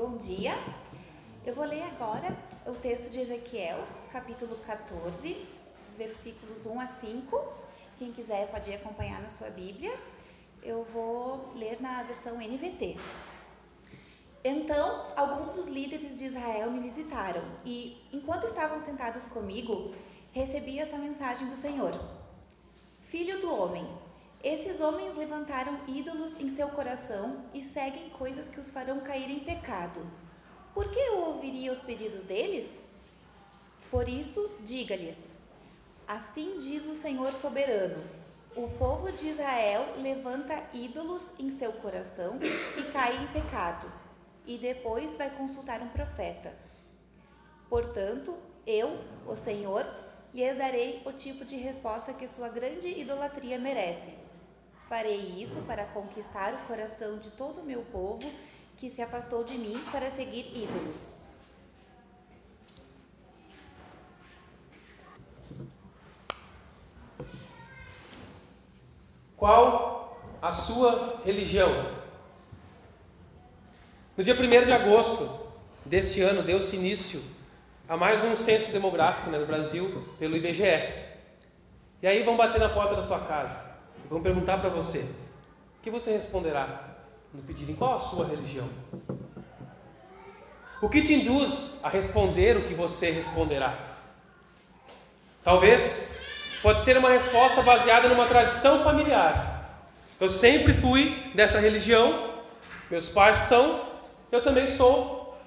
Bom 0.00 0.16
dia. 0.16 0.54
Eu 1.44 1.54
vou 1.54 1.66
ler 1.66 1.82
agora 1.82 2.34
o 2.64 2.72
texto 2.72 3.10
de 3.10 3.20
Ezequiel, 3.20 3.86
capítulo 4.10 4.56
14, 4.64 5.46
versículos 5.98 6.64
1 6.64 6.80
a 6.80 6.86
5. 6.86 7.52
Quem 7.98 8.10
quiser 8.10 8.50
pode 8.50 8.72
acompanhar 8.72 9.20
na 9.20 9.28
sua 9.28 9.50
Bíblia. 9.50 9.94
Eu 10.62 10.84
vou 10.84 11.52
ler 11.54 11.82
na 11.82 12.02
versão 12.04 12.38
NVT. 12.38 12.96
Então, 14.42 15.12
alguns 15.14 15.54
dos 15.54 15.66
líderes 15.66 16.16
de 16.16 16.24
Israel 16.24 16.70
me 16.70 16.80
visitaram 16.80 17.42
e, 17.62 18.02
enquanto 18.10 18.46
estavam 18.46 18.80
sentados 18.80 19.26
comigo, 19.26 19.94
recebi 20.32 20.78
esta 20.78 20.96
mensagem 20.96 21.46
do 21.46 21.56
Senhor: 21.56 21.92
Filho 23.02 23.38
do 23.42 23.54
homem, 23.54 23.86
esses 24.42 24.80
homens 24.80 25.16
levantaram 25.18 25.80
ídolos 25.86 26.32
em 26.40 26.56
seu 26.56 26.68
coração 26.68 27.44
e 27.52 27.62
seguem 27.62 28.08
coisas 28.10 28.48
que 28.48 28.58
os 28.58 28.70
farão 28.70 29.00
cair 29.00 29.30
em 29.30 29.40
pecado. 29.40 30.00
Por 30.72 30.90
que 30.90 30.98
eu 30.98 31.18
ouviria 31.18 31.72
os 31.72 31.80
pedidos 31.80 32.24
deles? 32.24 32.66
Por 33.90 34.08
isso, 34.08 34.50
diga-lhes: 34.60 35.18
Assim 36.08 36.58
diz 36.58 36.86
o 36.86 36.94
Senhor 36.94 37.32
soberano: 37.34 38.02
O 38.56 38.66
povo 38.78 39.12
de 39.12 39.28
Israel 39.28 39.94
levanta 39.98 40.62
ídolos 40.72 41.22
em 41.38 41.50
seu 41.58 41.72
coração 41.74 42.38
e 42.78 42.82
cai 42.92 43.22
em 43.22 43.26
pecado, 43.26 43.92
e 44.46 44.56
depois 44.56 45.14
vai 45.18 45.28
consultar 45.36 45.82
um 45.82 45.88
profeta. 45.88 46.54
Portanto, 47.68 48.34
eu, 48.66 49.00
o 49.26 49.36
Senhor, 49.36 49.86
lhes 50.32 50.56
darei 50.56 51.02
o 51.04 51.12
tipo 51.12 51.44
de 51.44 51.56
resposta 51.56 52.14
que 52.14 52.26
sua 52.26 52.48
grande 52.48 52.88
idolatria 52.88 53.58
merece. 53.58 54.29
Farei 54.90 55.40
isso 55.40 55.62
para 55.68 55.84
conquistar 55.84 56.52
o 56.52 56.66
coração 56.66 57.16
de 57.18 57.30
todo 57.30 57.60
o 57.60 57.64
meu 57.64 57.82
povo 57.92 58.28
que 58.76 58.90
se 58.90 59.00
afastou 59.00 59.44
de 59.44 59.56
mim 59.56 59.80
para 59.92 60.10
seguir 60.10 60.50
ídolos. 60.52 60.96
Qual 69.36 70.20
a 70.42 70.50
sua 70.50 71.20
religião? 71.24 71.94
No 74.16 74.24
dia 74.24 74.34
1 74.34 74.64
de 74.64 74.72
agosto 74.72 75.52
deste 75.86 76.20
ano, 76.20 76.42
deu-se 76.42 76.74
início 76.74 77.22
a 77.88 77.96
mais 77.96 78.24
um 78.24 78.34
censo 78.34 78.72
demográfico 78.72 79.30
né, 79.30 79.38
no 79.38 79.46
Brasil 79.46 80.04
pelo 80.18 80.36
IBGE. 80.36 80.64
E 82.02 82.08
aí 82.08 82.24
vão 82.24 82.36
bater 82.36 82.58
na 82.58 82.70
porta 82.70 82.96
da 82.96 83.02
sua 83.02 83.20
casa 83.20 83.69
Vamos 84.10 84.24
perguntar 84.24 84.58
para 84.58 84.68
você: 84.68 84.98
o 84.98 85.82
que 85.82 85.90
você 85.90 86.10
responderá 86.10 86.96
no 87.32 87.40
pedirem 87.42 87.76
qual 87.76 87.94
a 87.94 88.00
sua 88.00 88.26
religião? 88.26 88.68
O 90.82 90.88
que 90.88 91.00
te 91.00 91.14
induz 91.14 91.76
a 91.80 91.88
responder 91.88 92.56
o 92.56 92.64
que 92.64 92.74
você 92.74 93.12
responderá? 93.12 93.78
Talvez 95.44 96.10
pode 96.60 96.80
ser 96.80 96.96
uma 96.98 97.10
resposta 97.10 97.62
baseada 97.62 98.08
numa 98.08 98.26
tradição 98.26 98.82
familiar. 98.82 99.86
Eu 100.18 100.28
sempre 100.28 100.74
fui 100.74 101.30
dessa 101.34 101.60
religião, 101.60 102.34
meus 102.90 103.08
pais 103.08 103.36
são, 103.36 103.86
eu 104.32 104.42
também 104.42 104.66
sou. 104.66 105.38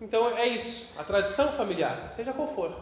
Então 0.00 0.36
é 0.36 0.46
isso, 0.46 0.88
a 0.98 1.04
tradição 1.04 1.52
familiar, 1.52 2.06
seja 2.08 2.32
qual 2.32 2.48
for. 2.48 2.74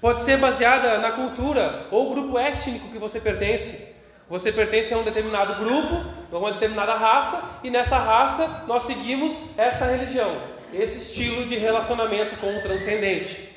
Pode 0.00 0.20
ser 0.20 0.36
baseada 0.36 0.98
na 0.98 1.12
cultura 1.12 1.86
ou 1.90 2.10
grupo 2.10 2.38
étnico 2.38 2.90
que 2.90 2.98
você 2.98 3.18
pertence. 3.18 3.95
Você 4.28 4.50
pertence 4.50 4.92
a 4.92 4.98
um 4.98 5.04
determinado 5.04 5.54
grupo, 5.54 6.04
a 6.32 6.36
uma 6.36 6.52
determinada 6.52 6.94
raça, 6.94 7.40
e 7.62 7.70
nessa 7.70 7.96
raça 7.96 8.64
nós 8.66 8.82
seguimos 8.82 9.56
essa 9.56 9.86
religião, 9.86 10.36
esse 10.74 10.98
estilo 10.98 11.46
de 11.46 11.56
relacionamento 11.56 12.36
com 12.36 12.56
o 12.56 12.62
transcendente. 12.62 13.54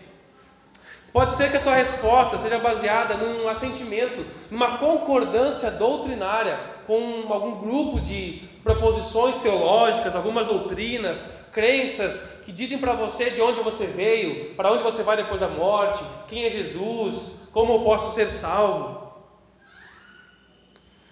Pode 1.12 1.36
ser 1.36 1.50
que 1.50 1.58
a 1.58 1.60
sua 1.60 1.74
resposta 1.74 2.38
seja 2.38 2.60
baseada 2.60 3.16
num 3.16 3.48
assentimento, 3.48 4.24
numa 4.52 4.78
concordância 4.78 5.72
doutrinária 5.72 6.60
com 6.86 7.26
algum 7.34 7.56
grupo 7.62 8.00
de 8.00 8.48
proposições 8.64 9.36
teológicas, 9.38 10.16
algumas 10.16 10.46
doutrinas, 10.46 11.28
crenças 11.52 12.42
que 12.46 12.52
dizem 12.52 12.78
para 12.78 12.94
você 12.94 13.32
de 13.32 13.42
onde 13.42 13.60
você 13.62 13.88
veio, 13.88 14.54
para 14.54 14.72
onde 14.72 14.84
você 14.84 15.02
vai 15.02 15.18
depois 15.18 15.40
da 15.40 15.48
morte, 15.48 16.04
quem 16.28 16.46
é 16.46 16.50
Jesus, 16.52 17.34
como 17.52 17.74
eu 17.74 17.80
posso 17.80 18.14
ser 18.14 18.30
salvo. 18.30 19.09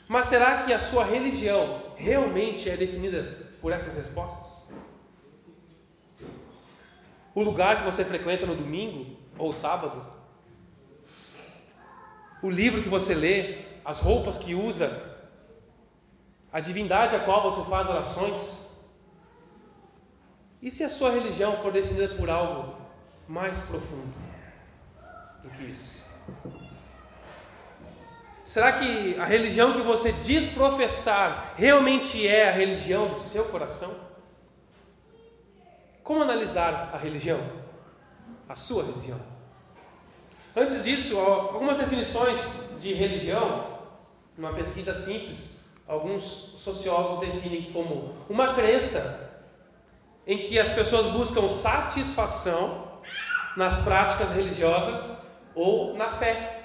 Mas 0.08 0.26
será 0.26 0.64
que 0.64 0.74
a 0.74 0.80
sua 0.80 1.04
religião 1.04 1.84
realmente 1.96 2.70
é 2.70 2.78
definida 2.78 3.48
por 3.62 3.72
essas 3.72 3.94
respostas? 3.94 4.66
O 7.36 7.44
lugar 7.44 7.80
que 7.80 7.86
você 7.86 8.06
frequenta 8.06 8.46
no 8.46 8.56
domingo 8.56 9.16
ou 9.38 9.52
sábado? 9.52 10.04
O 12.42 12.50
livro 12.50 12.82
que 12.82 12.90
você 12.90 13.14
lê? 13.14 13.66
As 13.84 14.00
roupas 14.00 14.38
que 14.38 14.56
usa? 14.56 15.18
A 16.52 16.60
divindade 16.60 17.16
a 17.16 17.20
qual 17.20 17.44
você 17.44 17.70
faz 17.70 17.90
orações? 17.90 18.72
E 20.62 20.72
se 20.72 20.84
a 20.84 20.90
sua 20.90 21.12
religião 21.12 21.58
for 21.58 21.72
definida 21.72 22.16
por 22.16 22.30
algo 22.30 22.76
mais 23.28 23.62
profundo 23.62 24.18
do 25.44 25.50
que 25.50 25.66
isso? 25.66 26.06
Será 28.48 28.72
que 28.72 29.20
a 29.20 29.26
religião 29.26 29.74
que 29.74 29.82
você 29.82 30.14
diz 30.14 30.48
professar 30.48 31.54
realmente 31.58 32.26
é 32.26 32.48
a 32.48 32.52
religião 32.54 33.10
do 33.10 33.16
seu 33.16 33.44
coração? 33.44 33.94
Como 36.02 36.24
analisar 36.24 36.92
a 36.94 36.98
religião? 36.98 37.42
A 38.48 38.56
sua 38.56 38.86
religião. 38.86 39.20
Antes 40.56 40.82
disso, 40.86 41.20
algumas 41.20 41.76
definições 41.76 42.40
de 42.80 42.94
religião, 42.94 43.82
uma 44.38 44.54
pesquisa 44.54 44.96
simples, 44.96 45.58
alguns 45.86 46.24
sociólogos 46.24 47.28
definem 47.28 47.64
como 47.74 48.16
uma 48.30 48.54
crença 48.54 49.30
em 50.26 50.38
que 50.38 50.58
as 50.58 50.70
pessoas 50.70 51.08
buscam 51.08 51.50
satisfação 51.50 53.02
nas 53.58 53.78
práticas 53.80 54.30
religiosas 54.30 55.12
ou 55.54 55.98
na 55.98 56.12
fé 56.12 56.57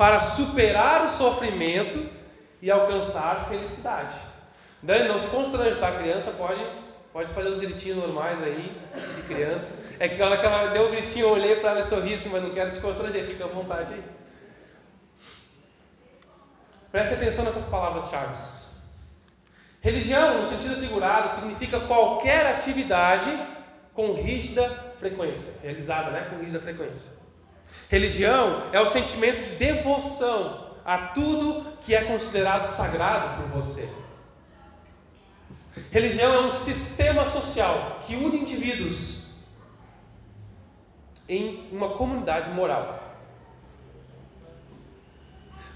para 0.00 0.18
superar 0.18 1.04
o 1.04 1.10
sofrimento 1.10 2.08
e 2.62 2.70
alcançar 2.70 3.46
felicidade. 3.50 4.14
Não 4.82 5.18
se 5.18 5.26
constrange, 5.26 5.78
tá? 5.78 5.88
A 5.88 5.98
criança 5.98 6.30
pode, 6.30 6.66
pode 7.12 7.30
fazer 7.34 7.50
os 7.50 7.58
gritinhos 7.58 7.98
normais 7.98 8.42
aí, 8.42 8.74
de 9.16 9.22
criança. 9.24 9.78
É 9.98 10.08
que 10.08 10.16
na 10.16 10.24
hora 10.24 10.38
que 10.38 10.46
ela 10.46 10.68
deu 10.68 10.84
o 10.84 10.88
um 10.88 10.90
gritinho, 10.90 11.26
eu 11.26 11.32
olhei 11.32 11.56
para 11.56 11.72
ela 11.72 11.80
e 11.80 11.84
sorri 11.84 12.14
assim, 12.14 12.30
mas 12.30 12.42
não 12.42 12.48
quero 12.48 12.70
te 12.70 12.80
constranger, 12.80 13.26
fica 13.26 13.44
à 13.44 13.48
vontade 13.48 13.92
aí. 13.92 14.02
Preste 16.90 17.12
atenção 17.12 17.44
nessas 17.44 17.66
palavras-chave. 17.66 18.38
Religião, 19.82 20.38
no 20.38 20.48
sentido 20.48 20.80
figurado, 20.80 21.28
significa 21.34 21.78
qualquer 21.78 22.46
atividade 22.46 23.30
com 23.92 24.14
rígida 24.14 24.94
frequência, 24.98 25.52
realizada 25.62 26.10
né, 26.10 26.26
com 26.30 26.38
rígida 26.38 26.58
frequência. 26.58 27.19
Religião 27.88 28.68
é 28.72 28.80
o 28.80 28.86
sentimento 28.86 29.42
de 29.42 29.56
devoção 29.56 30.70
a 30.84 31.08
tudo 31.08 31.66
que 31.82 31.94
é 31.94 32.04
considerado 32.04 32.66
sagrado 32.66 33.42
por 33.42 33.62
você. 33.62 33.88
Religião 35.90 36.32
é 36.32 36.40
um 36.40 36.50
sistema 36.50 37.28
social 37.28 38.00
que 38.06 38.14
une 38.14 38.38
indivíduos 38.38 39.34
em 41.28 41.68
uma 41.70 41.90
comunidade 41.90 42.50
moral. 42.50 42.98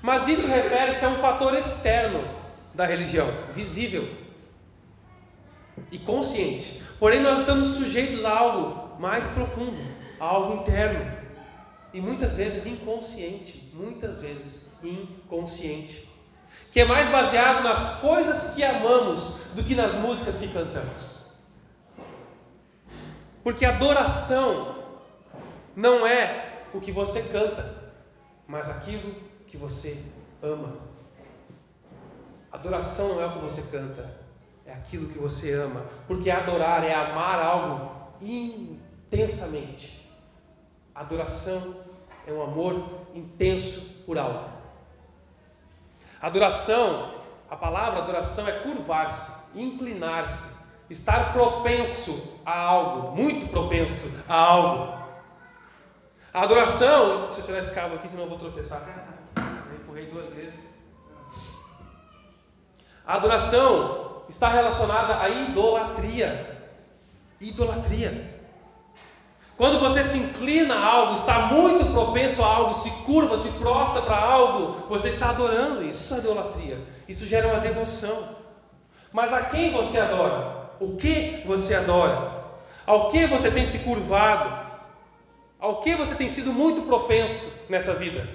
Mas 0.03 0.28
isso 0.28 0.47
refere-se 0.47 1.04
a 1.04 1.09
um 1.09 1.16
fator 1.16 1.54
externo 1.54 2.22
da 2.75 2.84
religião, 2.84 3.28
visível 3.53 4.09
e 5.91 5.99
consciente. 5.99 6.83
Porém, 6.98 7.21
nós 7.22 7.41
estamos 7.41 7.68
sujeitos 7.68 8.24
a 8.24 8.36
algo 8.36 9.01
mais 9.01 9.27
profundo, 9.28 9.80
a 10.21 10.24
algo 10.24 10.60
interno 10.60 11.14
e 11.94 12.00
muitas 12.00 12.34
vezes 12.34 12.66
inconsciente, 12.66 13.70
muitas 13.72 14.20
vezes 14.20 14.68
inconsciente, 14.82 16.10
que 16.72 16.80
é 16.80 16.84
mais 16.84 17.08
baseado 17.08 17.62
nas 17.62 18.00
coisas 18.00 18.52
que 18.52 18.64
amamos 18.64 19.38
do 19.54 19.62
que 19.62 19.76
nas 19.76 19.94
músicas 19.94 20.36
que 20.38 20.48
cantamos. 20.52 21.24
Porque 23.44 23.64
adoração 23.64 24.74
não 25.76 26.04
é 26.04 26.64
o 26.74 26.80
que 26.80 26.91
você 26.91 27.22
canta, 27.22 27.92
mas 28.44 28.68
aquilo 28.68 29.14
que 29.46 29.56
você 29.56 30.02
ama. 30.42 30.78
Adoração 32.50 33.10
não 33.10 33.22
é 33.22 33.26
o 33.26 33.32
que 33.34 33.38
você 33.38 33.62
canta, 33.70 34.18
é 34.66 34.72
aquilo 34.72 35.10
que 35.10 35.18
você 35.18 35.52
ama. 35.52 35.86
Porque 36.08 36.28
adorar 36.28 36.82
é 36.82 36.92
amar 36.92 37.38
algo 37.38 38.16
intensamente. 38.20 40.10
Adoração 40.92 41.84
é 42.26 42.32
um 42.32 42.42
amor 42.42 42.82
intenso 43.15 43.80
por 44.06 44.18
algo. 44.18 44.48
Adoração, 46.21 47.15
a 47.50 47.56
palavra 47.56 48.00
adoração 48.00 48.48
é 48.48 48.53
curvar-se, 48.60 49.30
inclinar-se, 49.54 50.48
estar 50.88 51.32
propenso 51.32 52.41
a 52.44 52.59
algo, 52.59 53.16
muito 53.16 53.48
propenso 53.48 54.10
a 54.28 54.34
algo. 54.34 55.04
A 56.32 56.42
adoração, 56.42 57.26
deixa 57.26 57.41
eu 57.41 57.44
tirar 57.44 57.59
esse 57.60 57.72
cabo 57.72 57.94
aqui, 57.94 58.09
senão 58.09 58.24
eu 58.24 58.28
vou 58.28 58.38
tropeçar. 58.38 58.82
Eu 59.36 59.77
empurrei 59.77 60.06
duas 60.06 60.28
vezes. 60.30 60.59
A 63.06 63.15
adoração 63.15 64.24
está 64.28 64.48
relacionada 64.48 65.20
à 65.20 65.28
idolatria. 65.28 66.72
Idolatria. 67.41 68.34
Quando 69.56 69.78
você 69.78 70.03
se 70.03 70.18
inclina 70.18 70.74
a 70.74 70.84
algo, 70.84 71.12
está 71.15 71.47
muito 71.47 71.92
propenso 71.92 72.42
a 72.42 72.47
algo, 72.47 72.74
se 72.74 72.91
curva, 73.04 73.39
se 73.39 73.48
prostra 73.51 74.03
para 74.03 74.16
algo, 74.16 74.86
você 74.89 75.09
está 75.09 75.30
adorando. 75.30 75.84
Isso 75.84 76.12
é 76.15 76.18
idolatria. 76.18 76.80
Isso 77.09 77.24
gera 77.24 77.47
uma 77.47 77.60
devoção. 77.60 78.36
Mas 79.12 79.33
a 79.33 79.42
quem 79.42 79.71
você 79.71 79.98
adora? 79.98 80.71
O 80.80 80.97
que 80.97 81.42
você 81.47 81.74
adora? 81.74 82.42
Ao 82.84 83.09
que 83.10 83.27
você 83.27 83.48
tem 83.48 83.65
se 83.65 83.78
curvado? 83.78 84.65
Ao 85.59 85.80
que 85.80 85.95
você 85.95 86.16
tem 86.16 86.28
sido 86.28 86.53
muito 86.53 86.83
propenso 86.83 87.51
nessa 87.68 87.95
vida? 87.95 88.28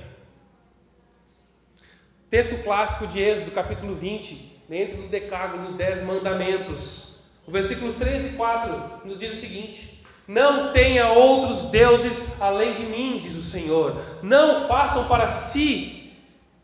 Texto 2.30 2.64
clássico 2.64 3.08
de 3.08 3.22
Êxodo, 3.22 3.52
capítulo 3.52 3.94
20, 3.94 4.64
dentro 4.70 4.98
do 4.98 5.10
Decálogo, 5.10 5.64
dos 5.64 5.76
Dez 5.76 6.02
Mandamentos. 6.02 7.20
O 7.46 7.52
versículo 7.52 7.94
13 7.94 8.28
e 8.28 8.32
4 8.34 9.02
nos 9.04 9.20
diz 9.20 9.34
o 9.34 9.36
seguinte: 9.36 9.99
Não 10.30 10.72
tenha 10.72 11.10
outros 11.10 11.64
deuses 11.72 12.40
além 12.40 12.74
de 12.74 12.84
mim, 12.84 13.18
diz 13.18 13.36
o 13.36 13.42
Senhor. 13.42 14.00
Não 14.22 14.68
façam 14.68 15.08
para 15.08 15.28
si 15.28 16.14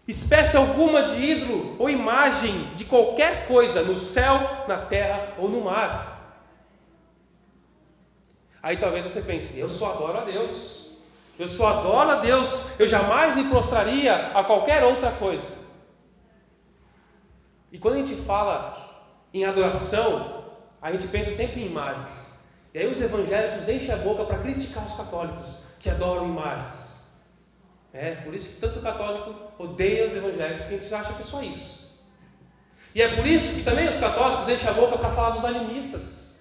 espécie 0.08 0.56
alguma 0.56 1.02
de 1.02 1.20
ídolo 1.20 1.76
ou 1.80 1.90
imagem 1.90 2.76
de 2.76 2.86
qualquer 2.86 3.48
coisa 3.48 3.82
no 3.82 3.96
céu, 3.96 4.66
na 4.68 4.78
terra 4.78 5.34
ou 5.40 5.50
no 5.50 5.62
mar. 5.62 6.46
Aí 8.62 8.78
talvez 8.78 9.04
você 9.04 9.20
pense: 9.20 9.58
eu 9.58 9.68
só 9.68 9.94
adoro 9.94 10.20
a 10.20 10.24
Deus. 10.24 10.92
Eu 11.40 11.48
só 11.48 11.80
adoro 11.80 12.12
a 12.12 12.16
Deus. 12.18 12.68
Eu 12.78 12.88
jamais 12.88 13.34
me 13.34 13.46
prostraria 13.46 14.28
a 14.36 14.44
qualquer 14.44 14.84
outra 14.84 15.12
coisa. 15.14 15.58
E 17.72 17.80
quando 17.80 17.96
a 17.96 18.04
gente 18.04 18.16
fala 18.28 19.10
em 19.34 19.44
adoração, 19.44 20.46
a 20.80 20.92
gente 20.92 21.08
pensa 21.08 21.32
sempre 21.32 21.64
em 21.64 21.66
imagens. 21.66 22.35
E 22.76 22.78
aí 22.78 22.88
os 22.88 23.00
evangélicos 23.00 23.70
enchem 23.70 23.94
a 23.94 23.98
boca 23.98 24.26
para 24.26 24.40
criticar 24.40 24.84
os 24.84 24.92
católicos 24.92 25.60
que 25.80 25.90
adoram 25.90 26.26
imagens. 26.26 27.06
É, 27.94 28.16
por 28.16 28.36
isso 28.36 28.50
que 28.50 28.56
tanto 28.60 28.82
católico 28.82 29.34
odeia 29.58 30.08
os 30.08 30.14
evangélicos, 30.14 30.60
porque 30.60 30.76
a 30.76 30.82
gente 30.82 30.94
acha 30.94 31.14
que 31.14 31.22
é 31.22 31.24
só 31.24 31.42
isso. 31.42 31.96
E 32.94 33.02
é 33.02 33.16
por 33.16 33.26
isso 33.26 33.54
que 33.54 33.64
também 33.64 33.88
os 33.88 33.96
católicos 33.96 34.50
enchem 34.50 34.70
a 34.70 34.74
boca 34.74 34.98
para 34.98 35.10
falar 35.12 35.30
dos 35.30 35.46
animistas 35.46 36.36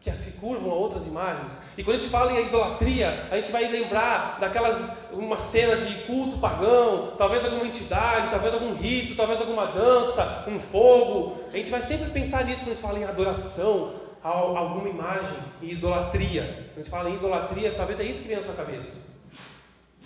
que 0.00 0.12
se 0.12 0.32
curvam 0.32 0.70
a 0.70 0.74
outras 0.74 1.04
imagens. 1.04 1.58
E 1.76 1.82
quando 1.82 1.96
a 1.96 2.00
gente 2.00 2.10
fala 2.10 2.30
em 2.30 2.46
idolatria, 2.46 3.26
a 3.28 3.36
gente 3.38 3.50
vai 3.50 3.68
lembrar 3.68 4.38
daquelas 4.38 4.88
uma 5.10 5.36
cena 5.36 5.74
de 5.74 6.04
culto 6.04 6.38
pagão, 6.38 7.14
talvez 7.18 7.44
alguma 7.44 7.66
entidade, 7.66 8.30
talvez 8.30 8.54
algum 8.54 8.72
rito, 8.72 9.16
talvez 9.16 9.40
alguma 9.40 9.66
dança, 9.66 10.44
um 10.46 10.60
fogo. 10.60 11.40
A 11.52 11.56
gente 11.56 11.72
vai 11.72 11.82
sempre 11.82 12.08
pensar 12.10 12.44
nisso 12.44 12.60
quando 12.60 12.70
a 12.70 12.74
gente 12.74 12.82
fala 12.82 13.00
em 13.00 13.04
adoração 13.04 14.01
a 14.22 14.28
alguma 14.28 14.88
imagem, 14.88 15.36
em 15.60 15.70
idolatria. 15.70 16.70
Quando 16.72 16.72
a 16.72 16.82
gente 16.82 16.90
fala 16.90 17.10
em 17.10 17.16
idolatria, 17.16 17.74
talvez 17.74 17.98
é 17.98 18.04
isso 18.04 18.22
que 18.22 18.28
vem 18.28 18.36
na 18.36 18.42
sua 18.42 18.54
cabeça. 18.54 18.98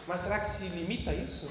Mas 0.07 0.21
será 0.21 0.39
que 0.39 0.49
se 0.49 0.69
limita 0.69 1.11
a 1.11 1.15
isso? 1.15 1.51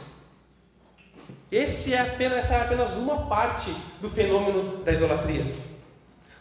Esse 1.52 1.94
é 1.94 2.02
apenas, 2.02 2.40
essa 2.40 2.56
é 2.56 2.62
apenas 2.62 2.92
uma 2.94 3.28
parte 3.28 3.74
do 4.02 4.10
fenômeno 4.10 4.84
da 4.84 4.92
idolatria. 4.92 5.54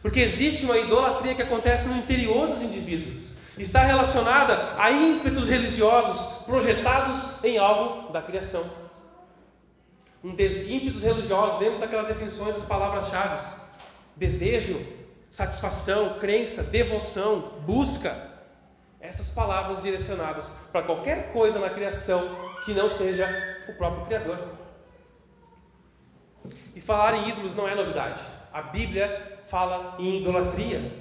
Porque 0.00 0.20
existe 0.20 0.64
uma 0.64 0.78
idolatria 0.78 1.34
que 1.34 1.42
acontece 1.42 1.88
no 1.88 1.96
interior 1.96 2.48
dos 2.48 2.62
indivíduos. 2.62 3.32
Está 3.56 3.84
relacionada 3.84 4.74
a 4.76 4.90
ímpetos 4.90 5.46
religiosos 5.48 6.44
projetados 6.44 7.42
em 7.44 7.58
algo 7.58 8.12
da 8.12 8.20
criação. 8.20 8.64
Um 10.22 10.30
ímpetos 10.30 11.02
religiosos, 11.02 11.58
dentro 11.58 11.78
daquelas 11.78 12.08
definições 12.08 12.54
das 12.54 12.64
palavras-chave: 12.64 13.56
desejo, 14.16 14.80
satisfação, 15.34 16.20
crença, 16.20 16.62
devoção, 16.62 17.54
busca. 17.66 18.16
Essas 19.00 19.30
palavras 19.30 19.82
direcionadas 19.82 20.48
para 20.70 20.82
qualquer 20.82 21.32
coisa 21.32 21.58
na 21.58 21.68
criação 21.68 22.36
que 22.64 22.72
não 22.72 22.88
seja 22.88 23.28
o 23.68 23.72
próprio 23.72 24.06
Criador. 24.06 24.38
E 26.72 26.80
falar 26.80 27.14
em 27.14 27.28
ídolos 27.30 27.52
não 27.52 27.66
é 27.66 27.74
novidade. 27.74 28.20
A 28.52 28.62
Bíblia 28.62 29.40
fala 29.48 29.96
em 29.98 30.20
idolatria. 30.20 30.92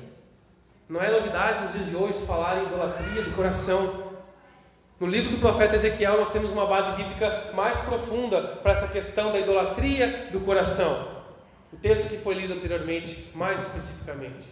Não 0.90 1.00
é 1.00 1.12
novidade 1.12 1.62
nos 1.62 1.74
dias 1.74 1.86
de 1.86 1.96
hoje 1.96 2.26
falar 2.26 2.58
em 2.58 2.66
idolatria 2.66 3.22
do 3.22 3.36
coração. 3.36 4.14
No 5.00 5.06
livro 5.06 5.30
do 5.30 5.38
profeta 5.38 5.76
Ezequiel, 5.76 6.18
nós 6.18 6.30
temos 6.30 6.50
uma 6.50 6.66
base 6.66 6.92
bíblica 6.94 7.52
mais 7.54 7.80
profunda 7.82 8.42
para 8.42 8.72
essa 8.72 8.88
questão 8.88 9.32
da 9.32 9.38
idolatria 9.38 10.30
do 10.32 10.40
coração. 10.40 11.13
O 11.74 11.78
texto 11.78 12.08
que 12.08 12.18
foi 12.18 12.36
lido 12.36 12.54
anteriormente, 12.54 13.30
mais 13.34 13.60
especificamente. 13.62 14.46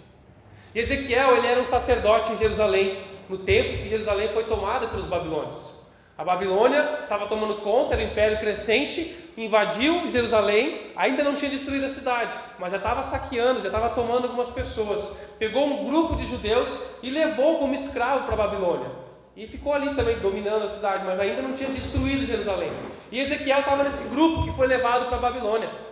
E 0.73 0.79
Ezequiel, 0.79 1.37
ele 1.37 1.47
era 1.47 1.61
um 1.61 1.65
sacerdote 1.65 2.31
em 2.31 2.37
Jerusalém, 2.37 2.99
no 3.29 3.37
tempo 3.37 3.83
que 3.83 3.87
Jerusalém 3.87 4.29
foi 4.29 4.45
tomada 4.45 4.87
pelos 4.87 5.07
babilônios. 5.07 5.71
A 6.17 6.23
Babilônia 6.23 6.97
estava 6.99 7.27
tomando 7.27 7.55
conta, 7.61 7.93
era 7.93 8.03
um 8.03 8.07
império 8.07 8.39
crescente, 8.39 9.15
invadiu 9.37 10.09
Jerusalém, 10.09 10.91
ainda 10.95 11.23
não 11.23 11.35
tinha 11.35 11.49
destruído 11.49 11.85
a 11.85 11.89
cidade, 11.89 12.35
mas 12.59 12.71
já 12.71 12.77
estava 12.77 13.03
saqueando, 13.03 13.61
já 13.61 13.67
estava 13.67 13.89
tomando 13.89 14.25
algumas 14.25 14.49
pessoas. 14.49 15.15
Pegou 15.37 15.63
um 15.65 15.85
grupo 15.85 16.15
de 16.15 16.27
judeus 16.27 16.83
e 17.03 17.09
levou 17.09 17.59
como 17.59 17.75
escravo 17.75 18.25
para 18.25 18.33
a 18.33 18.37
Babilônia. 18.47 18.89
E 19.35 19.47
ficou 19.47 19.73
ali 19.73 19.93
também 19.95 20.19
dominando 20.19 20.65
a 20.65 20.69
cidade, 20.69 21.05
mas 21.05 21.19
ainda 21.19 21.41
não 21.41 21.53
tinha 21.53 21.69
destruído 21.69 22.25
Jerusalém. 22.25 22.71
E 23.11 23.19
Ezequiel 23.19 23.59
estava 23.59 23.83
nesse 23.83 24.07
grupo 24.09 24.43
que 24.43 24.51
foi 24.55 24.67
levado 24.67 25.05
para 25.05 25.17
a 25.17 25.21
Babilônia. 25.21 25.90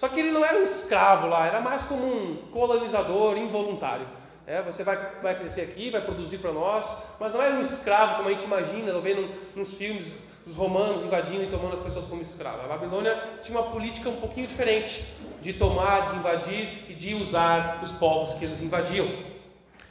Só 0.00 0.08
que 0.08 0.18
ele 0.18 0.32
não 0.32 0.42
era 0.42 0.58
um 0.58 0.62
escravo 0.62 1.26
lá, 1.26 1.46
era 1.46 1.60
mais 1.60 1.82
como 1.82 2.06
um 2.06 2.36
colonizador 2.50 3.36
involuntário. 3.36 4.06
É, 4.46 4.62
você 4.62 4.82
vai, 4.82 4.96
vai 5.20 5.38
crescer 5.38 5.60
aqui, 5.60 5.90
vai 5.90 6.00
produzir 6.00 6.38
para 6.38 6.52
nós, 6.52 7.02
mas 7.20 7.30
não 7.34 7.42
é 7.42 7.50
um 7.50 7.60
escravo 7.60 8.16
como 8.16 8.30
a 8.30 8.32
gente 8.32 8.44
imagina, 8.44 8.98
vendo 8.98 9.30
nos 9.54 9.74
filmes 9.74 10.10
os 10.46 10.54
romanos 10.54 11.04
invadindo 11.04 11.44
e 11.44 11.48
tomando 11.48 11.74
as 11.74 11.80
pessoas 11.80 12.06
como 12.06 12.22
escravos. 12.22 12.64
A 12.64 12.68
Babilônia 12.68 13.14
tinha 13.42 13.60
uma 13.60 13.70
política 13.70 14.08
um 14.08 14.16
pouquinho 14.16 14.46
diferente 14.46 15.04
de 15.42 15.52
tomar, 15.52 16.06
de 16.06 16.16
invadir 16.16 16.86
e 16.88 16.94
de 16.94 17.14
usar 17.14 17.80
os 17.82 17.90
povos 17.90 18.32
que 18.38 18.46
eles 18.46 18.62
invadiam. 18.62 19.06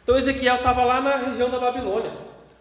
Então 0.01 0.17
Ezequiel 0.17 0.55
estava 0.55 0.83
lá 0.85 0.99
na 0.99 1.17
região 1.17 1.51
da 1.51 1.59
Babilônia, 1.59 2.11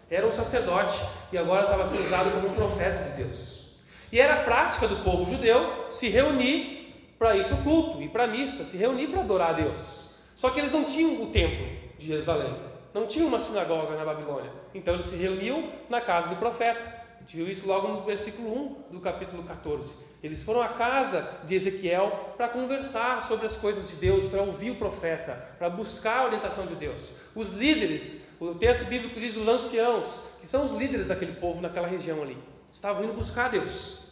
era 0.07 0.27
um 0.27 0.31
sacerdote 0.31 1.01
e 1.31 1.37
agora 1.39 1.63
estava 1.63 1.83
sendo 1.83 2.05
usado 2.05 2.29
como 2.29 2.49
um 2.49 2.53
profeta 2.53 3.09
de 3.09 3.23
Deus. 3.23 3.65
E 4.11 4.19
era 4.19 4.43
prática 4.43 4.87
do 4.87 4.97
povo 4.97 5.25
judeu 5.25 5.87
se 5.89 6.09
reunir 6.09 6.78
para 7.19 7.35
ir 7.35 7.47
para 7.49 7.57
o 7.57 7.63
culto, 7.63 8.01
ir 8.01 8.09
para 8.09 8.23
a 8.23 8.27
missa, 8.27 8.63
se 8.63 8.77
reunir 8.77 9.07
para 9.07 9.19
adorar 9.19 9.49
a 9.49 9.53
Deus. 9.53 10.15
Só 10.35 10.49
que 10.49 10.59
eles 10.59 10.71
não 10.71 10.85
tinham 10.85 11.21
o 11.21 11.27
templo 11.27 11.67
de 11.97 12.07
Jerusalém. 12.07 12.55
Não 12.93 13.05
tinha 13.05 13.25
uma 13.25 13.41
sinagoga 13.41 13.95
na 13.95 14.05
Babilônia. 14.05 14.51
Então 14.73 14.93
eles 14.93 15.07
se 15.07 15.17
reuniam 15.17 15.69
na 15.89 15.99
casa 15.99 16.29
do 16.29 16.37
profeta. 16.37 16.79
A 17.17 17.19
gente 17.19 17.35
viu 17.35 17.49
isso 17.49 17.67
logo 17.67 17.89
no 17.89 18.01
versículo 18.03 18.49
1 18.89 18.93
do 18.93 19.01
capítulo 19.01 19.43
14. 19.43 19.93
Eles 20.23 20.43
foram 20.43 20.61
à 20.61 20.69
casa 20.69 21.29
de 21.45 21.55
Ezequiel 21.55 22.33
para 22.35 22.49
conversar 22.49 23.23
sobre 23.23 23.45
as 23.45 23.55
coisas 23.55 23.89
de 23.89 23.95
Deus, 23.97 24.25
para 24.25 24.41
ouvir 24.41 24.71
o 24.71 24.75
profeta, 24.75 25.33
para 25.57 25.69
buscar 25.69 26.19
a 26.19 26.25
orientação 26.25 26.65
de 26.65 26.75
Deus. 26.75 27.11
Os 27.35 27.51
líderes, 27.51 28.25
o 28.39 28.53
texto 28.55 28.85
bíblico 28.85 29.19
diz 29.19 29.35
os 29.35 29.47
anciãos, 29.47 30.19
que 30.41 30.47
são 30.47 30.65
os 30.65 30.71
líderes 30.71 31.07
daquele 31.07 31.33
povo 31.33 31.61
naquela 31.61 31.87
região 31.87 32.21
ali, 32.21 32.37
estavam 32.71 33.03
indo 33.03 33.13
buscar 33.13 33.49
Deus. 33.49 34.09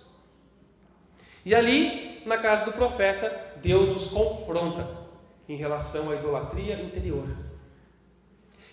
E 1.44 1.54
ali, 1.54 2.07
na 2.28 2.38
casa 2.38 2.66
do 2.66 2.74
profeta, 2.74 3.56
Deus 3.58 3.90
os 3.90 4.08
confronta 4.10 4.88
em 5.48 5.56
relação 5.56 6.12
à 6.12 6.16
idolatria 6.16 6.76
interior. 6.76 7.26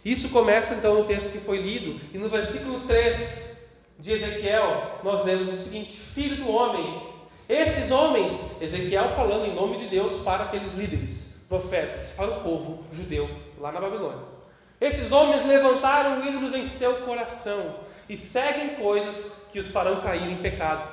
Isso 0.04 0.28
começa 0.28 0.74
então 0.74 0.94
no 0.94 1.04
texto 1.04 1.30
que 1.30 1.38
foi 1.38 1.58
lido, 1.58 1.98
e 2.12 2.18
no 2.18 2.28
versículo 2.28 2.80
3 2.80 3.66
de 3.98 4.12
Ezequiel, 4.12 5.00
nós 5.02 5.24
lemos 5.24 5.52
o 5.52 5.56
seguinte: 5.56 5.92
Filho 5.92 6.36
do 6.36 6.50
homem, 6.50 7.14
esses 7.48 7.90
homens, 7.90 8.32
Ezequiel 8.60 9.10
falando 9.10 9.46
em 9.46 9.54
nome 9.54 9.78
de 9.78 9.86
Deus 9.86 10.18
para 10.22 10.44
aqueles 10.44 10.74
líderes, 10.74 11.44
profetas, 11.48 12.10
para 12.10 12.30
o 12.30 12.42
povo 12.42 12.84
judeu 12.92 13.30
lá 13.58 13.70
na 13.70 13.80
Babilônia. 13.80 14.34
Esses 14.80 15.12
homens 15.12 15.46
levantaram 15.46 16.26
ídolos 16.26 16.54
em 16.54 16.66
seu 16.66 17.02
coração 17.02 17.76
e 18.08 18.16
seguem 18.16 18.74
coisas 18.74 19.32
que 19.52 19.58
os 19.58 19.70
farão 19.70 20.00
cair 20.00 20.28
em 20.28 20.42
pecado, 20.42 20.86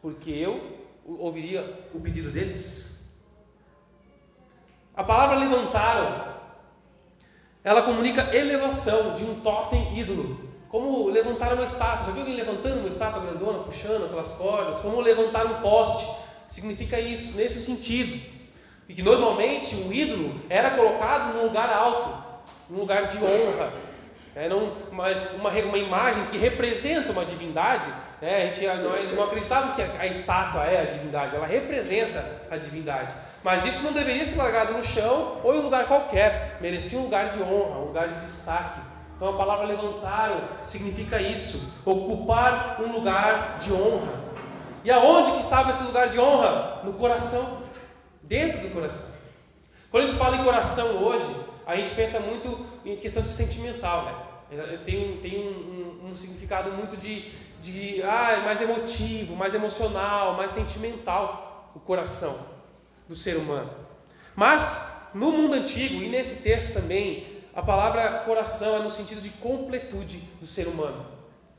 porque 0.00 0.30
eu 0.30 0.85
ouviria 1.06 1.88
o 1.94 2.00
pedido 2.00 2.30
deles. 2.30 3.04
A 4.94 5.04
palavra 5.04 5.36
levantaram 5.36 6.36
ela 7.66 7.82
comunica 7.82 8.32
elevação 8.32 9.12
de 9.12 9.24
um 9.24 9.40
totem 9.40 9.98
ídolo. 9.98 10.38
Como 10.68 11.08
levantar 11.08 11.52
uma 11.52 11.64
estátua. 11.64 12.06
Já 12.06 12.12
viu 12.12 12.20
alguém 12.20 12.36
levantando 12.36 12.78
uma 12.78 12.88
estátua 12.88 13.20
grandona, 13.20 13.58
puxando 13.64 14.04
aquelas 14.04 14.30
cordas? 14.34 14.78
Como 14.78 15.00
levantar 15.00 15.44
um 15.46 15.60
poste. 15.60 16.08
Significa 16.46 17.00
isso, 17.00 17.36
nesse 17.36 17.58
sentido. 17.58 18.24
E 18.88 18.94
que 18.94 19.02
normalmente 19.02 19.74
o 19.74 19.92
ídolo 19.92 20.40
era 20.48 20.76
colocado 20.76 21.34
num 21.34 21.46
lugar 21.46 21.68
alto, 21.68 22.42
num 22.70 22.78
lugar 22.78 23.08
de 23.08 23.18
honra. 23.18 23.72
É, 24.36 24.50
não, 24.50 24.70
mas 24.92 25.32
uma, 25.32 25.48
uma 25.48 25.78
imagem 25.78 26.22
que 26.26 26.36
representa 26.36 27.10
uma 27.10 27.24
divindade, 27.24 27.88
né? 28.20 28.42
a 28.42 28.52
gente, 28.52 28.66
nós 28.66 29.16
não 29.16 29.24
acreditavam 29.24 29.74
que 29.74 29.80
a, 29.80 30.02
a 30.02 30.06
estátua 30.06 30.62
é 30.64 30.82
a 30.82 30.84
divindade, 30.84 31.34
ela 31.34 31.46
representa 31.46 32.42
a 32.50 32.58
divindade. 32.58 33.14
Mas 33.42 33.64
isso 33.64 33.82
não 33.82 33.94
deveria 33.94 34.26
ser 34.26 34.36
largado 34.36 34.74
no 34.74 34.82
chão 34.82 35.40
ou 35.42 35.54
em 35.54 35.58
um 35.58 35.62
lugar 35.62 35.86
qualquer, 35.86 36.58
merecia 36.60 36.98
um 36.98 37.04
lugar 37.04 37.30
de 37.30 37.42
honra, 37.42 37.78
um 37.78 37.84
lugar 37.86 38.08
de 38.08 38.26
destaque. 38.26 38.78
Então 39.16 39.30
a 39.30 39.38
palavra 39.38 39.64
levantaram 39.64 40.42
significa 40.62 41.18
isso, 41.18 41.72
ocupar 41.82 42.78
um 42.82 42.92
lugar 42.92 43.56
de 43.58 43.72
honra. 43.72 44.20
E 44.84 44.90
aonde 44.90 45.32
que 45.32 45.38
estava 45.38 45.70
esse 45.70 45.82
lugar 45.82 46.10
de 46.10 46.20
honra? 46.20 46.82
No 46.84 46.92
coração, 46.92 47.62
dentro 48.22 48.60
do 48.60 48.68
coração. 48.68 49.08
Quando 49.90 50.04
a 50.04 50.08
gente 50.08 50.18
fala 50.18 50.36
em 50.36 50.44
coração 50.44 51.02
hoje, 51.02 51.34
a 51.66 51.74
gente 51.74 51.90
pensa 51.92 52.20
muito 52.20 52.64
em 52.84 52.96
questão 52.96 53.22
de 53.22 53.30
sentimental, 53.30 54.04
né? 54.04 54.25
Tem, 54.84 55.16
tem 55.18 55.40
um, 55.40 56.04
um, 56.04 56.10
um 56.10 56.14
significado 56.14 56.70
muito 56.72 56.96
de, 56.96 57.32
de 57.60 58.02
ah, 58.02 58.42
mais 58.44 58.60
emotivo, 58.60 59.34
mais 59.34 59.54
emocional, 59.54 60.34
mais 60.34 60.52
sentimental 60.52 61.72
o 61.74 61.80
coração 61.80 62.38
do 63.08 63.14
ser 63.14 63.36
humano. 63.36 63.70
Mas 64.34 64.92
no 65.12 65.32
mundo 65.32 65.54
antigo 65.54 66.02
e 66.02 66.08
nesse 66.08 66.36
texto 66.42 66.74
também, 66.74 67.26
a 67.54 67.62
palavra 67.62 68.20
coração 68.20 68.76
é 68.76 68.78
no 68.80 68.90
sentido 68.90 69.20
de 69.20 69.30
completude 69.30 70.18
do 70.40 70.46
ser 70.46 70.68
humano. 70.68 71.06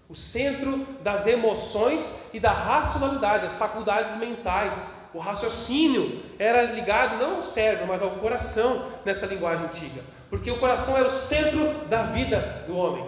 O 0.07 0.15
centro 0.15 0.85
das 1.01 1.25
emoções 1.25 2.13
e 2.31 2.39
da 2.39 2.51
racionalidade, 2.53 3.45
as 3.45 3.55
faculdades 3.55 4.15
mentais. 4.17 4.93
O 5.13 5.19
raciocínio 5.19 6.23
era 6.37 6.63
ligado 6.63 7.17
não 7.17 7.35
ao 7.35 7.41
cérebro, 7.41 7.87
mas 7.87 8.01
ao 8.01 8.11
coração 8.11 8.87
nessa 9.05 9.25
linguagem 9.25 9.65
antiga. 9.65 10.01
Porque 10.29 10.51
o 10.51 10.59
coração 10.59 10.97
era 10.97 11.07
o 11.07 11.11
centro 11.11 11.85
da 11.87 12.03
vida 12.03 12.65
do 12.67 12.75
homem. 12.75 13.07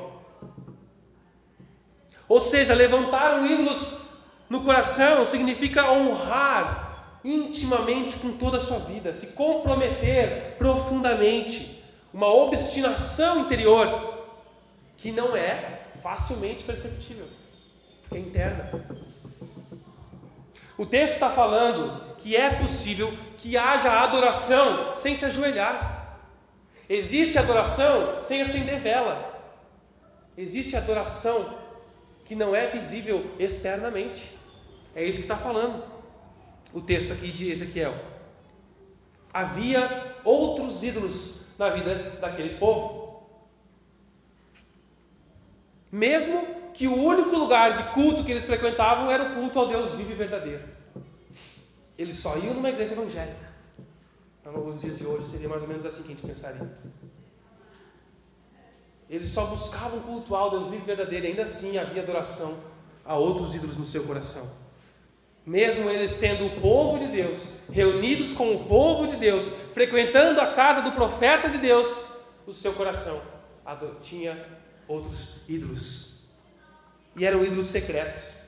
Ou 2.27 2.39
seja, 2.39 2.73
levantar 2.73 3.45
ídolos 3.45 3.97
no 4.49 4.61
coração 4.61 5.25
significa 5.25 5.91
honrar 5.91 6.89
intimamente 7.23 8.17
com 8.17 8.31
toda 8.33 8.57
a 8.57 8.61
sua 8.61 8.79
vida, 8.79 9.13
se 9.13 9.27
comprometer 9.27 10.55
profundamente 10.57 11.83
uma 12.13 12.27
obstinação 12.27 13.41
interior 13.41 14.25
que 14.95 15.11
não 15.11 15.35
é 15.35 15.81
facilmente 16.01 16.63
perceptível, 16.63 17.27
porque 18.01 18.17
é 18.17 18.19
interna. 18.19 18.69
O 20.79 20.85
texto 20.85 21.15
está 21.15 21.29
falando 21.29 22.15
que 22.19 22.37
é 22.37 22.51
possível 22.51 23.11
que 23.37 23.57
haja 23.57 23.99
adoração 23.99 24.93
sem 24.93 25.13
se 25.13 25.25
ajoelhar. 25.25 26.17
Existe 26.87 27.37
adoração 27.37 28.17
sem 28.17 28.41
acender 28.41 28.79
vela. 28.79 29.43
Existe 30.37 30.77
adoração 30.77 31.59
que 32.23 32.33
não 32.33 32.55
é 32.55 32.67
visível 32.67 33.29
externamente. 33.37 34.33
É 34.95 35.03
isso 35.03 35.17
que 35.17 35.25
está 35.25 35.35
falando 35.35 35.83
o 36.73 36.79
texto 36.79 37.11
aqui 37.11 37.29
de 37.29 37.51
Ezequiel. 37.51 37.95
Havia 39.33 40.15
outros 40.23 40.81
ídolos 40.81 41.41
na 41.57 41.71
vida 41.71 41.93
daquele 42.21 42.57
povo. 42.57 43.27
Mesmo 45.91 46.58
que 46.79 46.87
o 46.87 46.95
único 46.95 47.37
lugar 47.37 47.73
de 47.73 47.83
culto 47.91 48.23
que 48.23 48.31
eles 48.31 48.45
frequentavam 48.45 49.11
era 49.11 49.21
o 49.25 49.35
culto 49.35 49.59
ao 49.59 49.67
Deus 49.67 49.91
vivo 49.91 50.13
e 50.13 50.15
verdadeiro. 50.15 50.63
Eles 51.97 52.15
só 52.15 52.37
iam 52.37 52.53
numa 52.53 52.69
igreja 52.69 52.93
evangélica. 52.93 53.49
Para 54.41 54.53
nos 54.53 54.79
dias 54.79 54.97
de 54.97 55.05
hoje 55.05 55.27
seria 55.27 55.49
mais 55.49 55.61
ou 55.61 55.67
menos 55.67 55.85
assim 55.85 56.01
que 56.01 56.13
a 56.13 56.15
gente 56.15 56.25
pensaria. 56.25 56.71
Eles 59.09 59.27
só 59.27 59.47
buscavam 59.47 59.99
cultuar 59.99 60.47
o 60.47 60.51
Deus 60.51 60.69
vivo 60.69 60.83
e 60.83 60.85
verdadeiro, 60.85 61.25
e 61.25 61.29
ainda 61.31 61.43
assim 61.43 61.77
havia 61.77 62.01
adoração 62.01 62.57
a 63.03 63.17
outros 63.17 63.53
ídolos 63.53 63.75
no 63.75 63.83
seu 63.83 64.05
coração. 64.05 64.49
Mesmo 65.45 65.89
eles 65.89 66.11
sendo 66.11 66.45
o 66.45 66.61
povo 66.61 66.97
de 66.97 67.07
Deus, 67.07 67.39
reunidos 67.69 68.31
com 68.31 68.55
o 68.55 68.63
povo 68.63 69.05
de 69.05 69.17
Deus, 69.17 69.51
frequentando 69.73 70.39
a 70.39 70.53
casa 70.53 70.81
do 70.81 70.93
profeta 70.93 71.49
de 71.49 71.57
Deus, 71.57 72.09
o 72.47 72.53
seu 72.53 72.71
coração 72.71 73.21
tinha 74.01 74.47
outros 74.87 75.31
ídolos. 75.45 76.08
E 77.19 77.25
eram 77.25 77.43
ídolos 77.43 77.67
secretos. 77.67 78.39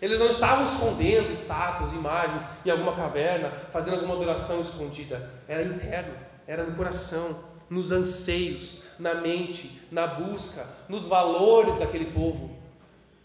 Eles 0.00 0.18
não 0.18 0.30
estavam 0.30 0.64
escondendo 0.64 1.30
estátuas, 1.30 1.92
imagens 1.92 2.42
em 2.64 2.70
alguma 2.70 2.96
caverna, 2.96 3.50
fazendo 3.70 3.94
alguma 3.94 4.14
adoração 4.14 4.60
escondida. 4.60 5.30
Era 5.46 5.62
interno, 5.62 6.14
era 6.46 6.64
no 6.64 6.74
coração, 6.74 7.44
nos 7.68 7.92
anseios, 7.92 8.80
na 8.98 9.14
mente, 9.14 9.82
na 9.90 10.06
busca, 10.06 10.66
nos 10.88 11.06
valores 11.06 11.78
daquele 11.78 12.06
povo. 12.06 12.56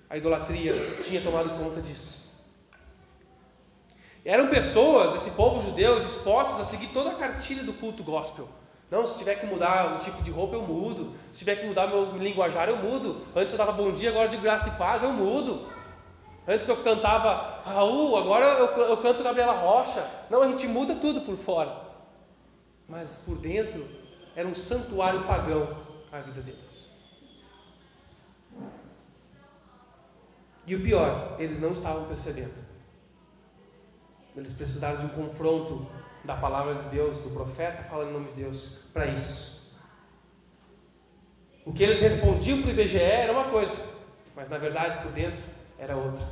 A 0.10 0.18
idolatria 0.18 0.74
tinha 1.04 1.22
tomado 1.22 1.58
conta 1.58 1.82
disso. 1.82 2.30
Eram 4.26 4.48
pessoas, 4.50 5.16
esse 5.16 5.32
povo 5.32 5.62
judeu, 5.62 6.02
dispostas 6.02 6.60
a 6.60 6.66
seguir 6.66 6.88
toda 6.88 7.12
a 7.12 7.16
cartilha 7.16 7.64
do 7.64 7.74
culto 7.74 8.04
gospel. 8.04 8.50
Não, 8.94 9.04
se 9.08 9.18
tiver 9.18 9.34
que 9.40 9.48
mudar 9.48 9.96
o 9.96 9.98
tipo 9.98 10.22
de 10.22 10.30
roupa, 10.30 10.56
eu 10.56 10.62
mudo. 10.62 11.16
Se 11.32 11.40
tiver 11.40 11.56
que 11.56 11.66
mudar 11.66 11.88
meu 11.88 12.16
linguajar, 12.16 12.70
eu 12.70 12.78
mudo. 12.78 13.26
Antes 13.36 13.52
eu 13.52 13.58
dava 13.58 13.72
bom 13.72 13.92
dia, 13.92 14.12
agora 14.12 14.30
de 14.30 14.38
graça 14.38 14.70
e 14.70 14.72
paz, 14.74 15.02
eu 15.02 15.12
mudo. 15.12 15.68
Antes 16.48 16.68
eu 16.68 16.78
cantava 16.78 17.64
Raul, 17.66 18.16
agora 18.16 18.46
eu, 18.46 18.68
eu 18.84 18.98
canto 18.98 19.24
Gabriela 19.24 19.54
Rocha. 19.54 20.08
Não, 20.30 20.44
a 20.44 20.48
gente 20.48 20.68
muda 20.68 20.94
tudo 20.94 21.22
por 21.22 21.36
fora. 21.36 21.76
Mas 22.88 23.18
por 23.18 23.36
dentro 23.40 23.84
era 24.36 24.48
um 24.48 24.54
santuário 24.54 25.24
pagão 25.24 25.76
a 26.12 26.20
vida 26.20 26.42
deles. 26.42 26.92
E 30.68 30.76
o 30.76 30.84
pior, 30.84 31.38
eles 31.40 31.60
não 31.60 31.72
estavam 31.72 32.06
percebendo. 32.06 32.54
Eles 34.36 34.54
precisaram 34.54 35.00
de 35.00 35.08
um 35.08 35.10
confronto 35.10 35.88
da 36.24 36.36
palavra 36.36 36.76
de 36.76 36.90
Deus, 36.90 37.20
do 37.22 37.30
profeta 37.32 37.84
falando 37.84 38.10
em 38.10 38.14
nome 38.14 38.28
de 38.30 38.44
Deus, 38.44 38.80
para 38.94 39.08
isso. 39.08 39.74
O 41.66 41.74
que 41.74 41.84
eles 41.84 42.00
respondiam 42.00 42.62
para 42.62 42.70
o 42.70 42.72
IBGE 42.72 43.02
era 43.02 43.32
uma 43.32 43.46
coisa, 43.46 43.76
mas 44.36 44.50
na 44.50 44.58
verdade 44.58 45.02
por 45.02 45.12
dentro 45.12 45.44
era 45.78 45.96
outra. 45.96 46.26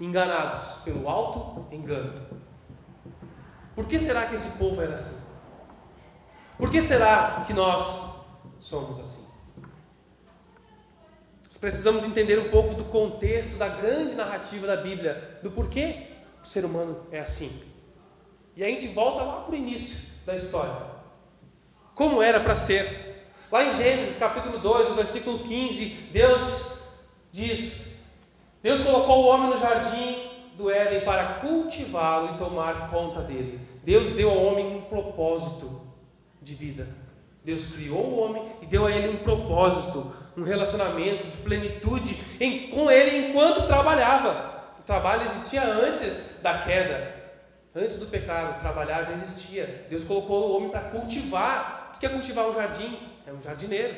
Enganados 0.00 0.82
pelo 0.84 1.08
alto 1.08 1.66
engano. 1.74 2.14
Por 3.74 3.86
que 3.86 3.98
será 3.98 4.26
que 4.26 4.34
esse 4.34 4.48
povo 4.50 4.80
era 4.80 4.94
assim? 4.94 5.16
Por 6.56 6.70
que 6.70 6.80
será 6.80 7.44
que 7.46 7.52
nós 7.52 8.04
somos 8.58 8.98
assim? 8.98 9.24
Nós 11.46 11.58
precisamos 11.58 12.04
entender 12.04 12.38
um 12.38 12.50
pouco 12.50 12.74
do 12.74 12.84
contexto 12.84 13.56
da 13.56 13.68
grande 13.68 14.14
narrativa 14.14 14.66
da 14.66 14.76
Bíblia, 14.76 15.40
do 15.42 15.50
porquê 15.50 16.08
o 16.42 16.46
ser 16.46 16.64
humano 16.64 17.06
é 17.10 17.20
assim. 17.20 17.75
E 18.56 18.64
a 18.64 18.68
gente 18.68 18.88
volta 18.88 19.22
lá 19.22 19.40
para 19.40 19.52
o 19.52 19.56
início 19.56 19.98
da 20.24 20.34
história. 20.34 20.74
Como 21.94 22.22
era 22.22 22.40
para 22.40 22.54
ser? 22.54 23.28
Lá 23.52 23.62
em 23.64 23.76
Gênesis 23.76 24.16
capítulo 24.16 24.58
2, 24.58 24.88
no 24.88 24.94
versículo 24.94 25.40
15, 25.40 25.84
Deus 26.10 26.80
diz: 27.30 28.00
Deus 28.62 28.80
colocou 28.80 29.24
o 29.24 29.26
homem 29.26 29.50
no 29.50 29.60
jardim 29.60 30.30
do 30.56 30.70
Éden 30.70 31.04
para 31.04 31.34
cultivá-lo 31.34 32.34
e 32.34 32.38
tomar 32.38 32.90
conta 32.90 33.20
dele. 33.20 33.60
Deus 33.84 34.12
deu 34.12 34.30
ao 34.30 34.42
homem 34.42 34.76
um 34.76 34.80
propósito 34.82 35.82
de 36.40 36.54
vida. 36.54 36.88
Deus 37.44 37.66
criou 37.66 38.04
o 38.04 38.18
homem 38.18 38.42
e 38.62 38.66
deu 38.66 38.86
a 38.86 38.90
ele 38.90 39.08
um 39.08 39.18
propósito, 39.18 40.12
um 40.36 40.42
relacionamento 40.42 41.28
de 41.28 41.36
plenitude 41.36 42.20
em, 42.40 42.70
com 42.70 42.90
ele 42.90 43.28
enquanto 43.28 43.66
trabalhava 43.66 44.56
trabalho 44.86 45.24
existia 45.24 45.64
antes 45.64 46.38
da 46.40 46.58
queda, 46.58 47.12
antes 47.76 47.98
do 47.98 48.06
pecado. 48.06 48.60
Trabalhar 48.60 49.04
já 49.04 49.12
existia. 49.12 49.86
Deus 49.90 50.02
colocou 50.02 50.50
o 50.50 50.56
homem 50.56 50.70
para 50.70 50.80
cultivar. 50.80 51.92
O 51.94 51.98
que 51.98 52.06
é 52.06 52.08
cultivar 52.08 52.48
um 52.48 52.54
jardim? 52.54 52.98
É 53.26 53.32
um 53.32 53.40
jardineiro. 53.40 53.96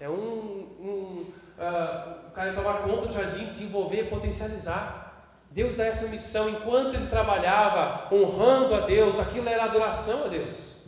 É 0.00 0.08
um, 0.08 0.66
um 0.80 1.32
uh, 1.58 2.28
o 2.28 2.30
cara 2.32 2.52
tomar 2.52 2.82
conta 2.82 3.06
do 3.06 3.12
jardim, 3.12 3.46
desenvolver, 3.46 4.08
potencializar. 4.08 5.02
Deus 5.50 5.76
dá 5.76 5.84
essa 5.84 6.06
missão. 6.08 6.48
Enquanto 6.48 6.94
ele 6.94 7.06
trabalhava 7.06 8.12
honrando 8.14 8.74
a 8.74 8.80
Deus, 8.80 9.18
aquilo 9.20 9.48
era 9.48 9.64
adoração 9.64 10.24
a 10.24 10.28
Deus. 10.28 10.82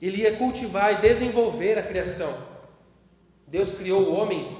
Ele 0.00 0.22
ia 0.22 0.36
cultivar 0.36 0.92
e 0.92 1.00
desenvolver 1.00 1.78
a 1.78 1.82
criação. 1.82 2.32
Deus 3.46 3.70
criou 3.70 4.02
o 4.02 4.14
homem 4.14 4.56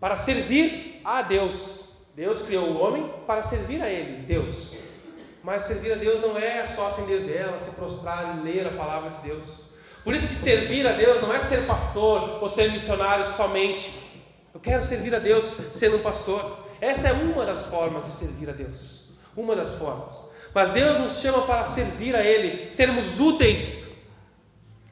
para 0.00 0.16
servir 0.16 1.00
a 1.04 1.22
Deus. 1.22 1.83
Deus 2.14 2.42
criou 2.42 2.68
o 2.68 2.80
homem 2.80 3.12
para 3.26 3.42
servir 3.42 3.82
a 3.82 3.88
Ele, 3.88 4.22
Deus. 4.22 4.76
Mas 5.42 5.62
servir 5.62 5.92
a 5.92 5.96
Deus 5.96 6.20
não 6.20 6.38
é 6.38 6.64
só 6.64 6.86
acender 6.86 7.22
vela, 7.22 7.58
se 7.58 7.70
prostrar 7.70 8.38
e 8.38 8.42
ler 8.42 8.66
a 8.66 8.70
palavra 8.70 9.10
de 9.10 9.28
Deus. 9.28 9.64
Por 10.02 10.14
isso 10.14 10.28
que 10.28 10.34
servir 10.34 10.86
a 10.86 10.92
Deus 10.92 11.20
não 11.20 11.32
é 11.34 11.40
ser 11.40 11.66
pastor 11.66 12.42
ou 12.42 12.48
ser 12.48 12.70
missionário 12.70 13.24
somente. 13.24 13.92
Eu 14.52 14.60
quero 14.60 14.82
servir 14.82 15.14
a 15.14 15.18
Deus 15.18 15.56
sendo 15.72 15.96
um 15.96 16.02
pastor. 16.02 16.64
Essa 16.80 17.08
é 17.08 17.12
uma 17.12 17.44
das 17.44 17.66
formas 17.66 18.04
de 18.04 18.12
servir 18.12 18.48
a 18.48 18.52
Deus. 18.52 19.10
Uma 19.36 19.56
das 19.56 19.74
formas. 19.74 20.14
Mas 20.54 20.70
Deus 20.70 20.98
nos 20.98 21.20
chama 21.20 21.42
para 21.46 21.64
servir 21.64 22.14
a 22.14 22.22
Ele, 22.22 22.68
sermos 22.68 23.18
úteis 23.18 23.84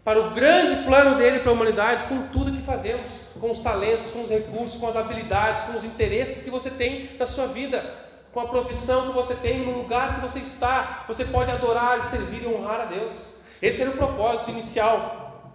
para 0.04 0.20
o 0.20 0.30
grande 0.30 0.84
plano 0.84 1.16
dele 1.16 1.38
para 1.38 1.50
a 1.50 1.54
humanidade 1.54 2.04
com 2.04 2.26
tudo 2.28 2.50
que 2.50 2.62
fazemos, 2.62 3.08
com 3.40 3.50
os 3.50 3.58
talentos, 3.58 4.12
com 4.12 4.22
os 4.22 4.28
recursos, 4.28 4.78
com 4.78 4.86
as 4.86 4.96
habilidades, 4.96 5.62
com 5.64 5.76
os 5.76 5.84
interesses 5.84 6.42
que 6.42 6.50
você 6.50 6.70
tem 6.70 7.10
na 7.18 7.26
sua 7.26 7.46
vida, 7.46 7.94
com 8.32 8.40
a 8.40 8.46
profissão 8.46 9.08
que 9.08 9.12
você 9.12 9.34
tem, 9.34 9.60
no 9.60 9.78
lugar 9.78 10.16
que 10.16 10.20
você 10.20 10.38
está. 10.38 11.04
Você 11.08 11.24
pode 11.24 11.50
adorar, 11.50 12.02
servir 12.04 12.42
e 12.42 12.46
honrar 12.46 12.80
a 12.80 12.84
Deus. 12.86 13.36
Esse 13.60 13.82
era 13.82 13.90
o 13.90 13.96
propósito 13.96 14.50
inicial. 14.50 15.50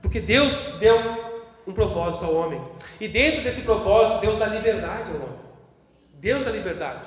Porque 0.00 0.20
Deus 0.20 0.74
deu 0.78 0.98
um 1.66 1.72
propósito 1.72 2.24
ao 2.24 2.34
homem. 2.34 2.62
E 3.00 3.06
dentro 3.06 3.42
desse 3.42 3.60
propósito, 3.60 4.20
Deus 4.20 4.38
dá 4.38 4.46
liberdade 4.46 5.10
ao 5.10 5.16
homem. 5.16 5.38
Deus 6.14 6.44
dá 6.44 6.50
liberdade. 6.50 7.06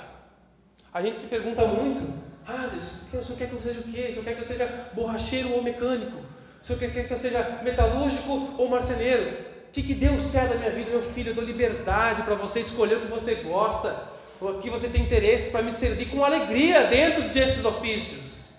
A 0.93 1.01
gente 1.01 1.19
se 1.19 1.27
pergunta 1.27 1.65
muito: 1.65 2.13
ah, 2.47 2.69
o 3.13 3.23
senhor 3.23 3.37
quer 3.37 3.47
que 3.47 3.53
eu 3.53 3.61
seja 3.61 3.79
o 3.79 3.83
quê? 3.83 4.07
O 4.09 4.13
senhor 4.13 4.23
quer 4.23 4.35
que 4.35 4.41
eu 4.41 4.45
seja 4.45 4.89
borracheiro 4.93 5.51
ou 5.51 5.63
mecânico? 5.63 6.17
O 6.61 6.65
senhor 6.65 6.79
quer 6.79 7.07
que 7.07 7.13
eu 7.13 7.17
seja 7.17 7.59
metalúrgico 7.63 8.53
ou 8.57 8.69
marceneiro? 8.69 9.50
O 9.71 9.73
que, 9.73 9.83
que 9.83 9.93
Deus 9.93 10.29
quer 10.29 10.49
da 10.49 10.55
minha 10.55 10.69
vida, 10.69 10.91
meu 10.91 11.01
filho? 11.01 11.29
Eu 11.29 11.33
dou 11.33 11.45
liberdade 11.45 12.23
para 12.23 12.35
você 12.35 12.59
escolher 12.59 12.97
o 12.97 13.01
que 13.03 13.07
você 13.07 13.35
gosta, 13.35 14.03
o 14.41 14.55
que 14.55 14.69
você 14.69 14.89
tem 14.89 15.01
interesse 15.01 15.49
para 15.49 15.61
me 15.61 15.71
servir 15.71 16.09
com 16.09 16.25
alegria 16.25 16.87
dentro 16.87 17.29
desses 17.29 17.63
ofícios. 17.63 18.53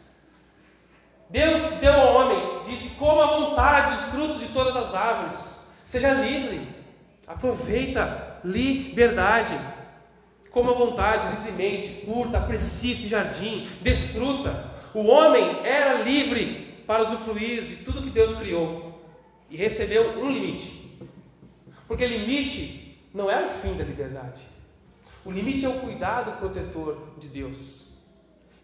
Deus 1.28 1.61
deu 1.83 1.92
ao 1.92 2.14
homem, 2.14 2.62
disse: 2.64 2.95
coma 2.95 3.25
à 3.25 3.26
vontade 3.26 3.95
os 3.97 4.09
frutos 4.09 4.40
de 4.40 4.47
todas 4.54 4.75
as 4.75 4.95
árvores, 4.95 5.61
seja 5.85 6.14
livre, 6.14 6.66
aproveita 7.26 8.40
liberdade. 8.42 9.54
Coma 10.50 10.73
à 10.73 10.75
vontade, 10.75 11.28
livremente, 11.37 11.90
curta, 12.07 12.38
aprecie 12.38 12.92
esse 12.92 13.07
jardim, 13.07 13.69
desfruta. 13.83 14.64
O 14.95 15.04
homem 15.09 15.61
era 15.62 16.02
livre 16.02 16.83
para 16.87 17.02
usufruir 17.02 17.66
de 17.66 17.76
tudo 17.76 18.00
que 18.00 18.09
Deus 18.09 18.35
criou 18.38 18.99
e 19.50 19.59
recebeu 19.59 20.19
um 20.19 20.31
limite. 20.31 20.82
Porque 21.92 22.06
limite 22.06 22.99
não 23.12 23.30
é 23.30 23.44
o 23.44 23.49
fim 23.49 23.76
da 23.76 23.84
liberdade. 23.84 24.40
O 25.26 25.30
limite 25.30 25.66
é 25.66 25.68
o 25.68 25.78
cuidado 25.78 26.38
protetor 26.38 27.11
de 27.18 27.28
Deus 27.28 27.92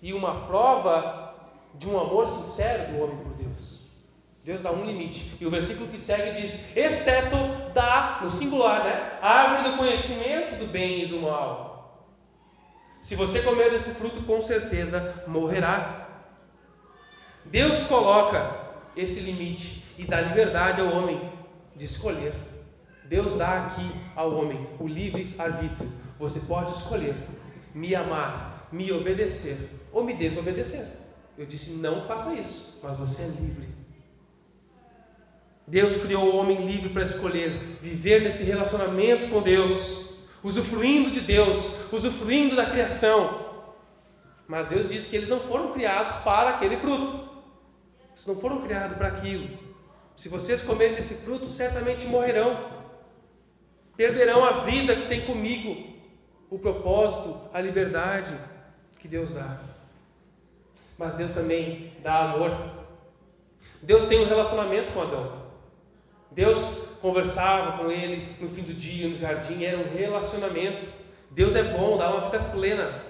e 0.00 0.14
uma 0.14 0.46
prova 0.46 1.34
de 1.74 1.86
um 1.86 2.00
amor 2.00 2.26
sincero 2.26 2.90
do 2.90 3.02
homem 3.02 3.18
por 3.18 3.34
Deus. 3.34 3.86
Deus 4.42 4.62
dá 4.62 4.72
um 4.72 4.82
limite. 4.82 5.36
E 5.38 5.44
o 5.44 5.50
versículo 5.50 5.88
que 5.88 5.98
segue 5.98 6.40
diz: 6.40 6.74
exceto 6.74 7.36
da, 7.74 8.20
no 8.22 8.30
singular, 8.30 8.82
né? 8.82 9.18
A 9.20 9.28
árvore 9.28 9.72
do 9.72 9.76
conhecimento 9.76 10.58
do 10.58 10.66
bem 10.66 11.02
e 11.02 11.06
do 11.08 11.20
mal. 11.20 12.08
Se 13.02 13.14
você 13.14 13.42
comer 13.42 13.72
desse 13.72 13.90
fruto, 13.90 14.22
com 14.22 14.40
certeza 14.40 15.22
morrerá. 15.26 16.08
Deus 17.44 17.84
coloca 17.84 18.58
esse 18.96 19.20
limite 19.20 19.84
e 19.98 20.04
dá 20.04 20.18
liberdade 20.18 20.80
ao 20.80 20.88
homem 20.96 21.30
de 21.76 21.84
escolher. 21.84 22.47
Deus 23.08 23.34
dá 23.34 23.66
aqui 23.66 23.92
ao 24.14 24.34
homem 24.34 24.68
o 24.78 24.86
livre 24.86 25.34
arbítrio. 25.38 25.90
Você 26.18 26.40
pode 26.40 26.70
escolher 26.70 27.16
me 27.74 27.94
amar, 27.94 28.68
me 28.70 28.92
obedecer 28.92 29.56
ou 29.92 30.04
me 30.04 30.14
desobedecer. 30.14 30.86
Eu 31.36 31.46
disse: 31.46 31.70
não 31.70 32.06
faça 32.06 32.34
isso, 32.34 32.78
mas 32.82 32.96
você 32.96 33.22
é 33.22 33.26
livre. 33.26 33.68
Deus 35.66 35.96
criou 35.96 36.32
o 36.32 36.36
homem 36.36 36.66
livre 36.66 36.88
para 36.88 37.02
escolher 37.02 37.78
viver 37.80 38.22
nesse 38.22 38.42
relacionamento 38.42 39.28
com 39.28 39.42
Deus 39.42 40.08
usufruindo 40.42 41.10
de 41.10 41.20
Deus, 41.20 41.72
usufruindo 41.92 42.56
da 42.56 42.66
criação. 42.66 43.46
Mas 44.46 44.66
Deus 44.66 44.88
diz 44.88 45.04
que 45.04 45.16
eles 45.16 45.28
não 45.28 45.40
foram 45.40 45.72
criados 45.72 46.16
para 46.16 46.50
aquele 46.50 46.76
fruto. 46.78 47.28
Eles 48.10 48.26
não 48.26 48.36
foram 48.36 48.62
criados 48.62 48.96
para 48.96 49.08
aquilo. 49.08 49.48
Se 50.16 50.28
vocês 50.28 50.62
comerem 50.62 50.94
desse 50.94 51.14
fruto, 51.14 51.48
certamente 51.48 52.06
morrerão. 52.06 52.77
Perderão 53.98 54.44
a 54.44 54.60
vida 54.60 54.94
que 54.94 55.08
tem 55.08 55.22
comigo, 55.22 55.84
o 56.48 56.56
propósito, 56.56 57.36
a 57.52 57.60
liberdade 57.60 58.32
que 59.00 59.08
Deus 59.08 59.34
dá. 59.34 59.58
Mas 60.96 61.14
Deus 61.14 61.32
também 61.32 61.92
dá 62.00 62.30
amor. 62.30 62.56
Deus 63.82 64.04
tem 64.04 64.20
um 64.20 64.28
relacionamento 64.28 64.92
com 64.92 65.02
Adão. 65.02 65.42
Deus 66.30 66.96
conversava 67.02 67.76
com 67.76 67.90
ele 67.90 68.36
no 68.40 68.48
fim 68.48 68.62
do 68.62 68.72
dia, 68.72 69.08
no 69.08 69.16
jardim, 69.16 69.64
era 69.64 69.76
um 69.76 69.92
relacionamento. 69.92 70.88
Deus 71.32 71.56
é 71.56 71.64
bom, 71.64 71.98
dá 71.98 72.08
uma 72.08 72.30
vida 72.30 72.38
plena. 72.52 73.02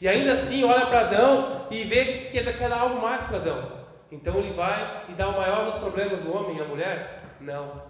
E 0.00 0.08
ainda 0.08 0.32
assim 0.32 0.64
olha 0.64 0.86
para 0.86 1.02
Adão 1.02 1.68
e 1.70 1.84
vê 1.84 2.04
que 2.04 2.42
quer 2.42 2.68
dar 2.68 2.80
algo 2.80 3.00
mais 3.00 3.22
para 3.22 3.36
Adão. 3.36 3.72
Então 4.10 4.36
ele 4.38 4.52
vai 4.52 5.04
e 5.08 5.12
dá 5.12 5.28
o 5.28 5.36
maior 5.36 5.66
dos 5.66 5.76
problemas 5.76 6.20
do 6.22 6.36
homem 6.36 6.56
e 6.56 6.60
a 6.60 6.64
mulher? 6.64 7.22
Não. 7.40 7.87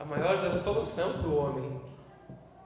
A 0.00 0.04
maior 0.04 0.42
da 0.42 0.50
solução 0.50 1.12
para 1.12 1.28
o 1.28 1.36
homem 1.36 1.80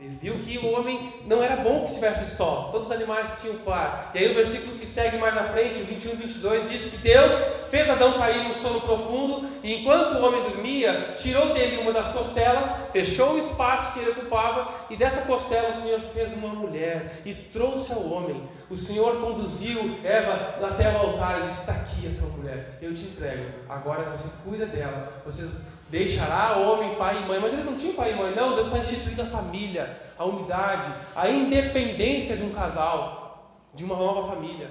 ele 0.04 0.18
viu 0.20 0.38
que 0.38 0.58
o 0.58 0.72
homem 0.72 1.14
não 1.24 1.42
era 1.42 1.56
bom 1.56 1.80
que 1.80 1.86
estivesse 1.86 2.36
só, 2.36 2.68
todos 2.72 2.88
os 2.88 2.92
animais 2.92 3.40
tinham 3.40 3.56
par. 3.58 4.10
E 4.12 4.18
aí 4.18 4.28
no 4.28 4.34
versículo 4.34 4.76
que 4.76 4.86
segue 4.86 5.16
mais 5.16 5.34
na 5.34 5.44
frente, 5.44 5.78
21 5.78 6.16
22, 6.16 6.68
diz 6.68 6.90
que 6.90 6.98
Deus 6.98 7.32
fez 7.70 7.88
Adão 7.88 8.18
cair 8.18 8.42
num 8.42 8.52
sono 8.52 8.80
profundo, 8.80 9.48
e 9.62 9.76
enquanto 9.76 10.16
o 10.16 10.24
homem 10.24 10.42
dormia, 10.42 11.14
tirou 11.16 11.54
dele 11.54 11.80
uma 11.80 11.92
das 11.92 12.12
costelas, 12.12 12.70
fechou 12.92 13.34
o 13.34 13.38
espaço 13.38 13.94
que 13.94 14.00
ele 14.00 14.10
ocupava, 14.10 14.68
e 14.90 14.96
dessa 14.96 15.22
costela 15.22 15.70
o 15.70 15.74
Senhor 15.74 16.00
fez 16.12 16.34
uma 16.34 16.48
mulher 16.48 17.22
e 17.24 17.32
trouxe 17.32 17.92
ao 17.92 18.04
homem. 18.04 18.42
O 18.68 18.76
Senhor 18.76 19.20
conduziu 19.20 19.98
Eva 20.04 20.56
até 20.66 20.92
o 20.92 20.98
altar 20.98 21.40
e 21.40 21.46
disse: 21.46 21.60
Está 21.60 21.72
aqui 21.72 22.08
a 22.08 22.18
tua 22.18 22.28
mulher, 22.28 22.78
eu 22.82 22.92
te 22.92 23.04
entrego, 23.04 23.52
agora 23.68 24.10
você 24.10 24.28
cuida 24.44 24.66
dela, 24.66 25.22
vocês 25.24 25.50
deixará 25.94 26.56
homem 26.56 26.96
pai 26.96 27.22
e 27.22 27.26
mãe. 27.26 27.38
Mas 27.38 27.52
eles 27.52 27.64
não 27.64 27.76
tinham 27.76 27.94
pai 27.94 28.12
e 28.12 28.16
mãe, 28.16 28.34
não. 28.34 28.56
Deus 28.56 28.66
está 28.66 28.80
instituindo 28.80 29.22
a 29.22 29.26
família, 29.26 29.96
a 30.18 30.24
unidade, 30.24 30.92
a 31.14 31.28
independência 31.28 32.36
de 32.36 32.42
um 32.42 32.50
casal, 32.50 33.62
de 33.72 33.84
uma 33.84 33.94
nova 33.94 34.26
família. 34.26 34.68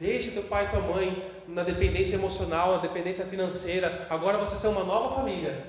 Deixa 0.00 0.30
teu 0.30 0.44
pai 0.44 0.64
e 0.64 0.68
tua 0.68 0.80
mãe 0.80 1.30
na 1.46 1.62
dependência 1.62 2.14
emocional, 2.14 2.76
na 2.76 2.78
dependência 2.78 3.26
financeira. 3.26 4.06
Agora 4.08 4.38
vocês 4.38 4.58
são 4.58 4.72
uma 4.72 4.84
nova 4.84 5.14
família. 5.14 5.66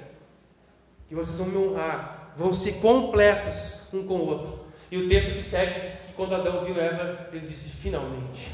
E 1.11 1.13
vocês 1.13 1.37
vão 1.37 1.47
me 1.47 1.57
honrar, 1.57 2.31
vão 2.37 2.53
ser 2.53 2.75
completos 2.75 3.93
um 3.93 4.07
com 4.07 4.15
o 4.15 4.27
outro. 4.27 4.65
E 4.89 4.97
o 4.97 5.09
texto 5.09 5.33
que 5.33 5.43
segue 5.43 5.81
diz 5.81 6.05
que 6.07 6.13
quando 6.13 6.33
Adão 6.33 6.63
viu 6.63 6.79
Eva, 6.79 7.27
ele 7.33 7.45
disse: 7.45 7.69
finalmente, 7.69 8.49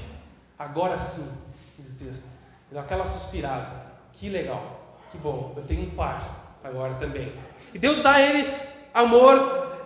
agora 0.58 1.00
sim, 1.00 1.32
diz 1.78 1.92
o 1.92 1.96
texto. 2.04 2.24
Ele 2.24 2.72
deu 2.72 2.82
aquela 2.82 3.06
suspirada, 3.06 3.92
que 4.14 4.28
legal. 4.28 4.81
Que 5.12 5.18
bom, 5.18 5.54
eu 5.58 5.64
tenho 5.64 5.84
um 5.84 5.90
par 5.92 6.58
agora 6.64 6.94
também. 6.96 7.34
E 7.74 7.80
Deus 7.80 8.02
dá 8.02 8.14
a 8.14 8.22
ele 8.22 8.54
amor 8.94 9.78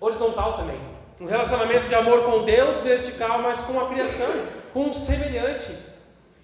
horizontal 0.00 0.56
também. 0.56 0.78
Um 1.20 1.26
relacionamento 1.26 1.86
de 1.86 1.94
amor 1.94 2.24
com 2.24 2.44
Deus 2.44 2.82
vertical, 2.82 3.40
mas 3.42 3.62
com 3.62 3.78
a 3.80 3.88
criação, 3.88 4.30
com 4.72 4.86
um 4.86 4.94
semelhante. 4.94 5.72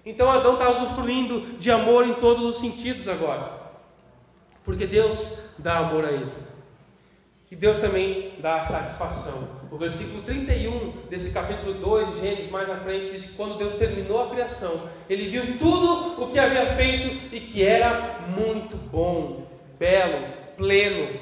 Então 0.05 0.31
Adão 0.31 0.53
está 0.53 0.69
usufruindo 0.69 1.57
de 1.57 1.69
amor 1.71 2.07
em 2.07 2.13
todos 2.13 2.45
os 2.45 2.59
sentidos 2.59 3.07
agora. 3.07 3.59
Porque 4.63 4.85
Deus 4.85 5.37
dá 5.57 5.77
amor 5.77 6.05
a 6.05 6.11
ele. 6.11 6.31
E 7.51 7.55
Deus 7.55 7.77
também 7.79 8.33
dá 8.39 8.63
satisfação. 8.63 9.47
O 9.71 9.77
versículo 9.77 10.21
31 10.21 11.07
desse 11.09 11.31
capítulo 11.31 11.73
2 11.73 12.13
de 12.13 12.21
Gênesis, 12.21 12.51
mais 12.51 12.69
à 12.69 12.77
frente, 12.77 13.09
diz 13.09 13.25
que 13.25 13.33
quando 13.33 13.57
Deus 13.57 13.73
terminou 13.73 14.21
a 14.21 14.29
criação, 14.29 14.87
ele 15.09 15.29
viu 15.29 15.57
tudo 15.57 16.23
o 16.23 16.29
que 16.29 16.37
havia 16.37 16.67
feito 16.75 17.33
e 17.33 17.39
que 17.39 17.65
era 17.65 18.19
muito 18.27 18.77
bom, 18.77 19.47
belo, 19.79 20.27
pleno. 20.57 21.19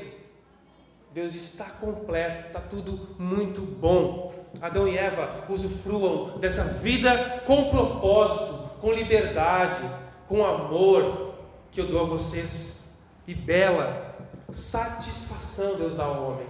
Deus 1.13 1.33
está 1.33 1.65
completo, 1.65 2.47
está 2.47 2.59
tudo 2.59 3.15
muito 3.17 3.61
bom. 3.61 4.33
Adão 4.61 4.85
e 4.85 4.97
Eva 4.97 5.45
usufruam 5.47 6.37
dessa 6.39 6.63
vida 6.63 7.41
com 7.45 7.69
propósito, 7.69 8.69
com 8.81 8.91
liberdade, 8.91 9.79
com 10.27 10.45
amor 10.45 11.35
que 11.71 11.79
eu 11.79 11.87
dou 11.87 12.01
a 12.01 12.05
vocês. 12.05 12.85
E 13.25 13.33
bela 13.33 14.06
satisfação 14.53 15.75
Deus 15.75 15.95
dá 15.95 16.03
ao 16.03 16.31
homem. 16.31 16.47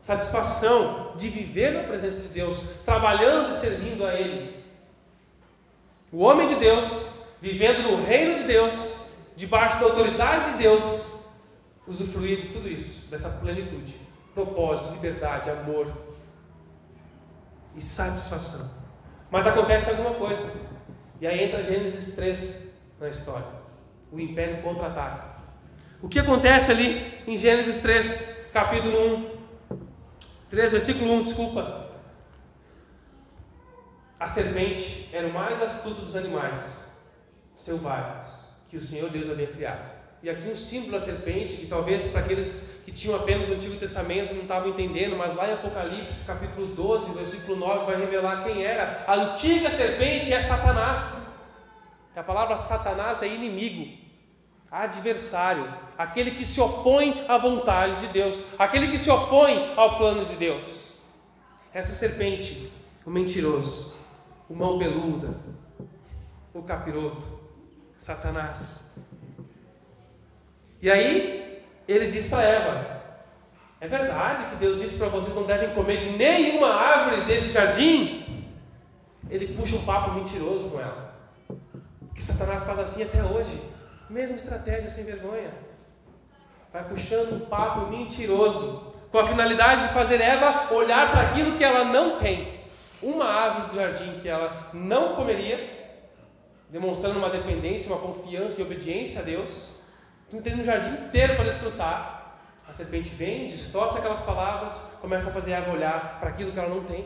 Satisfação 0.00 1.14
de 1.16 1.28
viver 1.28 1.72
na 1.72 1.84
presença 1.84 2.20
de 2.20 2.28
Deus, 2.28 2.62
trabalhando 2.84 3.54
e 3.54 3.58
servindo 3.58 4.04
a 4.04 4.14
Ele. 4.14 4.62
O 6.12 6.18
homem 6.22 6.46
de 6.46 6.56
Deus, 6.56 7.10
vivendo 7.40 7.82
no 7.82 8.04
reino 8.04 8.38
de 8.38 8.44
Deus, 8.44 8.98
debaixo 9.34 9.80
da 9.80 9.86
autoridade 9.86 10.52
de 10.52 10.58
Deus, 10.58 11.18
usufruir 11.86 12.36
de 12.36 12.48
tudo 12.48 12.68
isso, 12.68 13.10
dessa 13.10 13.28
plenitude, 13.28 13.98
propósito, 14.34 14.92
liberdade, 14.92 15.50
amor 15.50 15.90
e 17.74 17.80
satisfação. 17.80 18.70
Mas 19.30 19.46
acontece 19.46 19.90
alguma 19.90 20.14
coisa, 20.14 20.52
e 21.20 21.26
aí 21.26 21.44
entra 21.44 21.62
Gênesis 21.62 22.14
3 22.14 22.68
na 23.00 23.08
história. 23.08 23.46
O 24.12 24.20
império 24.20 24.62
contra-ataca. 24.62 25.33
O 26.04 26.08
que 26.08 26.18
acontece 26.18 26.70
ali 26.70 27.14
em 27.26 27.34
Gênesis 27.34 27.78
3, 27.78 28.48
capítulo 28.52 29.16
1? 29.70 29.78
3, 30.50 30.72
versículo 30.72 31.10
1, 31.14 31.22
desculpa. 31.22 31.88
A 34.20 34.28
serpente 34.28 35.08
era 35.10 35.26
o 35.26 35.32
mais 35.32 35.62
astuto 35.62 36.02
dos 36.02 36.14
animais 36.14 36.94
selvagens 37.56 38.54
que 38.68 38.76
o 38.76 38.82
Senhor 38.82 39.08
Deus 39.08 39.30
havia 39.30 39.46
criado. 39.46 39.92
E 40.22 40.28
aqui 40.28 40.46
um 40.46 40.54
símbolo 40.54 40.92
da 40.92 41.00
serpente, 41.00 41.56
que 41.56 41.66
talvez 41.66 42.02
para 42.02 42.20
aqueles 42.20 42.78
que 42.84 42.92
tinham 42.92 43.16
apenas 43.16 43.48
o 43.48 43.54
Antigo 43.54 43.76
Testamento 43.76 44.34
não 44.34 44.42
estavam 44.42 44.68
entendendo, 44.68 45.16
mas 45.16 45.34
lá 45.34 45.48
em 45.48 45.54
Apocalipse, 45.54 46.22
capítulo 46.26 46.66
12, 46.66 47.14
versículo 47.14 47.56
9, 47.56 47.86
vai 47.86 47.96
revelar 47.96 48.44
quem 48.44 48.62
era. 48.62 49.04
A 49.06 49.14
antiga 49.14 49.70
serpente 49.70 50.30
é 50.30 50.42
Satanás. 50.42 51.34
A 52.14 52.22
palavra 52.22 52.58
Satanás 52.58 53.22
é 53.22 53.26
inimigo, 53.26 54.03
adversário, 54.74 55.72
aquele 55.96 56.32
que 56.32 56.44
se 56.44 56.60
opõe 56.60 57.24
à 57.28 57.38
vontade 57.38 58.00
de 58.00 58.08
Deus, 58.08 58.44
aquele 58.58 58.88
que 58.88 58.98
se 58.98 59.08
opõe 59.08 59.72
ao 59.76 59.98
plano 59.98 60.24
de 60.24 60.34
Deus. 60.34 61.00
Essa 61.72 61.92
serpente, 61.92 62.72
o 63.06 63.10
mentiroso, 63.10 63.94
o 64.50 64.54
mão 64.54 64.76
peluda, 64.76 65.36
o 66.52 66.60
capiroto, 66.62 67.24
Satanás. 67.96 68.84
E 70.82 70.90
aí, 70.90 71.62
ele 71.86 72.08
diz 72.08 72.26
para 72.26 72.42
Eva: 72.42 73.02
É 73.80 73.86
verdade 73.86 74.50
que 74.50 74.56
Deus 74.56 74.80
disse 74.80 74.96
para 74.96 75.08
vocês 75.08 75.34
não 75.36 75.44
devem 75.44 75.70
comer 75.70 75.98
de 75.98 76.10
nenhuma 76.10 76.74
árvore 76.74 77.26
desse 77.26 77.50
jardim? 77.50 78.44
Ele 79.30 79.54
puxa 79.54 79.76
um 79.76 79.84
papo 79.84 80.14
mentiroso 80.14 80.68
com 80.68 80.80
ela. 80.80 81.14
Que 82.12 82.22
Satanás 82.22 82.64
faz 82.64 82.80
assim 82.80 83.04
até 83.04 83.22
hoje. 83.22 83.73
Mesma 84.14 84.36
estratégia 84.36 84.88
sem 84.88 85.02
vergonha. 85.02 85.50
Vai 86.72 86.84
puxando 86.84 87.34
um 87.34 87.46
papo 87.46 87.90
mentiroso. 87.90 88.94
Com 89.10 89.18
a 89.18 89.26
finalidade 89.26 89.88
de 89.88 89.92
fazer 89.92 90.20
Eva 90.20 90.72
olhar 90.72 91.10
para 91.10 91.22
aquilo 91.22 91.58
que 91.58 91.64
ela 91.64 91.84
não 91.86 92.16
tem. 92.20 92.60
Uma 93.02 93.24
árvore 93.24 93.70
do 93.70 93.74
jardim 93.74 94.20
que 94.20 94.28
ela 94.28 94.70
não 94.72 95.16
comeria, 95.16 95.58
demonstrando 96.70 97.18
uma 97.18 97.28
dependência, 97.28 97.92
uma 97.92 98.00
confiança 98.00 98.60
e 98.60 98.64
obediência 98.64 99.20
a 99.20 99.24
Deus. 99.24 99.80
Tu 100.30 100.40
tem 100.40 100.60
um 100.60 100.62
jardim 100.62 100.90
inteiro 100.90 101.34
para 101.34 101.46
desfrutar. 101.46 102.38
A 102.68 102.72
serpente 102.72 103.10
vem, 103.10 103.48
distorce 103.48 103.98
aquelas 103.98 104.20
palavras, 104.20 104.78
começa 105.00 105.28
a 105.28 105.32
fazer 105.32 105.50
Eva 105.50 105.72
olhar 105.72 106.20
para 106.20 106.28
aquilo 106.28 106.52
que 106.52 106.58
ela 106.60 106.68
não 106.68 106.84
tem. 106.84 107.04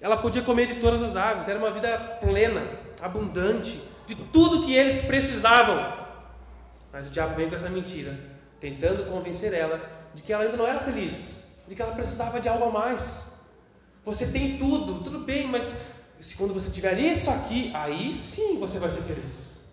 Ela 0.00 0.16
podia 0.16 0.40
comer 0.40 0.66
de 0.66 0.76
todas 0.76 1.02
as 1.02 1.16
árvores, 1.16 1.48
era 1.48 1.58
uma 1.58 1.70
vida 1.70 1.98
plena, 2.22 2.62
abundante, 3.02 3.78
de 4.06 4.14
tudo 4.14 4.64
que 4.64 4.74
eles 4.74 5.04
precisavam. 5.04 6.06
Mas 6.92 7.06
o 7.06 7.10
diabo 7.10 7.34
vem 7.34 7.48
com 7.48 7.54
essa 7.54 7.68
mentira, 7.68 8.18
tentando 8.60 9.10
convencer 9.10 9.52
ela 9.52 9.80
de 10.14 10.22
que 10.22 10.32
ela 10.32 10.44
ainda 10.44 10.56
não 10.56 10.66
era 10.66 10.80
feliz, 10.80 11.52
de 11.68 11.74
que 11.74 11.82
ela 11.82 11.92
precisava 11.92 12.40
de 12.40 12.48
algo 12.48 12.64
a 12.64 12.70
mais. 12.70 13.34
Você 14.04 14.26
tem 14.26 14.56
tudo, 14.56 15.02
tudo 15.02 15.18
bem, 15.18 15.48
mas 15.48 15.82
se 16.20 16.36
quando 16.36 16.54
você 16.54 16.70
tiver 16.70 16.98
isso 16.98 17.30
aqui, 17.30 17.70
aí 17.74 18.12
sim 18.12 18.58
você 18.58 18.78
vai 18.78 18.88
ser 18.88 19.02
feliz. 19.02 19.68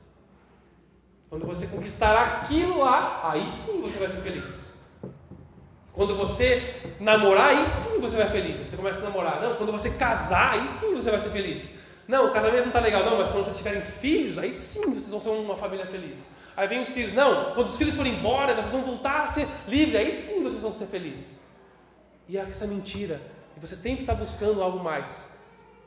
Quando 1.30 1.46
você 1.46 1.66
conquistar 1.68 2.42
aquilo 2.42 2.80
lá, 2.80 3.32
aí 3.32 3.50
sim 3.50 3.82
você 3.82 3.98
vai 3.98 4.08
ser 4.08 4.18
feliz. 4.18 4.74
Quando 5.94 6.16
você 6.16 6.96
namorar, 7.00 7.50
aí 7.50 7.66
sim 7.66 8.02
você 8.02 8.16
vai 8.16 8.26
ser 8.26 8.32
feliz. 8.32 8.60
Você 8.60 8.76
começa 8.76 9.00
a 9.00 9.04
namorar. 9.04 9.42
Não, 9.42 9.56
quando 9.56 9.72
você 9.72 9.92
casar, 9.92 10.54
aí 10.54 10.68
sim 10.68 10.96
você 10.96 11.12
vai 11.12 11.20
ser 11.20 11.30
feliz. 11.30 11.83
Não, 12.08 12.30
o 12.30 12.34
casamento 12.34 12.62
não 12.62 12.68
está 12.68 12.80
legal, 12.80 13.06
não, 13.06 13.18
mas 13.18 13.28
quando 13.30 13.46
vocês 13.46 13.58
tiverem 13.58 13.82
filhos, 13.82 14.38
aí 14.38 14.54
sim 14.54 14.94
vocês 14.94 15.10
vão 15.10 15.20
ser 15.20 15.30
uma 15.30 15.56
família 15.56 15.86
feliz. 15.86 16.18
Aí 16.56 16.68
vem 16.68 16.82
os 16.82 16.90
filhos, 16.90 17.14
não, 17.14 17.54
quando 17.56 17.70
os 17.70 17.78
filhos 17.78 17.96
forem 17.96 18.14
embora, 18.14 18.54
vocês 18.54 18.72
vão 18.72 18.82
voltar 18.82 19.24
a 19.24 19.28
ser 19.28 19.48
livres, 19.68 19.96
aí 19.96 20.14
sim 20.14 20.44
vocês 20.44 20.62
vão 20.62 20.72
ser 20.72 20.86
felizes. 20.88 21.40
E 22.28 22.38
é 22.38 22.42
essa 22.42 22.68
mentira, 22.68 23.22
e 23.58 23.60
você 23.60 23.76
sempre 23.76 24.02
está 24.02 24.14
buscando 24.14 24.62
algo 24.62 24.80
mais. 24.80 25.32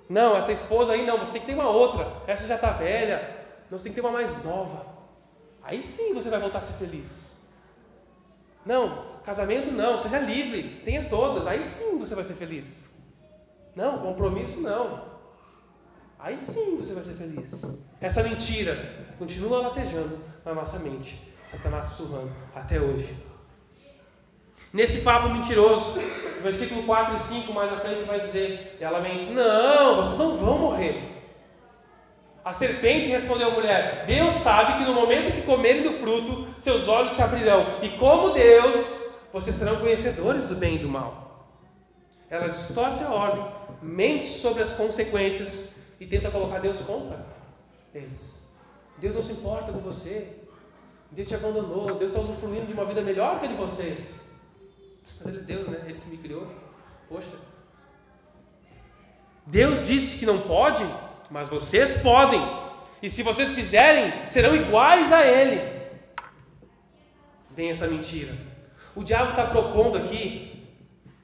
Não, 0.08 0.36
essa 0.36 0.52
esposa 0.52 0.92
aí 0.92 1.04
não, 1.04 1.18
você 1.18 1.32
tem 1.32 1.40
que 1.40 1.46
ter 1.46 1.54
uma 1.54 1.68
outra, 1.68 2.10
essa 2.26 2.46
já 2.46 2.56
está 2.56 2.70
velha, 2.70 3.36
não, 3.70 3.78
você 3.78 3.84
tem 3.84 3.92
que 3.92 4.00
ter 4.00 4.06
uma 4.06 4.12
mais 4.12 4.42
nova. 4.42 4.86
Aí 5.62 5.82
sim 5.82 6.14
você 6.14 6.30
vai 6.30 6.40
voltar 6.40 6.58
a 6.58 6.62
ser 6.62 6.72
feliz. 6.74 7.36
Não, 8.64 9.04
casamento 9.24 9.70
não, 9.70 9.98
seja 9.98 10.18
livre, 10.18 10.80
tenha 10.84 11.08
todas, 11.08 11.46
aí 11.46 11.64
sim 11.64 11.98
você 11.98 12.14
vai 12.14 12.24
ser 12.24 12.34
feliz. 12.34 12.88
Não, 13.74 13.98
compromisso 13.98 14.60
não. 14.60 15.15
Aí 16.18 16.40
sim 16.40 16.76
você 16.76 16.94
vai 16.94 17.02
ser 17.02 17.14
feliz. 17.14 17.62
Essa 18.00 18.22
mentira 18.22 19.06
continua 19.18 19.60
latejando 19.60 20.18
na 20.44 20.54
nossa 20.54 20.78
mente. 20.78 21.20
Satanás 21.44 21.86
sussurrando 21.86 22.32
até 22.54 22.80
hoje. 22.80 23.16
Nesse 24.72 25.00
papo 25.00 25.28
mentiroso, 25.28 25.94
versículo 26.42 26.82
4 26.82 27.16
e 27.16 27.20
5 27.20 27.52
mais 27.52 27.72
à 27.72 27.78
frente 27.78 28.02
vai 28.02 28.20
dizer, 28.20 28.76
ela 28.80 29.00
mente, 29.00 29.24
não, 29.26 29.96
vocês 29.96 30.18
não 30.18 30.36
vão 30.36 30.58
morrer. 30.58 31.16
A 32.44 32.52
serpente 32.52 33.08
respondeu 33.08 33.48
à 33.48 33.50
mulher: 33.50 34.04
Deus 34.06 34.34
sabe 34.36 34.78
que 34.78 34.84
no 34.84 34.94
momento 34.94 35.34
que 35.34 35.42
comerem 35.42 35.82
do 35.82 35.94
fruto, 35.94 36.46
seus 36.56 36.88
olhos 36.88 37.12
se 37.12 37.22
abrirão, 37.22 37.66
e 37.82 37.88
como 37.90 38.30
Deus, 38.30 39.02
vocês 39.32 39.56
serão 39.56 39.76
conhecedores 39.76 40.44
do 40.44 40.54
bem 40.54 40.76
e 40.76 40.78
do 40.78 40.88
mal. 40.88 41.48
Ela 42.28 42.48
distorce 42.48 43.02
a 43.02 43.10
ordem, 43.10 43.44
mente 43.80 44.28
sobre 44.28 44.62
as 44.62 44.72
consequências 44.72 45.70
e 45.98 46.06
tenta 46.06 46.30
colocar 46.30 46.58
Deus 46.58 46.80
contra 46.80 47.24
eles. 47.94 48.46
Deus 48.98 49.14
não 49.14 49.22
se 49.22 49.32
importa 49.32 49.72
com 49.72 49.80
você. 49.80 50.38
Deus 51.10 51.28
te 51.28 51.34
abandonou. 51.34 51.94
Deus 51.94 52.10
está 52.10 52.20
usufruindo 52.20 52.66
de 52.66 52.72
uma 52.72 52.84
vida 52.84 53.00
melhor 53.02 53.38
que 53.38 53.46
a 53.46 53.48
de 53.48 53.54
vocês. 53.54 54.32
Mas 55.18 55.28
Ele 55.28 55.38
é 55.38 55.42
Deus, 55.42 55.68
né? 55.68 55.84
Ele 55.86 56.00
que 56.00 56.08
me 56.08 56.18
criou. 56.18 56.46
Poxa. 57.08 57.32
Deus 59.46 59.86
disse 59.86 60.18
que 60.18 60.26
não 60.26 60.40
pode, 60.40 60.84
mas 61.30 61.48
vocês 61.48 62.00
podem, 62.02 62.40
e 63.00 63.08
se 63.08 63.22
vocês 63.22 63.52
fizerem, 63.52 64.26
serão 64.26 64.56
iguais 64.56 65.12
a 65.12 65.24
Ele. 65.24 65.76
Vem 67.52 67.70
essa 67.70 67.86
mentira. 67.86 68.36
O 68.94 69.04
diabo 69.04 69.30
está 69.30 69.46
propondo 69.46 69.98
aqui 69.98 70.55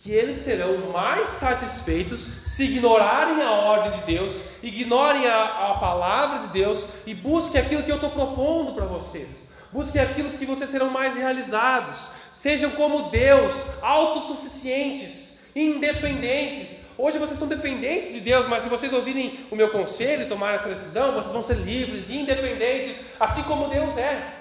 que 0.03 0.11
eles 0.11 0.39
serão 0.39 0.91
mais 0.91 1.29
satisfeitos 1.29 2.27
se 2.45 2.65
ignorarem 2.65 3.41
a 3.41 3.53
ordem 3.53 3.93
de 3.93 4.05
Deus, 4.05 4.43
ignorem 4.61 5.29
a, 5.29 5.71
a 5.71 5.75
palavra 5.75 6.41
de 6.41 6.49
Deus 6.49 6.89
e 7.07 7.15
busquem 7.15 7.61
aquilo 7.61 7.85
que 7.85 7.91
eu 7.91 7.97
estou 7.97 8.11
propondo 8.11 8.73
para 8.73 8.85
vocês. 8.85 9.47
Busquem 9.73 10.03
aquilo 10.03 10.31
que 10.31 10.45
vocês 10.45 10.69
serão 10.69 10.91
mais 10.91 11.15
realizados. 11.15 12.11
Sejam 12.33 12.73
como 12.73 13.11
Deus, 13.11 13.55
autossuficientes, 13.81 15.39
independentes, 15.55 16.83
Hoje 16.99 17.19
vocês 17.19 17.39
são 17.39 17.49
dependentes 17.49 18.13
de 18.13 18.21
Deus, 18.21 18.47
mas 18.47 18.63
se 18.63 18.69
vocês 18.69 18.93
ouvirem 18.93 19.47
o 19.51 19.57
meu 19.57 19.71
conselho 19.71 20.23
e 20.23 20.27
tomarem 20.27 20.57
essa 20.57 20.69
decisão, 20.69 21.15
vocês 21.15 21.33
vão 21.33 21.43
ser 21.43 21.57
livres 21.57 22.09
e 22.11 22.19
independentes, 22.19 23.01
assim 23.19 23.43
como 23.45 23.69
Deus 23.69 23.97
é. 23.97 24.35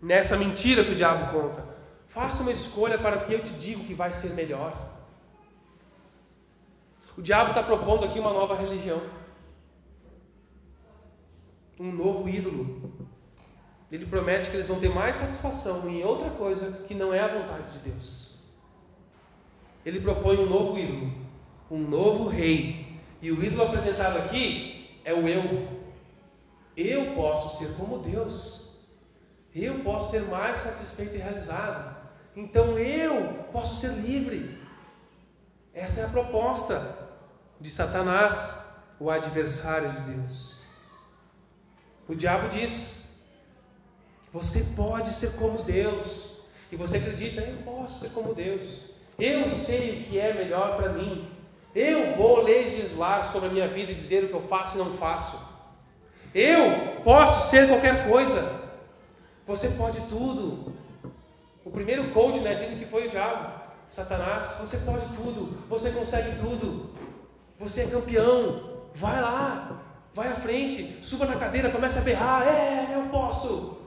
Nessa 0.00 0.34
mentira 0.36 0.82
que 0.82 0.92
o 0.92 0.94
diabo 0.94 1.30
conta. 1.30 1.71
Faça 2.12 2.42
uma 2.42 2.52
escolha 2.52 2.98
para 2.98 3.16
o 3.16 3.24
que 3.24 3.32
eu 3.32 3.42
te 3.42 3.54
digo 3.54 3.84
que 3.84 3.94
vai 3.94 4.12
ser 4.12 4.34
melhor. 4.34 4.76
O 7.16 7.22
diabo 7.22 7.52
está 7.52 7.62
propondo 7.62 8.04
aqui 8.04 8.20
uma 8.20 8.34
nova 8.34 8.54
religião, 8.54 9.00
um 11.80 11.90
novo 11.90 12.28
ídolo. 12.28 12.92
Ele 13.90 14.04
promete 14.04 14.50
que 14.50 14.56
eles 14.56 14.68
vão 14.68 14.78
ter 14.78 14.90
mais 14.90 15.16
satisfação 15.16 15.88
em 15.88 16.04
outra 16.04 16.28
coisa 16.28 16.70
que 16.86 16.94
não 16.94 17.14
é 17.14 17.20
a 17.20 17.28
vontade 17.28 17.72
de 17.72 17.78
Deus. 17.90 18.38
Ele 19.82 19.98
propõe 19.98 20.36
um 20.36 20.46
novo 20.46 20.78
ídolo, 20.78 21.12
um 21.70 21.78
novo 21.78 22.28
rei. 22.28 23.00
E 23.22 23.32
o 23.32 23.42
ídolo 23.42 23.62
apresentado 23.62 24.18
aqui 24.18 25.00
é 25.02 25.14
o 25.14 25.26
eu. 25.26 25.66
Eu 26.76 27.14
posso 27.14 27.56
ser 27.56 27.74
como 27.74 28.00
Deus. 28.00 28.70
Eu 29.54 29.78
posso 29.82 30.10
ser 30.10 30.24
mais 30.24 30.58
satisfeito 30.58 31.14
e 31.16 31.18
realizado. 31.18 31.91
Então 32.34 32.78
eu 32.78 33.46
posso 33.52 33.80
ser 33.80 33.88
livre. 33.88 34.58
Essa 35.74 36.00
é 36.00 36.04
a 36.04 36.08
proposta 36.08 36.96
de 37.60 37.70
Satanás, 37.70 38.56
o 38.98 39.10
adversário 39.10 39.92
de 39.92 40.00
Deus. 40.14 40.56
O 42.08 42.14
diabo 42.14 42.48
diz: 42.48 43.02
Você 44.32 44.64
pode 44.76 45.12
ser 45.12 45.32
como 45.32 45.62
Deus. 45.62 46.32
E 46.70 46.76
você 46.76 46.96
acredita, 46.96 47.42
eu 47.42 47.58
posso 47.58 48.00
ser 48.00 48.10
como 48.10 48.34
Deus. 48.34 48.86
Eu 49.18 49.48
sei 49.48 50.00
o 50.00 50.04
que 50.04 50.18
é 50.18 50.32
melhor 50.32 50.76
para 50.76 50.90
mim. 50.90 51.30
Eu 51.74 52.16
vou 52.16 52.42
legislar 52.42 53.30
sobre 53.30 53.48
a 53.48 53.52
minha 53.52 53.68
vida 53.68 53.92
e 53.92 53.94
dizer 53.94 54.24
o 54.24 54.28
que 54.28 54.34
eu 54.34 54.42
faço 54.42 54.76
e 54.76 54.78
não 54.78 54.94
faço. 54.94 55.38
Eu 56.34 57.02
posso 57.04 57.50
ser 57.50 57.68
qualquer 57.68 58.08
coisa. 58.08 58.60
Você 59.46 59.68
pode 59.68 60.00
tudo. 60.02 60.72
O 61.64 61.70
primeiro 61.70 62.10
coach, 62.10 62.40
né, 62.40 62.54
dizem 62.54 62.76
que 62.76 62.86
foi 62.86 63.06
o 63.06 63.10
diabo, 63.10 63.60
Satanás. 63.88 64.56
Você 64.60 64.78
pode 64.78 65.06
tudo. 65.16 65.58
Você 65.68 65.90
consegue 65.90 66.38
tudo. 66.38 66.90
Você 67.58 67.82
é 67.82 67.86
campeão. 67.86 68.82
Vai 68.94 69.20
lá. 69.20 69.82
Vai 70.14 70.28
à 70.28 70.34
frente. 70.34 70.98
Suba 71.02 71.26
na 71.26 71.36
cadeira, 71.36 71.70
comece 71.70 71.98
a 71.98 72.02
berrar. 72.02 72.46
É, 72.46 72.94
eu 72.94 73.08
posso. 73.08 73.82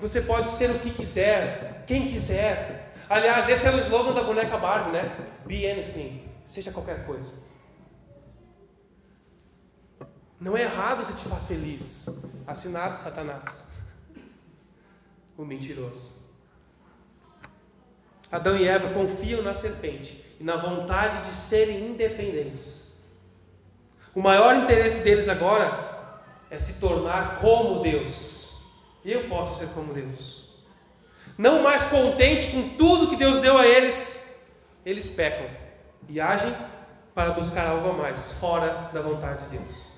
Você 0.00 0.20
pode 0.20 0.50
ser 0.50 0.70
o 0.70 0.78
que 0.78 0.90
quiser, 0.90 1.82
quem 1.84 2.06
quiser. 2.06 2.94
Aliás, 3.10 3.48
esse 3.48 3.66
é 3.66 3.70
o 3.70 3.80
slogan 3.80 4.12
da 4.12 4.22
boneca 4.22 4.56
Barbie, 4.56 4.92
né? 4.92 5.16
Be 5.44 5.68
anything. 5.68 6.28
Seja 6.44 6.70
qualquer 6.70 7.04
coisa. 7.04 7.34
Não 10.40 10.56
é 10.56 10.62
errado 10.62 11.04
se 11.04 11.12
te 11.14 11.24
faz 11.24 11.46
feliz. 11.46 12.06
Assinado 12.46 12.96
Satanás. 12.96 13.66
O 15.38 15.44
mentiroso. 15.44 16.10
Adão 18.30 18.56
e 18.56 18.66
Eva 18.66 18.92
confiam 18.92 19.40
na 19.40 19.54
serpente 19.54 20.22
e 20.40 20.42
na 20.42 20.56
vontade 20.56 21.20
de 21.22 21.32
serem 21.32 21.90
independentes. 21.90 22.92
O 24.12 24.20
maior 24.20 24.56
interesse 24.56 24.98
deles 24.98 25.28
agora 25.28 26.20
é 26.50 26.58
se 26.58 26.80
tornar 26.80 27.38
como 27.38 27.80
Deus. 27.80 28.60
Eu 29.04 29.28
posso 29.28 29.56
ser 29.60 29.68
como 29.68 29.94
Deus. 29.94 30.48
Não 31.38 31.62
mais 31.62 31.84
contente 31.84 32.50
com 32.50 32.70
tudo 32.70 33.08
que 33.08 33.16
Deus 33.16 33.40
deu 33.40 33.56
a 33.56 33.64
eles, 33.64 34.36
eles 34.84 35.08
pecam 35.08 35.48
e 36.08 36.20
agem 36.20 36.52
para 37.14 37.30
buscar 37.30 37.68
algo 37.68 37.90
a 37.90 37.92
mais, 37.92 38.32
fora 38.32 38.90
da 38.92 39.00
vontade 39.00 39.44
de 39.44 39.56
Deus. 39.56 39.92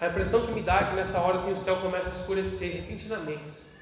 A 0.00 0.06
impressão 0.06 0.46
que 0.46 0.52
me 0.52 0.62
dá 0.62 0.80
é 0.80 0.84
que 0.84 0.96
nessa 0.96 1.20
hora 1.20 1.36
assim, 1.36 1.52
o 1.52 1.56
céu 1.56 1.76
começa 1.82 2.08
a 2.08 2.12
escurecer 2.12 2.72
repentinamente 2.72 3.75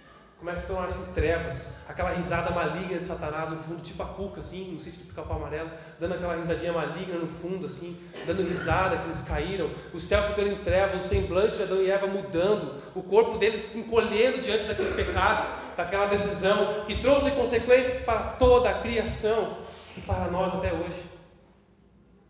começa 0.44 0.64
a 0.64 0.66
tornar 0.66 0.88
assim, 0.88 1.12
trevas, 1.14 1.70
aquela 1.88 2.10
risada 2.10 2.50
maligna 2.50 2.98
de 2.98 3.06
Satanás 3.06 3.48
no 3.48 3.56
fundo, 3.56 3.80
tipo 3.80 4.02
a 4.02 4.06
cuca, 4.06 4.42
assim, 4.42 4.72
no 4.72 4.78
sítio 4.78 5.00
do 5.00 5.06
pica-pau 5.06 5.38
amarelo, 5.38 5.70
dando 5.98 6.12
aquela 6.12 6.36
risadinha 6.36 6.70
maligna 6.70 7.16
no 7.16 7.26
fundo, 7.26 7.64
assim, 7.64 7.98
dando 8.26 8.46
risada 8.46 8.98
que 8.98 9.04
eles 9.04 9.22
caíram, 9.22 9.70
o 9.94 9.98
céu 9.98 10.22
ficando 10.24 10.48
em 10.48 10.56
trevas, 10.56 11.02
o 11.02 11.08
semblante 11.08 11.56
de 11.56 11.62
Adão 11.62 11.80
e 11.80 11.90
Eva 11.90 12.06
mudando, 12.06 12.78
o 12.94 13.02
corpo 13.02 13.38
deles 13.38 13.62
se 13.62 13.78
encolhendo 13.78 14.42
diante 14.42 14.64
daquele 14.64 14.92
pecado, 14.92 15.60
daquela 15.78 16.04
decisão 16.08 16.84
que 16.84 17.00
trouxe 17.00 17.30
consequências 17.30 18.00
para 18.00 18.20
toda 18.32 18.68
a 18.68 18.82
criação 18.82 19.56
e 19.96 20.02
para 20.02 20.30
nós 20.30 20.52
até 20.52 20.74
hoje. 20.74 21.06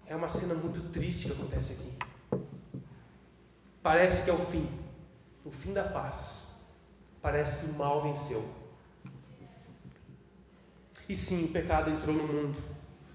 É 0.06 0.14
uma 0.14 0.28
cena 0.28 0.54
muito 0.54 0.80
triste 0.92 1.26
que 1.26 1.32
acontece 1.32 1.72
aqui. 1.72 2.40
Parece 3.82 4.22
que 4.22 4.30
é 4.30 4.32
o 4.32 4.38
fim, 4.38 4.68
o 5.44 5.50
fim 5.50 5.72
da 5.72 5.82
paz 5.82 6.43
parece 7.24 7.56
que 7.56 7.70
o 7.70 7.72
mal 7.72 8.02
venceu. 8.02 8.44
E 11.08 11.16
sim, 11.16 11.46
o 11.46 11.48
pecado 11.48 11.90
entrou 11.90 12.14
no 12.14 12.22
mundo, 12.22 12.62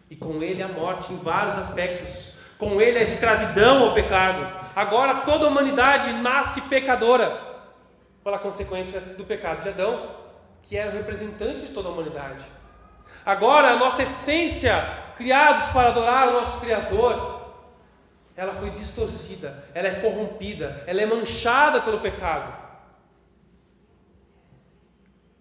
e 0.10 0.15
com 0.15 0.41
ele 0.41 0.63
a 0.63 0.67
morte 0.67 1.13
em 1.13 1.17
vários 1.17 1.56
aspectos, 1.56 2.34
com 2.58 2.82
ele 2.82 2.98
a 2.98 3.04
escravidão 3.04 3.84
ao 3.84 3.93
pecado. 3.93 4.41
Agora 4.76 5.22
toda 5.22 5.45
a 5.45 5.50
humanidade 5.50 6.12
nasce 6.13 6.62
pecadora, 6.62 7.39
pela 8.24 8.39
consequência 8.39 9.00
do 9.00 9.24
pecado 9.24 9.62
de 9.62 9.69
Adão, 9.69 10.15
que 10.63 10.76
era 10.76 10.89
o 10.89 10.93
representante 10.93 11.62
de 11.62 11.67
toda 11.67 11.89
a 11.89 11.91
humanidade. 11.91 12.43
Agora 13.24 13.74
a 13.74 13.76
nossa 13.76 14.02
essência, 14.02 14.74
criados 15.17 15.65
para 15.67 15.89
adorar 15.89 16.30
o 16.30 16.34
nosso 16.34 16.60
Criador, 16.60 17.54
ela 18.36 18.54
foi 18.56 18.72
distorcida, 18.72 19.65
ela 19.76 19.88
é 19.88 20.00
corrompida, 20.00 20.84
ela 20.88 21.00
é 21.00 21.06
manchada 21.06 21.80
pelo 21.82 22.00
pecado. 22.00 22.68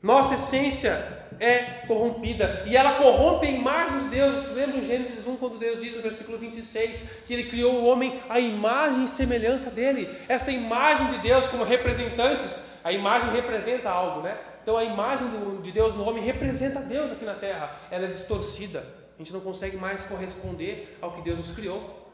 Nossa 0.03 0.35
essência 0.35 1.27
é 1.41 1.85
corrompida 1.87 2.65
e 2.67 2.77
ela 2.77 2.93
corrompe 2.93 3.47
a 3.47 3.51
imagem 3.51 3.99
de 3.99 4.09
Deus. 4.09 4.53
Lembra 4.53 4.81
Gênesis 4.81 5.27
1 5.27 5.37
quando 5.37 5.59
Deus 5.59 5.81
diz 5.81 5.97
no 5.97 6.03
versículo 6.03 6.39
26 6.39 7.23
que 7.27 7.33
ele 7.33 7.51
criou 7.51 7.75
o 7.75 7.87
homem 7.87 8.21
à 8.29 8.39
imagem 8.39 9.05
e 9.05 9.09
semelhança 9.09 9.71
dele? 9.71 10.09
Essa 10.29 10.53
imagem 10.53 11.09
de 11.09 11.19
Deus 11.19 11.49
como 11.49 11.65
representantes, 11.65 12.65
a 12.85 12.93
imagem 12.93 13.31
representa 13.31 13.91
algo, 13.91 14.23
né? 14.23 14.39
Então 14.63 14.77
a 14.77 14.85
imagem 14.85 15.29
de 15.63 15.73
Deus 15.73 15.95
no 15.95 16.09
homem 16.09 16.23
representa 16.23 16.81
Deus 16.81 17.11
aqui 17.11 17.25
na 17.25 17.35
terra. 17.35 17.77
Ela 17.91 18.05
é 18.05 18.09
distorcida. 18.09 18.85
A 19.17 19.19
gente 19.19 19.33
não 19.33 19.41
consegue 19.41 19.77
mais 19.77 20.05
corresponder 20.05 20.97
ao 21.01 21.11
que 21.13 21.23
Deus 21.23 21.39
nos 21.39 21.51
criou. 21.51 22.09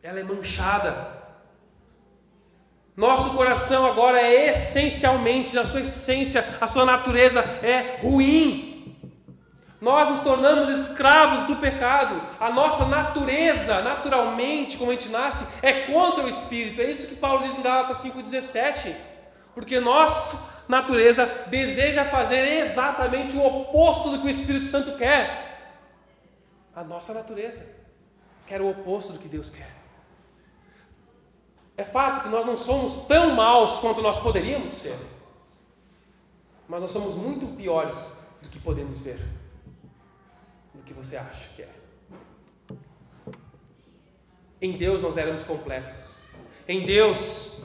Ela 0.00 0.20
é 0.20 0.22
manchada. 0.22 1.19
Nosso 2.96 3.30
coração 3.30 3.86
agora 3.86 4.20
é 4.20 4.50
essencialmente, 4.50 5.54
na 5.54 5.64
sua 5.64 5.80
essência, 5.80 6.44
a 6.60 6.66
sua 6.66 6.84
natureza 6.84 7.40
é 7.40 7.98
ruim. 8.00 8.70
Nós 9.80 10.10
nos 10.10 10.20
tornamos 10.20 10.68
escravos 10.68 11.44
do 11.44 11.56
pecado. 11.56 12.20
A 12.38 12.50
nossa 12.50 12.84
natureza, 12.84 13.80
naturalmente, 13.80 14.76
como 14.76 14.90
a 14.90 14.94
gente 14.94 15.08
nasce, 15.08 15.46
é 15.62 15.72
contra 15.86 16.24
o 16.24 16.28
Espírito. 16.28 16.82
É 16.82 16.84
isso 16.84 17.08
que 17.08 17.14
Paulo 17.14 17.46
diz 17.46 17.56
em 17.56 17.62
Gálatas 17.62 18.02
5,17. 18.04 18.94
Porque 19.54 19.80
nossa 19.80 20.38
natureza 20.68 21.26
deseja 21.46 22.04
fazer 22.04 22.60
exatamente 22.60 23.34
o 23.36 23.44
oposto 23.44 24.10
do 24.10 24.18
que 24.18 24.26
o 24.26 24.30
Espírito 24.30 24.66
Santo 24.66 24.96
quer. 24.98 25.48
A 26.76 26.84
nossa 26.84 27.14
natureza 27.14 27.64
quer 28.46 28.60
o 28.60 28.68
oposto 28.68 29.14
do 29.14 29.18
que 29.18 29.28
Deus 29.28 29.48
quer. 29.48 29.79
É 31.80 31.84
fato 31.84 32.24
que 32.24 32.28
nós 32.28 32.44
não 32.44 32.58
somos 32.58 33.06
tão 33.06 33.34
maus 33.34 33.78
quanto 33.78 34.02
nós 34.02 34.18
poderíamos 34.18 34.70
ser, 34.70 34.98
mas 36.68 36.78
nós 36.78 36.90
somos 36.90 37.14
muito 37.14 37.56
piores 37.56 38.12
do 38.42 38.50
que 38.50 38.58
podemos 38.58 39.00
ver, 39.00 39.18
do 40.74 40.82
que 40.82 40.92
você 40.92 41.16
acha 41.16 41.48
que 41.56 41.62
é. 41.62 41.72
Em 44.60 44.76
Deus 44.76 45.00
nós 45.00 45.16
éramos 45.16 45.42
completos. 45.42 46.16
Em 46.68 46.84
Deus 46.84 47.62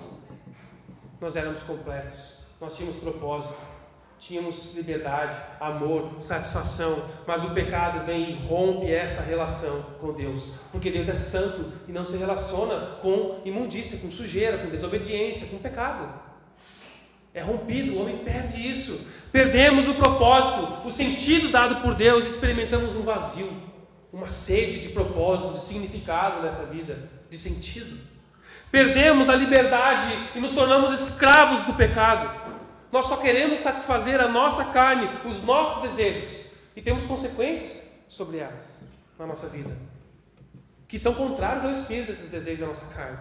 nós 1.19 1.36
éramos 1.36 1.62
completos. 1.62 2.45
Nós 2.62 2.73
tínhamos 2.73 2.95
propósito 2.95 3.60
tínhamos 4.19 4.73
liberdade, 4.73 5.38
amor, 5.60 6.19
satisfação, 6.19 7.06
mas 7.28 7.43
o 7.43 7.51
pecado 7.51 8.06
vem 8.06 8.32
e 8.32 8.47
rompe 8.47 8.91
essa 8.91 9.21
relação 9.21 9.86
com 9.99 10.13
Deus, 10.13 10.51
porque 10.71 10.89
Deus 10.89 11.08
é 11.08 11.15
santo 11.15 11.71
e 11.88 11.91
não 11.91 12.04
se 12.04 12.17
relaciona 12.17 12.97
com 13.01 13.41
imundícia, 13.45 13.99
com 13.99 14.10
sujeira, 14.10 14.58
com 14.58 14.69
desobediência, 14.69 15.47
com 15.47 15.58
pecado. 15.58 16.25
É 17.34 17.41
rompido, 17.41 17.93
o 17.93 18.01
homem 18.01 18.19
perde 18.19 18.65
isso. 18.65 19.06
Perdemos 19.32 19.89
o 19.89 19.95
propósito, 19.95 20.88
o 20.88 20.91
sentido 20.91 21.49
dado 21.49 21.82
por 21.82 21.93
Deus, 21.93 22.25
experimentamos 22.25 22.95
um 22.95 23.01
vazio, 23.01 23.51
uma 24.12 24.30
sede 24.30 24.80
de 24.80 24.89
propósito, 24.89 25.54
de 25.54 25.60
significado 25.60 26.41
nessa 26.41 26.63
vida, 26.65 27.10
de 27.30 27.38
sentido. 27.38 27.99
Perdemos 28.71 29.28
a 29.28 29.36
liberdade 29.36 30.17
e 30.34 30.39
nos 30.39 30.54
tornamos 30.54 30.93
escravos 30.93 31.63
do 31.63 31.73
pecado. 31.73 32.45
Nós 32.95 33.08
só 33.08 33.17
queremos 33.17 33.60
satisfazer 33.60 34.21
a 34.21 34.27
nossa 34.29 34.63
carne, 34.63 35.10
os 35.25 35.43
nossos 35.43 35.81
desejos, 35.81 36.45
e 36.73 36.81
temos 36.81 37.05
consequências 37.05 37.84
sobre 38.08 38.38
elas 38.38 38.86
na 39.19 39.27
nossa 39.27 39.47
vida, 39.47 39.77
que 40.88 40.97
são 40.97 41.13
contrárias 41.13 41.65
ao 41.65 41.71
espírito 41.71 42.08
desses 42.08 42.29
desejos 42.29 42.62
da 42.62 42.67
nossa 42.67 42.86
carne. 42.95 43.17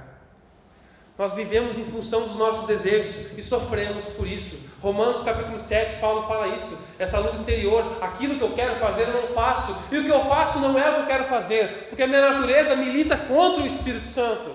Nós 1.18 1.34
vivemos 1.34 1.76
em 1.76 1.84
função 1.86 2.22
dos 2.22 2.36
nossos 2.36 2.68
desejos 2.68 3.36
e 3.36 3.42
sofremos 3.42 4.04
por 4.10 4.28
isso. 4.28 4.56
Romanos 4.80 5.22
capítulo 5.22 5.58
7, 5.58 5.96
Paulo 5.96 6.22
fala 6.22 6.54
isso. 6.54 6.78
Essa 6.96 7.18
luta 7.18 7.38
interior, 7.38 7.98
aquilo 8.00 8.38
que 8.38 8.44
eu 8.44 8.54
quero 8.54 8.78
fazer 8.78 9.08
eu 9.08 9.22
não 9.22 9.26
faço, 9.34 9.76
e 9.90 9.98
o 9.98 10.04
que 10.04 10.08
eu 10.08 10.24
faço 10.26 10.60
não 10.60 10.78
é 10.78 10.88
o 10.88 10.94
que 10.94 11.00
eu 11.00 11.06
quero 11.06 11.24
fazer, 11.24 11.88
porque 11.88 12.04
a 12.04 12.06
minha 12.06 12.30
natureza 12.30 12.76
milita 12.76 13.16
contra 13.16 13.64
o 13.64 13.66
Espírito 13.66 14.06
Santo. 14.06 14.54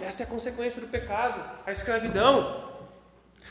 Essa 0.00 0.22
é 0.22 0.24
a 0.24 0.28
consequência 0.30 0.80
do 0.80 0.86
pecado, 0.86 1.38
a 1.66 1.70
escravidão. 1.70 2.65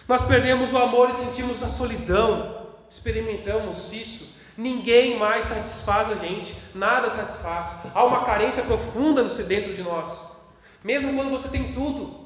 Nós 0.07 0.23
perdemos 0.23 0.71
o 0.71 0.77
amor 0.77 1.09
e 1.09 1.15
sentimos 1.15 1.63
a 1.63 1.67
solidão. 1.67 2.67
Experimentamos 2.89 3.91
isso. 3.91 4.35
Ninguém 4.57 5.17
mais 5.17 5.45
satisfaz 5.45 6.11
a 6.11 6.15
gente, 6.15 6.55
nada 6.73 7.09
satisfaz. 7.09 7.77
Há 7.93 8.05
uma 8.05 8.23
carência 8.23 8.63
profunda 8.63 9.23
dentro 9.23 9.73
de 9.73 9.83
nós. 9.83 10.09
Mesmo 10.83 11.13
quando 11.13 11.29
você 11.29 11.49
tem 11.49 11.73
tudo, 11.73 12.25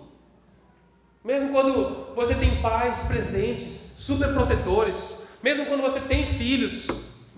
mesmo 1.23 1.51
quando 1.51 2.13
você 2.13 2.35
tem 2.35 2.61
pais 2.61 3.03
presentes, 3.03 3.93
super 3.97 4.33
protetores, 4.33 5.17
mesmo 5.41 5.65
quando 5.65 5.81
você 5.81 5.99
tem 6.01 6.27
filhos 6.27 6.87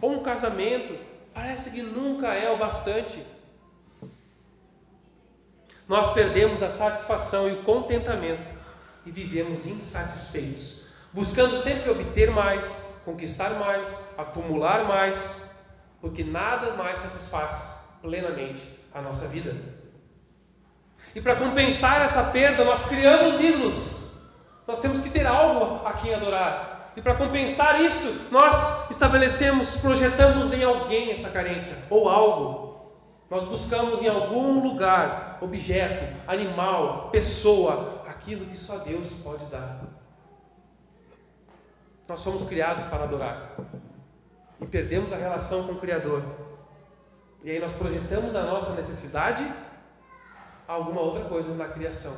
ou 0.02 0.14
um 0.14 0.24
casamento, 0.24 0.98
parece 1.34 1.70
que 1.70 1.82
nunca 1.82 2.34
é 2.34 2.52
o 2.52 2.58
bastante. 2.58 3.24
Nós 5.88 6.12
perdemos 6.14 6.64
a 6.64 6.70
satisfação 6.70 7.48
e 7.48 7.54
o 7.54 7.64
contentamento 7.64 8.61
e 9.06 9.12
vivemos 9.12 9.66
insatisfeitos, 9.66 10.82
buscando 11.12 11.58
sempre 11.58 11.90
obter 11.90 12.32
mais, 12.32 12.86
conquistar 13.04 13.52
mais, 13.52 13.98
acumular 14.18 14.86
mais, 14.86 15.42
porque 16.00 16.24
nada 16.24 16.74
mais 16.76 16.98
satisfaz 16.98 17.80
plenamente 18.02 18.62
a 18.94 19.02
nossa 19.02 19.28
vida. 19.28 19.56
E 21.14 21.22
para 21.22 21.36
compensar 21.36 22.02
essa 22.02 22.24
perda, 22.24 22.64
nós 22.64 22.86
criamos 22.86 23.40
ídolos. 23.40 24.12
Nós 24.68 24.80
temos 24.80 25.02
que 25.02 25.10
ter 25.10 25.26
algo 25.26 25.86
a 25.86 25.94
quem 25.94 26.14
adorar. 26.14 26.94
E 26.96 27.02
para 27.02 27.16
compensar 27.16 27.82
isso, 27.82 28.28
nós 28.32 28.90
estabelecemos, 28.90 29.76
projetamos 29.76 30.54
em 30.54 30.64
alguém 30.64 31.12
essa 31.12 31.30
carência, 31.30 31.78
ou 31.90 32.10
algo. 32.10 32.72
Nós 33.30 33.44
buscamos 33.44 34.02
em 34.02 34.10
algum 34.10 34.62
lugar, 34.62 35.38
objeto, 35.42 36.04
animal, 36.28 37.10
pessoa, 37.12 37.91
aquilo 38.22 38.46
que 38.46 38.58
só 38.58 38.78
Deus 38.78 39.12
pode 39.24 39.46
dar. 39.48 39.82
Nós 42.08 42.20
somos 42.20 42.46
criados 42.46 42.84
para 42.86 43.04
adorar. 43.04 43.56
e 44.62 44.66
perdemos 44.68 45.12
a 45.12 45.18
relação 45.18 45.66
com 45.66 45.74
o 45.74 45.80
Criador. 45.80 46.24
E 47.44 47.50
aí 47.50 47.60
nós 47.60 47.72
projetamos 47.72 48.36
a 48.36 48.44
nossa 48.44 48.74
necessidade 48.74 49.44
a 50.68 50.74
alguma 50.74 51.02
outra 51.02 51.24
coisa 51.24 51.52
na 51.56 51.68
criação. 51.68 52.16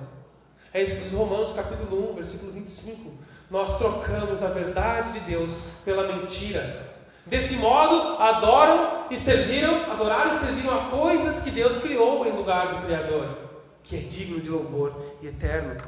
É 0.73 0.83
isso 0.83 0.95
que 0.95 1.01
diz 1.01 1.13
Romanos 1.13 1.53
capítulo 1.53 2.11
1, 2.11 2.15
versículo 2.15 2.51
25. 2.51 3.11
Nós 3.49 3.77
trocamos 3.77 4.43
a 4.43 4.49
verdade 4.49 5.13
de 5.13 5.21
Deus 5.21 5.63
pela 5.85 6.13
mentira. 6.13 6.91
Desse 7.25 7.55
modo, 7.55 8.21
adoram 8.21 9.05
e 9.09 9.17
serviram, 9.17 9.89
adoraram 9.89 10.35
e 10.35 10.39
serviram 10.39 10.77
a 10.77 10.89
coisas 10.89 11.41
que 11.41 11.51
Deus 11.51 11.77
criou 11.77 12.25
em 12.25 12.31
lugar 12.33 12.75
do 12.75 12.85
Criador, 12.85 13.52
que 13.83 13.95
é 13.95 13.99
digno 13.99 14.39
de 14.39 14.49
louvor 14.49 15.17
e 15.21 15.27
eterno. 15.27 15.81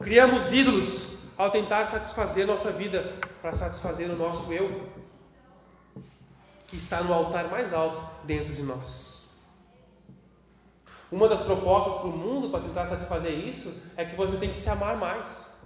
Criamos 0.00 0.52
ídolos 0.52 1.18
ao 1.36 1.50
tentar 1.50 1.84
satisfazer 1.84 2.46
nossa 2.46 2.70
vida 2.70 3.14
para 3.42 3.52
satisfazer 3.52 4.08
o 4.10 4.16
nosso 4.16 4.52
eu, 4.52 4.88
que 6.66 6.76
está 6.76 7.02
no 7.02 7.12
altar 7.12 7.48
mais 7.50 7.72
alto 7.72 8.04
dentro 8.24 8.54
de 8.54 8.62
nós. 8.62 9.28
Uma 11.10 11.28
das 11.28 11.40
propostas 11.40 11.94
para 11.94 12.08
o 12.08 12.16
mundo 12.16 12.50
para 12.50 12.60
tentar 12.60 12.86
satisfazer 12.86 13.32
isso 13.32 13.74
é 13.96 14.04
que 14.04 14.14
você 14.14 14.36
tem 14.36 14.50
que 14.50 14.56
se 14.56 14.68
amar 14.68 14.96
mais. 14.96 15.56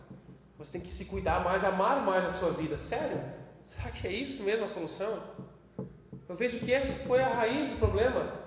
Você 0.56 0.72
tem 0.72 0.80
que 0.80 0.90
se 0.90 1.06
cuidar 1.06 1.42
mais, 1.42 1.64
amar 1.64 2.04
mais 2.04 2.24
a 2.26 2.32
sua 2.34 2.50
vida. 2.52 2.76
Sério? 2.76 3.20
Será 3.64 3.90
que 3.90 4.06
é 4.06 4.12
isso 4.12 4.44
mesmo 4.44 4.64
a 4.64 4.68
solução? 4.68 5.20
Eu 6.28 6.36
vejo 6.36 6.60
que 6.60 6.72
essa 6.72 6.92
foi 7.06 7.20
a 7.20 7.34
raiz 7.34 7.68
do 7.68 7.76
problema. 7.76 8.41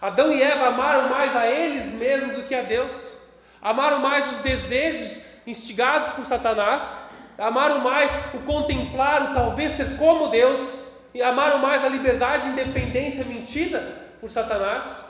Adão 0.00 0.32
e 0.32 0.42
Eva 0.42 0.68
amaram 0.68 1.10
mais 1.10 1.36
a 1.36 1.46
eles 1.46 1.92
mesmos 1.92 2.36
do 2.36 2.44
que 2.44 2.54
a 2.54 2.62
Deus. 2.62 3.18
Amaram 3.60 4.00
mais 4.00 4.32
os 4.32 4.38
desejos 4.38 5.20
instigados 5.46 6.12
por 6.12 6.24
Satanás. 6.24 6.98
Amaram 7.36 7.80
mais 7.80 8.10
o 8.34 8.38
contemplar, 8.40 9.30
o 9.30 9.34
talvez 9.34 9.72
ser 9.72 9.98
como 9.98 10.28
Deus. 10.28 10.82
E 11.12 11.22
amaram 11.22 11.58
mais 11.58 11.84
a 11.84 11.88
liberdade 11.88 12.48
e 12.48 12.52
independência 12.52 13.24
mentida 13.24 13.80
por 14.20 14.30
Satanás 14.30 15.04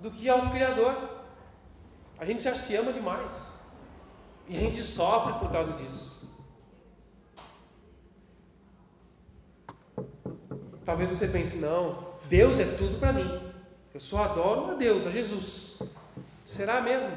do 0.00 0.10
que 0.10 0.28
ao 0.28 0.50
Criador. 0.50 0.96
A 2.18 2.24
gente 2.24 2.42
já 2.42 2.54
se 2.54 2.74
ama 2.74 2.92
demais. 2.92 3.52
E 4.48 4.56
a 4.56 4.60
gente 4.60 4.82
sofre 4.82 5.34
por 5.34 5.52
causa 5.52 5.72
disso. 5.74 6.18
Talvez 10.84 11.10
você 11.10 11.28
pense, 11.28 11.56
não, 11.56 12.14
Deus 12.24 12.58
é 12.58 12.64
tudo 12.64 12.98
para 12.98 13.12
mim. 13.12 13.48
Eu 13.98 14.02
só 14.02 14.22
adoro 14.22 14.70
a 14.70 14.74
Deus, 14.74 15.04
a 15.04 15.10
Jesus. 15.10 15.76
Será 16.44 16.80
mesmo? 16.80 17.10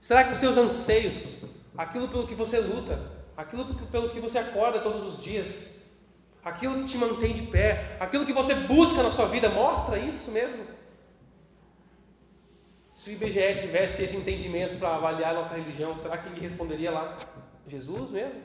Será 0.00 0.24
que 0.24 0.32
os 0.32 0.38
seus 0.38 0.56
anseios, 0.56 1.36
aquilo 1.76 2.08
pelo 2.08 2.26
que 2.26 2.34
você 2.34 2.58
luta, 2.60 2.98
aquilo 3.36 3.74
pelo 3.88 4.08
que 4.08 4.18
você 4.20 4.38
acorda 4.38 4.80
todos 4.80 5.04
os 5.04 5.22
dias, 5.22 5.82
aquilo 6.42 6.78
que 6.78 6.86
te 6.86 6.96
mantém 6.96 7.34
de 7.34 7.42
pé, 7.42 7.98
aquilo 8.00 8.24
que 8.24 8.32
você 8.32 8.54
busca 8.54 9.02
na 9.02 9.10
sua 9.10 9.26
vida, 9.26 9.50
mostra 9.50 9.98
isso 9.98 10.30
mesmo? 10.30 10.64
Se 12.94 13.10
o 13.10 13.12
IBGE 13.12 13.56
tivesse 13.56 14.02
esse 14.02 14.16
entendimento 14.16 14.78
para 14.78 14.94
avaliar 14.94 15.32
a 15.32 15.34
nossa 15.34 15.54
religião, 15.54 15.98
será 15.98 16.16
que 16.16 16.30
ele 16.30 16.40
responderia 16.40 16.90
lá? 16.90 17.18
Jesus 17.66 18.10
mesmo? 18.10 18.40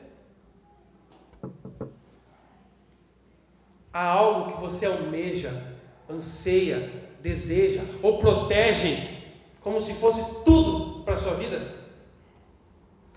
Há 3.94 4.04
algo 4.04 4.52
que 4.52 4.60
você 4.60 4.86
almeja, 4.86 5.79
anseia, 6.10 6.92
deseja 7.22 7.84
ou 8.02 8.20
protege 8.20 9.20
como 9.62 9.80
se 9.82 9.94
fosse 9.96 10.22
tudo 10.44 11.04
para 11.04 11.14
a 11.14 11.18
sua 11.18 11.34
vida? 11.34 11.76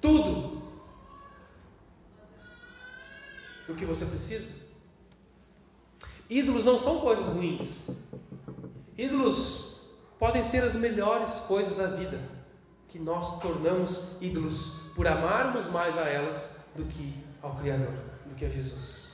Tudo 0.00 0.62
o 3.68 3.74
que 3.74 3.84
você 3.84 4.04
precisa? 4.04 4.50
Ídolos 6.28 6.64
não 6.64 6.78
são 6.78 7.00
coisas 7.00 7.26
ruins. 7.26 7.80
Ídolos 8.96 9.76
podem 10.18 10.42
ser 10.42 10.62
as 10.62 10.74
melhores 10.74 11.32
coisas 11.48 11.76
da 11.76 11.86
vida 11.86 12.20
que 12.88 12.98
nós 12.98 13.40
tornamos 13.40 14.00
ídolos 14.20 14.72
por 14.94 15.06
amarmos 15.06 15.66
mais 15.70 15.96
a 15.96 16.02
elas 16.02 16.50
do 16.76 16.84
que 16.84 17.14
ao 17.40 17.56
Criador, 17.56 17.94
do 18.26 18.34
que 18.34 18.44
a 18.44 18.48
Jesus. 18.48 19.11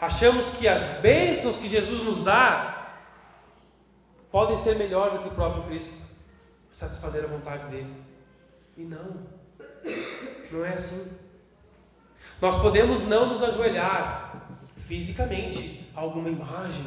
Achamos 0.00 0.50
que 0.52 0.66
as 0.66 0.82
bênçãos 1.00 1.58
que 1.58 1.68
Jesus 1.68 2.02
nos 2.02 2.24
dá 2.24 2.96
podem 4.30 4.56
ser 4.56 4.76
melhor 4.76 5.10
do 5.10 5.18
que 5.18 5.28
o 5.28 5.32
próprio 5.32 5.64
Cristo, 5.64 5.94
satisfazer 6.70 7.24
a 7.24 7.26
vontade 7.26 7.66
dele. 7.66 7.94
E 8.76 8.82
não, 8.82 9.26
não 10.50 10.64
é 10.64 10.72
assim. 10.72 11.12
Nós 12.40 12.56
podemos 12.56 13.02
não 13.02 13.26
nos 13.26 13.42
ajoelhar 13.42 14.46
fisicamente 14.86 15.90
a 15.94 16.00
alguma 16.00 16.30
imagem, 16.30 16.86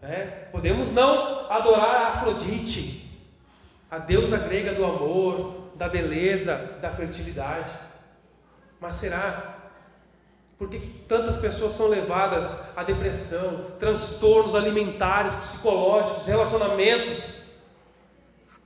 né? 0.00 0.48
podemos 0.50 0.90
não 0.90 1.50
adorar 1.50 1.96
a 1.96 2.08
Afrodite, 2.08 3.20
a 3.90 3.98
deusa 3.98 4.38
grega 4.38 4.72
do 4.72 4.84
amor, 4.84 5.70
da 5.74 5.88
beleza, 5.88 6.78
da 6.80 6.90
fertilidade, 6.90 7.70
mas 8.80 8.94
será 8.94 9.55
por 10.58 10.70
que 10.70 10.78
tantas 11.06 11.36
pessoas 11.36 11.72
são 11.72 11.86
levadas 11.86 12.64
à 12.74 12.82
depressão, 12.82 13.72
transtornos 13.78 14.54
alimentares, 14.54 15.34
psicológicos, 15.34 16.26
relacionamentos, 16.26 17.42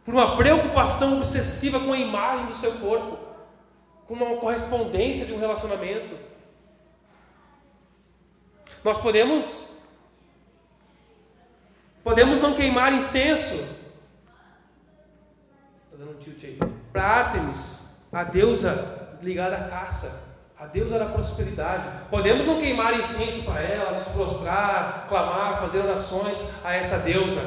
por 0.05 0.15
uma 0.15 0.37
preocupação 0.37 1.17
obsessiva 1.17 1.81
com 1.81 1.93
a 1.93 1.99
imagem 1.99 2.47
do 2.47 2.55
seu 2.55 2.73
corpo, 2.79 3.19
com 4.07 4.15
uma 4.15 4.37
correspondência 4.37 5.27
de 5.27 5.33
um 5.33 5.39
relacionamento? 5.39 6.15
Nós 8.85 8.97
podemos 8.97 9.69
podemos 12.03 12.41
não 12.41 12.55
queimar 12.55 12.93
incenso. 12.93 13.55
Estou 15.85 15.99
dando 15.99 16.13
um 16.13 16.19
tilt 16.19 16.43
aí. 16.45 16.59
Para 16.93 17.03
Artemis, 17.03 17.85
a 18.13 18.25
deusa 18.25 19.19
ligada 19.23 19.57
à 19.57 19.69
caça. 19.69 20.30
A 20.61 20.67
Deus 20.67 20.93
era 20.93 21.07
prosperidade. 21.07 21.89
Podemos 22.11 22.45
não 22.45 22.61
queimar 22.61 23.01
incenso 23.01 23.45
para 23.45 23.63
ela, 23.63 23.97
nos 23.97 24.09
prostrar, 24.09 25.07
clamar, 25.09 25.59
fazer 25.59 25.79
orações 25.79 26.39
a 26.63 26.75
essa 26.75 26.99
deusa. 26.99 27.41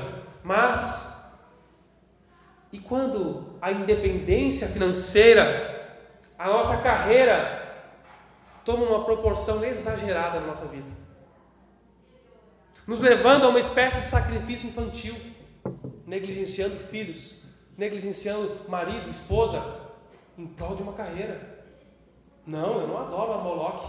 Mas, 0.44 1.24
e 2.72 2.80
quando 2.80 3.56
a 3.62 3.72
independência 3.72 4.68
financeira, 4.68 5.96
a 6.40 6.48
nossa 6.48 6.78
carreira, 6.78 7.62
toma 8.66 8.84
uma 8.84 9.06
proporção 9.06 9.64
exagerada 9.64 10.40
na 10.40 10.48
nossa 10.48 10.66
vida? 10.66 10.90
Nos 12.88 13.00
levando 13.00 13.46
a 13.46 13.50
uma 13.50 13.60
espécie 13.60 14.02
de 14.02 14.08
sacrifício 14.08 14.70
infantil, 14.70 15.16
negligenciando 16.08 16.78
filhos, 16.78 17.36
negligenciando 17.78 18.68
marido, 18.68 19.08
esposa, 19.08 19.64
em 20.36 20.48
prol 20.48 20.76
de 20.76 20.82
uma 20.82 20.94
carreira. 20.94 21.53
Não, 22.46 22.82
eu 22.82 22.88
não 22.88 22.98
adoro 22.98 23.34
a 23.34 23.38
Moloch. 23.38 23.86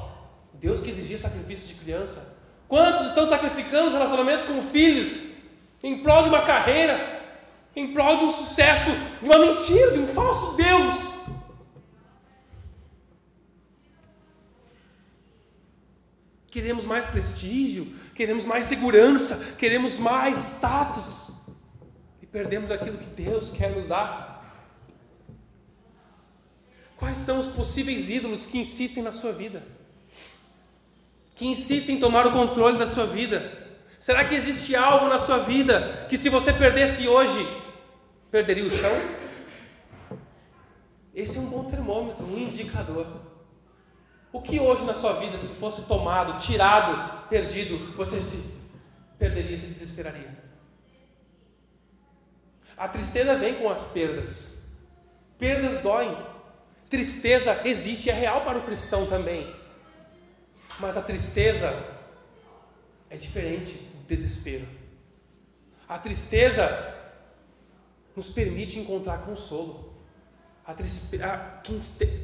Deus 0.55 0.81
que 0.81 0.91
exigia 0.91 1.19
sacrifício 1.19 1.67
de 1.69 1.75
criança. 1.75 2.37
Quantos 2.69 3.07
estão 3.07 3.27
sacrificando 3.27 3.89
os 3.89 3.93
relacionamentos 3.93 4.47
com 4.47 4.63
filhos 4.63 5.25
em 5.83 6.03
prol 6.03 6.23
de 6.23 6.29
uma 6.29 6.43
carreira, 6.43 7.23
em 7.77 7.93
prol 7.93 8.17
de 8.17 8.25
um 8.25 8.31
sucesso, 8.31 8.91
de 9.21 9.25
uma 9.25 9.39
mentira, 9.39 9.91
de 9.91 9.99
um 9.99 10.07
falso 10.07 10.57
Deus? 10.57 11.15
Queremos 16.51 16.85
mais 16.85 17.05
prestígio, 17.05 17.93
queremos 18.15 18.47
mais 18.47 18.67
segurança, 18.67 19.55
queremos 19.59 19.99
mais 19.99 20.39
status 20.39 21.33
e 22.23 22.27
perdemos 22.27 22.71
aquilo 22.71 22.97
que 22.97 23.23
Deus 23.23 23.51
quer 23.51 23.75
nos 23.75 23.89
dar. 23.89 24.34
Quais 26.97 27.17
são 27.19 27.39
os 27.39 27.47
possíveis 27.49 28.09
ídolos 28.09 28.47
que 28.47 28.59
insistem 28.59 29.03
na 29.03 29.13
sua 29.13 29.33
vida? 29.33 29.63
Que 31.35 31.47
insistem 31.47 31.97
em 31.97 32.01
tomar 32.01 32.27
o 32.27 32.33
controle 32.33 32.79
da 32.79 32.87
sua 32.87 33.07
vida? 33.07 33.65
Será 33.99 34.25
que 34.25 34.35
existe 34.35 34.77
algo 34.77 35.09
na 35.09 35.19
sua 35.19 35.39
vida 35.39 36.07
que, 36.09 36.17
se 36.19 36.29
você 36.29 36.53
perdesse 36.53 37.09
hoje, 37.09 37.47
perderia 38.31 38.67
o 38.67 38.71
chão? 38.71 38.93
Esse 41.15 41.39
é 41.39 41.41
um 41.41 41.47
bom 41.47 41.65
termômetro, 41.65 42.25
um 42.25 42.39
indicador. 42.39 43.07
O 44.33 44.43
que 44.43 44.59
hoje 44.59 44.85
na 44.85 44.95
sua 44.95 45.15
vida, 45.21 45.39
se 45.39 45.47
fosse 45.47 45.83
tomado, 45.83 46.39
tirado, 46.39 47.29
perdido, 47.29 47.95
você 47.97 48.21
se 48.21 48.53
perderia, 49.19 49.57
se 49.57 49.67
desesperaria? 49.67 50.37
A 52.77 52.89
tristeza 52.89 53.37
vem 53.37 53.55
com 53.55 53.71
as 53.71 53.85
perdas. 53.85 54.63
Perdas 55.39 55.81
doem. 55.83 56.17
Tristeza 56.95 57.61
existe, 57.65 58.09
é 58.09 58.13
real 58.13 58.43
para 58.43 58.57
o 58.57 58.63
cristão 58.63 59.09
também. 59.09 59.53
Mas 60.79 60.97
a 60.97 61.03
tristeza 61.03 61.75
é 63.11 63.17
diferente 63.17 63.73
do 63.73 64.15
desespero. 64.15 64.65
A 65.89 65.99
tristeza 65.99 66.95
nos 68.15 68.29
permite 68.29 68.79
encontrar 68.79 69.23
consolo. 69.23 69.93
A, 70.65 70.71
a 70.71 71.37
quem, 71.65 71.81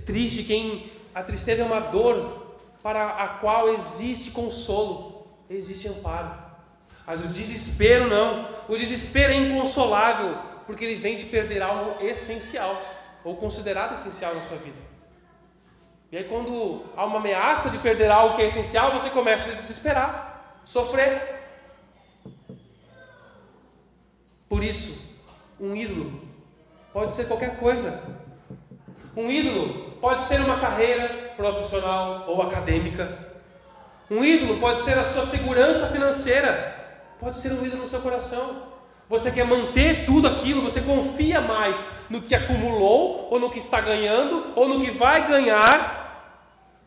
triste, 0.07 0.45
quem 0.45 0.93
a 1.12 1.25
tristeza 1.25 1.62
é 1.62 1.64
uma 1.64 1.81
dor 1.81 2.57
para 2.81 3.09
a 3.09 3.27
qual 3.27 3.75
existe 3.75 4.31
consolo, 4.31 5.27
existe 5.51 5.89
amparo. 5.89 6.33
Mas 7.05 7.21
o 7.25 7.27
desespero 7.27 8.07
não. 8.07 8.49
O 8.68 8.77
desespero 8.77 9.33
é 9.33 9.37
inconsolável, 9.37 10.39
porque 10.64 10.85
ele 10.85 11.01
vem 11.01 11.16
de 11.16 11.25
perder 11.25 11.61
algo 11.61 12.01
essencial, 12.07 12.81
ou 13.25 13.37
considerado 13.37 13.95
essencial 13.95 14.35
na 14.35 14.41
sua 14.43 14.57
vida. 14.59 14.79
E 16.12 16.16
aí, 16.16 16.25
quando 16.25 16.85
há 16.97 17.05
uma 17.05 17.18
ameaça 17.18 17.71
de 17.71 17.79
perder 17.79 18.11
algo 18.11 18.35
que 18.35 18.43
é 18.43 18.47
essencial, 18.47 18.93
você 18.93 19.11
começa 19.11 19.45
a 19.45 19.53
se 19.53 19.57
desesperar, 19.57 20.61
sofrer. 20.64 21.41
Por 24.49 24.64
isso, 24.64 24.99
um 25.61 25.77
ídolo 25.77 26.21
pode 26.93 27.12
ser 27.12 27.29
qualquer 27.29 27.59
coisa. 27.59 28.03
Um 29.16 29.31
ídolo 29.31 29.93
pode 30.01 30.27
ser 30.27 30.41
uma 30.41 30.59
carreira 30.59 31.33
profissional 31.37 32.25
ou 32.27 32.43
acadêmica. 32.43 33.31
Um 34.11 34.25
ídolo 34.25 34.59
pode 34.59 34.83
ser 34.83 34.99
a 34.99 35.05
sua 35.05 35.27
segurança 35.27 35.87
financeira. 35.89 36.77
Pode 37.21 37.37
ser 37.37 37.53
um 37.53 37.64
ídolo 37.64 37.83
no 37.83 37.89
seu 37.89 38.01
coração. 38.01 38.70
Você 39.11 39.33
quer 39.33 39.45
manter 39.45 40.07
tudo 40.07 40.29
aquilo, 40.29 40.63
você 40.63 40.81
confia 40.81 41.41
mais 41.41 41.91
no 42.09 42.23
que 42.23 42.33
acumulou, 42.33 43.27
ou 43.29 43.41
no 43.41 43.51
que 43.51 43.59
está 43.59 43.81
ganhando, 43.81 44.53
ou 44.55 44.69
no 44.69 44.85
que 44.85 44.93
vai 44.93 45.27
ganhar. 45.27 46.45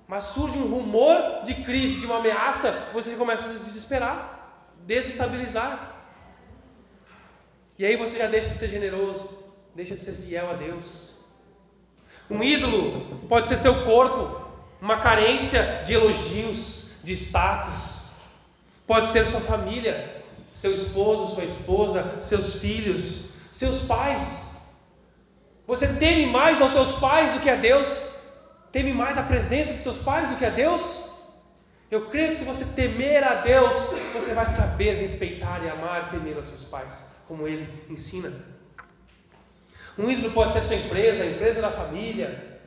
Mas 0.08 0.24
surge 0.24 0.58
um 0.58 0.70
rumor 0.70 1.44
de 1.44 1.54
crise, 1.54 2.00
de 2.00 2.06
uma 2.06 2.20
ameaça, 2.20 2.88
você 2.94 3.14
começa 3.18 3.46
a 3.46 3.50
se 3.50 3.60
desesperar, 3.62 4.72
desestabilizar. 4.86 5.98
E 7.78 7.86
aí 7.86 7.98
você 7.98 8.18
já 8.18 8.28
deixa 8.28 8.48
de 8.48 8.56
ser 8.56 8.70
generoso, 8.70 9.30
deixa 9.76 9.94
de 9.94 10.00
ser 10.00 10.14
fiel 10.14 10.50
a 10.50 10.54
Deus. 10.54 11.14
Um 12.30 12.42
ídolo 12.42 13.20
pode 13.28 13.48
ser 13.48 13.58
seu 13.58 13.84
corpo, 13.84 14.48
uma 14.80 15.02
carência 15.02 15.84
de 15.86 15.94
elogios, 15.94 16.90
de 17.04 17.12
status. 17.12 18.04
Pode 18.88 19.12
ser 19.12 19.26
sua 19.26 19.42
família, 19.42 20.23
seu 20.54 20.72
esposo, 20.72 21.34
sua 21.34 21.44
esposa, 21.44 22.22
seus 22.22 22.56
filhos, 22.56 23.26
seus 23.50 23.82
pais. 23.82 24.56
Você 25.68 25.88
teme 25.88 26.28
mais 26.28 26.62
aos 26.62 26.72
seus 26.72 27.00
pais 27.00 27.34
do 27.34 27.40
que 27.40 27.50
a 27.50 27.56
Deus? 27.56 28.06
Teme 28.72 28.94
mais 28.94 29.18
a 29.18 29.24
presença 29.24 29.74
de 29.74 29.82
seus 29.82 29.98
pais 29.98 30.30
do 30.30 30.38
que 30.38 30.46
a 30.46 30.50
Deus? 30.50 31.04
Eu 31.90 32.10
creio 32.10 32.30
que 32.30 32.36
se 32.36 32.44
você 32.44 32.66
temer 32.66 33.24
a 33.24 33.36
Deus, 33.36 33.74
você 34.14 34.34
vai 34.34 34.46
saber 34.46 35.00
respeitar 35.02 35.64
e 35.64 35.70
amar 35.70 36.08
e 36.08 36.18
temer 36.18 36.38
aos 36.38 36.48
seus 36.48 36.64
pais 36.64 37.04
como 37.28 37.48
ele 37.48 37.84
ensina. 37.90 38.32
Um 39.98 40.10
ídolo 40.10 40.34
pode 40.34 40.54
ser 40.54 40.64
sua 40.64 40.76
empresa, 40.76 41.24
a 41.24 41.28
empresa 41.28 41.62
da 41.62 41.72
família. 41.72 42.60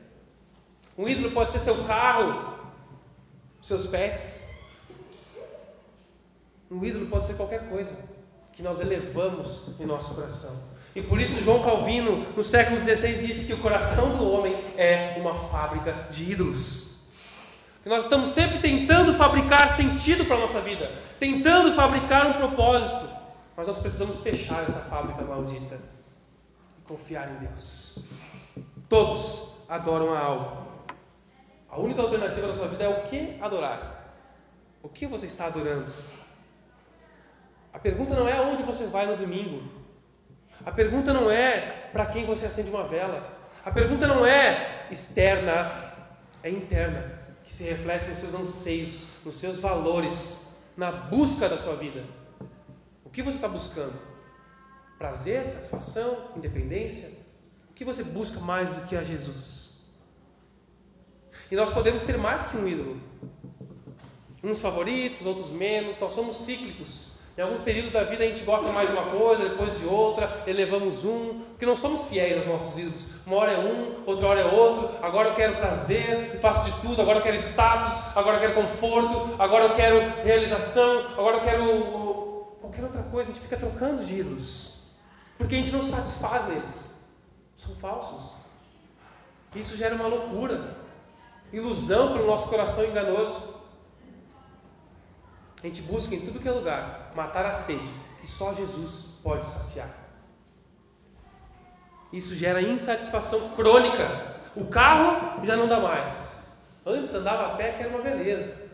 Um 0.97 1.07
ídolo 1.07 1.31
pode 1.31 1.51
ser 1.51 1.59
seu 1.59 1.83
carro, 1.83 2.57
seus 3.61 3.87
pets. 3.87 4.46
Um 6.69 6.83
ídolo 6.83 7.07
pode 7.07 7.25
ser 7.25 7.35
qualquer 7.35 7.69
coisa 7.69 7.95
que 8.51 8.61
nós 8.61 8.79
elevamos 8.79 9.75
em 9.79 9.85
nosso 9.85 10.13
coração. 10.13 10.51
E 10.95 11.01
por 11.01 11.21
isso 11.21 11.41
João 11.43 11.61
Calvino, 11.61 12.25
no 12.35 12.43
século 12.43 12.81
XVI, 12.81 13.25
disse 13.25 13.45
que 13.45 13.53
o 13.53 13.59
coração 13.59 14.17
do 14.17 14.31
homem 14.31 14.55
é 14.75 15.15
uma 15.19 15.35
fábrica 15.35 16.07
de 16.09 16.31
ídolos. 16.31 16.87
Que 17.83 17.89
nós 17.89 18.03
estamos 18.03 18.29
sempre 18.29 18.59
tentando 18.59 19.13
fabricar 19.13 19.69
sentido 19.69 20.25
para 20.25 20.37
a 20.37 20.39
nossa 20.39 20.59
vida, 20.59 20.91
tentando 21.19 21.73
fabricar 21.73 22.27
um 22.27 22.33
propósito. 22.33 23.07
Mas 23.55 23.67
nós 23.67 23.77
precisamos 23.77 24.19
fechar 24.19 24.63
essa 24.63 24.79
fábrica 24.79 25.23
maldita 25.23 25.79
e 26.79 26.87
confiar 26.87 27.29
em 27.29 27.45
Deus. 27.45 27.99
Todos 28.89 29.49
adoram 29.69 30.13
a 30.13 30.19
algo. 30.19 30.67
A 31.69 31.79
única 31.79 32.01
alternativa 32.01 32.47
da 32.47 32.53
sua 32.53 32.67
vida 32.67 32.83
é 32.83 32.89
o 32.89 33.03
que 33.03 33.37
adorar. 33.39 34.15
O 34.81 34.89
que 34.89 35.05
você 35.05 35.27
está 35.27 35.45
adorando? 35.45 35.91
A 37.77 37.79
pergunta 37.79 38.15
não 38.15 38.27
é 38.27 38.33
aonde 38.33 38.63
você 38.63 38.87
vai 38.87 39.05
no 39.05 39.15
domingo. 39.15 39.61
A 40.65 40.71
pergunta 40.71 41.13
não 41.13 41.29
é 41.29 41.89
para 41.93 42.07
quem 42.07 42.25
você 42.25 42.47
acende 42.47 42.71
uma 42.71 42.87
vela. 42.87 43.37
A 43.63 43.69
pergunta 43.69 44.07
não 44.07 44.25
é 44.25 44.87
externa, 44.89 45.93
é 46.41 46.49
interna, 46.49 47.21
que 47.43 47.53
se 47.53 47.63
reflete 47.63 48.09
nos 48.09 48.17
seus 48.17 48.33
anseios, 48.33 49.05
nos 49.23 49.35
seus 49.35 49.59
valores, 49.59 50.51
na 50.75 50.91
busca 50.91 51.47
da 51.47 51.59
sua 51.59 51.75
vida. 51.75 52.03
O 53.05 53.11
que 53.11 53.21
você 53.21 53.35
está 53.35 53.47
buscando? 53.47 53.93
Prazer, 54.97 55.47
satisfação, 55.47 56.31
independência? 56.35 57.11
O 57.69 57.73
que 57.75 57.85
você 57.85 58.03
busca 58.03 58.39
mais 58.39 58.71
do 58.71 58.87
que 58.87 58.95
a 58.95 59.03
Jesus? 59.03 59.69
E 61.51 61.55
nós 61.55 61.69
podemos 61.69 62.01
ter 62.01 62.17
mais 62.17 62.47
que 62.47 62.57
um 62.57 62.67
ídolo. 62.67 62.99
Uns 64.43 64.61
favoritos, 64.61 65.27
outros 65.27 65.51
menos, 65.51 65.99
nós 65.99 66.13
somos 66.13 66.37
cíclicos. 66.37 67.16
Em 67.37 67.41
algum 67.41 67.59
período 67.59 67.91
da 67.91 68.03
vida 68.03 68.23
a 68.23 68.27
gente 68.27 68.43
gosta 68.43 68.67
mais 68.71 68.89
de 68.89 68.95
uma 68.95 69.11
coisa, 69.11 69.47
depois 69.47 69.79
de 69.79 69.85
outra, 69.85 70.43
elevamos 70.47 71.05
um, 71.05 71.41
porque 71.49 71.67
não 71.67 71.75
somos 71.75 72.05
fiéis 72.05 72.37
aos 72.37 72.47
nossos 72.47 72.79
ídolos. 72.79 73.07
Uma 73.27 73.35
hora 73.35 73.51
é 73.51 73.59
um, 73.59 74.03
outra 74.07 74.25
hora 74.25 74.39
é 74.39 74.45
outro, 74.45 74.89
agora 75.03 75.29
eu 75.29 75.35
quero 75.35 75.57
prazer 75.57 76.33
e 76.33 76.39
faço 76.39 76.63
de 76.63 76.81
tudo, 76.81 76.99
agora 76.99 77.19
eu 77.19 77.21
quero 77.21 77.35
status, 77.35 77.93
agora 78.15 78.37
eu 78.37 78.41
quero 78.41 78.55
conforto, 78.55 79.35
agora 79.37 79.65
eu 79.65 79.75
quero 79.75 80.23
realização, 80.23 81.11
agora 81.11 81.37
eu 81.37 81.41
quero 81.41 82.57
qualquer 82.59 82.83
outra 82.83 83.03
coisa, 83.03 83.29
a 83.29 83.33
gente 83.35 83.43
fica 83.43 83.57
trocando 83.57 84.03
de 84.03 84.15
ídolos, 84.15 84.81
porque 85.37 85.53
a 85.53 85.57
gente 85.59 85.71
não 85.71 85.83
satisfaz 85.83 86.47
neles. 86.47 86.91
São 87.55 87.75
falsos. 87.75 88.35
Isso 89.55 89.77
gera 89.77 89.93
uma 89.93 90.07
loucura, 90.07 90.75
ilusão 91.53 92.13
pelo 92.13 92.25
nosso 92.25 92.47
coração 92.47 92.83
enganoso. 92.83 93.56
A 95.63 95.67
gente 95.67 95.81
busca 95.81 96.13
em 96.13 96.21
tudo 96.21 96.39
que 96.39 96.47
é 96.47 96.51
lugar 96.51 97.11
matar 97.15 97.45
a 97.45 97.53
sede 97.53 97.89
que 98.21 98.27
só 98.27 98.53
Jesus 98.53 99.05
pode 99.23 99.45
saciar. 99.45 99.89
Isso 102.11 102.35
gera 102.35 102.61
insatisfação 102.61 103.49
crônica. 103.49 104.35
O 104.55 104.65
carro 104.65 105.43
já 105.43 105.55
não 105.55 105.67
dá 105.67 105.79
mais. 105.79 106.47
Antes 106.85 107.13
andava 107.13 107.53
a 107.53 107.55
pé 107.57 107.71
que 107.73 107.83
era 107.83 107.89
uma 107.89 108.01
beleza 108.01 108.67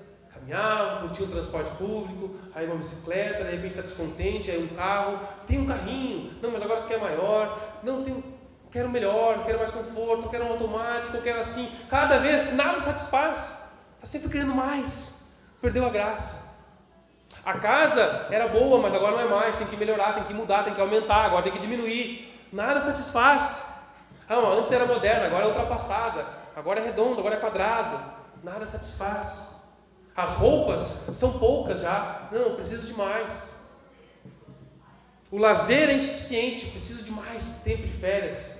caminhava, 0.44 1.02
curtia 1.02 1.26
o 1.26 1.30
transporte 1.30 1.72
público, 1.72 2.36
aí 2.54 2.66
uma 2.66 2.76
bicicleta, 2.76 3.44
de 3.46 3.52
repente 3.52 3.68
está 3.68 3.82
descontente, 3.82 4.52
aí 4.52 4.62
um 4.62 4.76
carro, 4.76 5.20
tem 5.48 5.60
um 5.60 5.66
carrinho, 5.66 6.32
não, 6.42 6.52
mas 6.52 6.62
agora 6.62 6.86
quer 6.86 7.00
maior, 7.00 7.80
não, 7.82 8.04
tem, 8.04 8.24
quero 8.70 8.90
melhor, 8.90 9.46
quero 9.46 9.60
mais 9.60 9.72
conforto, 9.72 10.30
quero 10.30 10.46
um 10.46 10.52
automático, 10.52 11.22
quero 11.22 11.40
assim, 11.40 11.72
cada 11.90 12.18
vez 12.18 12.54
nada 12.54 12.82
satisfaz, 12.82 13.64
está 13.96 14.06
sempre 14.06 14.30
querendo 14.30 14.54
mais, 14.54 15.24
perdeu 15.62 15.86
a 15.86 15.90
graça. 15.90 16.43
A 17.46 17.56
casa 17.56 18.28
era 18.30 18.48
boa, 18.48 18.80
mas 18.80 18.94
agora 18.94 19.18
não 19.18 19.22
é 19.22 19.26
mais, 19.26 19.56
tem 19.58 19.68
que 19.68 19.76
melhorar, 19.76 20.14
tem 20.14 20.24
que 20.24 20.34
mudar, 20.34 20.64
tem 20.64 20.74
que 20.74 20.80
aumentar, 20.80 21.26
agora 21.26 21.44
tem 21.44 21.52
que 21.52 21.60
diminuir, 21.60 22.34
nada 22.52 22.80
satisfaz. 22.80 23.68
Ah, 24.30 24.36
não, 24.36 24.54
antes 24.54 24.72
era 24.72 24.86
moderna, 24.86 25.26
agora 25.26 25.44
é 25.44 25.48
ultrapassada, 25.48 26.26
agora 26.56 26.80
é 26.80 26.84
redondo, 26.84 27.20
agora 27.20 27.36
é 27.36 27.40
quadrado, 27.40 28.00
nada 28.42 28.66
satisfaz. 28.66 29.48
As 30.16 30.36
roupas 30.36 30.96
são 31.14 31.40
poucas 31.40 31.82
já. 31.82 32.30
Não, 32.32 32.56
preciso 32.56 32.86
de 32.86 32.94
mais. 32.94 33.52
O 35.32 35.38
lazer 35.38 35.90
é 35.90 35.94
insuficiente, 35.94 36.68
preciso 36.68 37.04
de 37.04 37.12
mais 37.12 37.62
tempo 37.64 37.82
de 37.82 37.94
férias. 37.94 38.60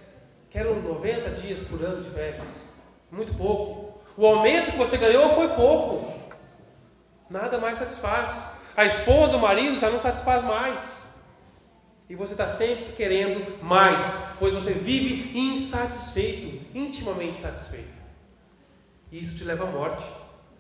Quero 0.50 0.82
90 0.82 1.30
dias 1.30 1.60
por 1.62 1.82
ano 1.84 2.04
de 2.04 2.10
férias. 2.10 2.66
Muito 3.12 3.34
pouco. 3.36 4.02
O 4.18 4.26
aumento 4.26 4.72
que 4.72 4.78
você 4.78 4.98
ganhou 4.98 5.36
foi 5.36 5.50
pouco. 5.50 6.12
Nada 7.30 7.60
mais 7.60 7.78
satisfaz. 7.78 8.53
A 8.76 8.86
esposa, 8.86 9.38
o 9.38 9.42
marido 9.42 9.78
já 9.78 9.90
não 9.90 10.00
satisfaz 10.00 10.44
mais. 10.44 11.14
E 12.10 12.16
você 12.16 12.34
está 12.34 12.48
sempre 12.48 12.94
querendo 12.94 13.64
mais, 13.64 14.20
pois 14.40 14.54
você 14.54 14.74
vive 14.74 15.38
insatisfeito, 15.38 16.66
intimamente 16.76 17.40
satisfeito. 17.40 18.02
E 19.12 19.20
isso 19.20 19.36
te 19.36 19.44
leva 19.44 19.64
à 19.64 19.72
morte. 19.72 20.04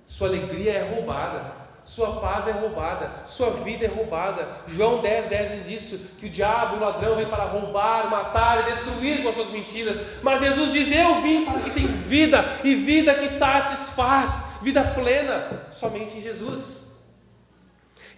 Sua 0.05 0.27
alegria 0.27 0.73
é 0.73 0.95
roubada. 0.95 1.63
Sua 1.85 2.21
paz 2.21 2.47
é 2.47 2.51
roubada, 2.51 3.11
sua 3.25 3.49
vida 3.49 3.83
é 3.83 3.89
roubada. 3.89 4.47
João 4.67 5.01
10, 5.01 5.25
10 5.25 5.51
diz 5.51 5.67
isso: 5.67 5.97
que 6.17 6.27
o 6.27 6.29
diabo, 6.29 6.77
o 6.77 6.79
ladrão, 6.79 7.17
vem 7.17 7.27
para 7.27 7.43
roubar, 7.43 8.09
matar 8.09 8.61
e 8.61 8.71
destruir 8.71 9.21
com 9.21 9.27
as 9.27 9.35
suas 9.35 9.49
mentiras. 9.49 9.99
Mas 10.21 10.39
Jesus 10.39 10.71
diz: 10.71 10.89
Eu 10.89 11.21
vim 11.21 11.43
para 11.43 11.59
que 11.59 11.71
tenha 11.71 11.89
vida 11.89 12.43
e 12.63 12.73
vida 12.73 13.13
que 13.15 13.27
satisfaz, 13.27 14.45
vida 14.61 14.81
plena, 14.95 15.67
somente 15.71 16.17
em 16.17 16.21
Jesus. 16.21 16.82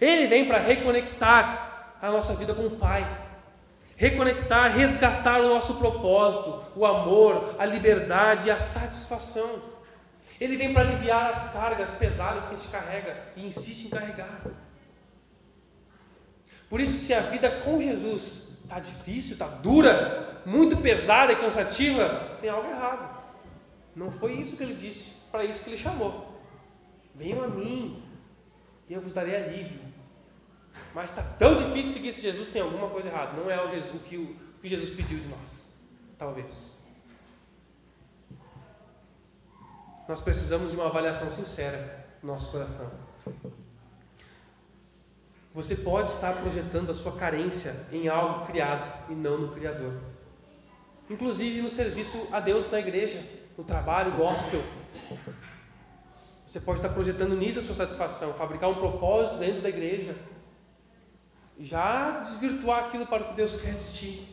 Ele 0.00 0.26
vem 0.26 0.46
para 0.46 0.58
reconectar 0.58 1.96
a 2.00 2.10
nossa 2.10 2.34
vida 2.34 2.54
com 2.54 2.66
o 2.66 2.76
Pai, 2.76 3.26
reconectar, 3.96 4.72
resgatar 4.76 5.40
o 5.40 5.48
nosso 5.48 5.74
propósito, 5.74 6.62
o 6.74 6.84
amor, 6.84 7.56
a 7.58 7.64
liberdade 7.64 8.48
e 8.48 8.50
a 8.50 8.58
satisfação. 8.58 9.62
Ele 10.40 10.56
vem 10.56 10.72
para 10.72 10.82
aliviar 10.82 11.30
as 11.30 11.52
cargas 11.52 11.90
pesadas 11.92 12.44
que 12.44 12.54
a 12.54 12.58
gente 12.58 12.68
carrega 12.68 13.16
e 13.36 13.46
insiste 13.46 13.86
em 13.86 13.90
carregar. 13.90 14.42
Por 16.68 16.80
isso, 16.80 16.98
se 16.98 17.14
a 17.14 17.20
vida 17.20 17.50
com 17.50 17.80
Jesus 17.80 18.40
está 18.62 18.78
difícil, 18.80 19.32
está 19.32 19.46
dura, 19.46 20.42
muito 20.44 20.76
pesada 20.76 21.32
e 21.32 21.36
cansativa, 21.36 22.36
tem 22.40 22.50
algo 22.50 22.68
errado. 22.68 23.16
Não 23.94 24.10
foi 24.10 24.32
isso 24.32 24.56
que 24.56 24.62
ele 24.62 24.74
disse, 24.74 25.14
para 25.30 25.44
isso 25.44 25.62
que 25.62 25.70
ele 25.70 25.78
chamou. 25.78 26.40
Venham 27.14 27.42
a 27.42 27.48
mim 27.48 28.02
e 28.88 28.94
eu 28.94 29.00
vos 29.00 29.12
darei 29.12 29.36
alívio. 29.36 29.80
Mas 30.94 31.10
está 31.10 31.22
tão 31.22 31.56
difícil 31.56 31.94
seguir 31.94 32.08
esse 32.08 32.22
Jesus, 32.22 32.48
tem 32.48 32.62
alguma 32.62 32.88
coisa 32.88 33.08
errada. 33.08 33.32
Não 33.32 33.50
é 33.50 33.62
o 33.62 33.70
Jesus 33.70 34.02
que, 34.02 34.16
o 34.16 34.36
que 34.60 34.68
Jesus 34.68 34.90
pediu 34.90 35.18
de 35.18 35.28
nós. 35.28 35.70
Talvez. 36.18 36.76
Nós 40.08 40.20
precisamos 40.20 40.70
de 40.70 40.76
uma 40.76 40.86
avaliação 40.86 41.30
sincera 41.30 42.06
no 42.22 42.32
nosso 42.32 42.50
coração. 42.50 42.90
Você 45.52 45.74
pode 45.74 46.12
estar 46.12 46.34
projetando 46.34 46.90
a 46.90 46.94
sua 46.94 47.12
carência 47.12 47.74
em 47.90 48.08
algo 48.08 48.46
criado 48.46 49.10
e 49.10 49.14
não 49.14 49.38
no 49.38 49.48
Criador. 49.52 49.94
Inclusive 51.08 51.62
no 51.62 51.70
serviço 51.70 52.28
a 52.30 52.40
Deus 52.40 52.70
na 52.70 52.78
igreja, 52.78 53.24
no 53.56 53.64
trabalho 53.64 54.12
gospel. 54.12 54.62
Você 56.46 56.60
pode 56.60 56.78
estar 56.78 56.90
projetando 56.90 57.36
nisso 57.36 57.58
a 57.58 57.62
sua 57.62 57.74
satisfação, 57.74 58.32
fabricar 58.34 58.70
um 58.70 58.74
propósito 58.76 59.38
dentro 59.38 59.60
da 59.60 59.68
igreja 59.68 60.14
já 61.58 62.20
desvirtuar 62.22 62.84
aquilo 62.84 63.06
para 63.06 63.22
o 63.22 63.28
que 63.28 63.34
Deus 63.34 63.60
quer 63.60 63.74
de 63.74 63.92
ti. 63.92 64.28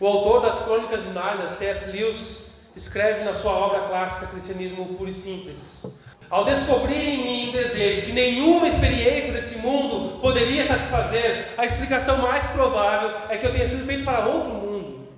O 0.00 0.06
autor 0.06 0.42
das 0.42 0.58
Crônicas 0.64 1.02
de 1.02 1.10
Nárnia, 1.10 1.48
C.S. 1.48 1.90
Lewis, 1.90 2.46
escreve 2.76 3.24
na 3.24 3.34
sua 3.34 3.52
obra 3.52 3.88
clássica 3.88 4.26
Cristianismo 4.26 4.96
Puro 4.96 5.08
e 5.08 5.14
Simples. 5.14 5.86
Ao 6.28 6.44
descobrir 6.44 6.96
em 6.96 7.24
mim 7.24 7.48
um 7.50 7.52
desejo 7.52 8.06
que 8.06 8.12
nenhuma 8.12 8.66
experiência 8.66 9.32
desse 9.32 9.56
mundo 9.58 10.20
poderia 10.20 10.66
satisfazer, 10.66 11.54
a 11.56 11.64
explicação 11.64 12.18
mais 12.18 12.44
provável 12.48 13.16
é 13.28 13.38
que 13.38 13.46
eu 13.46 13.52
tenha 13.52 13.68
sido 13.68 13.86
feito 13.86 14.04
para 14.04 14.26
outro 14.26 14.50
mundo. 14.50 15.08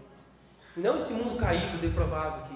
Não 0.76 0.98
esse 0.98 1.14
mundo 1.14 1.36
caído, 1.38 1.78
depravado 1.78 2.42
aqui. 2.42 2.55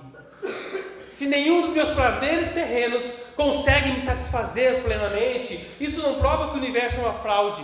Se 1.20 1.26
nenhum 1.26 1.60
dos 1.60 1.72
meus 1.72 1.90
prazeres 1.90 2.54
terrenos 2.54 3.24
consegue 3.36 3.90
me 3.90 4.00
satisfazer 4.00 4.82
plenamente, 4.82 5.68
isso 5.78 6.00
não 6.00 6.18
prova 6.18 6.48
que 6.48 6.54
o 6.54 6.56
universo 6.56 6.98
é 6.98 7.02
uma 7.02 7.12
fraude. 7.12 7.62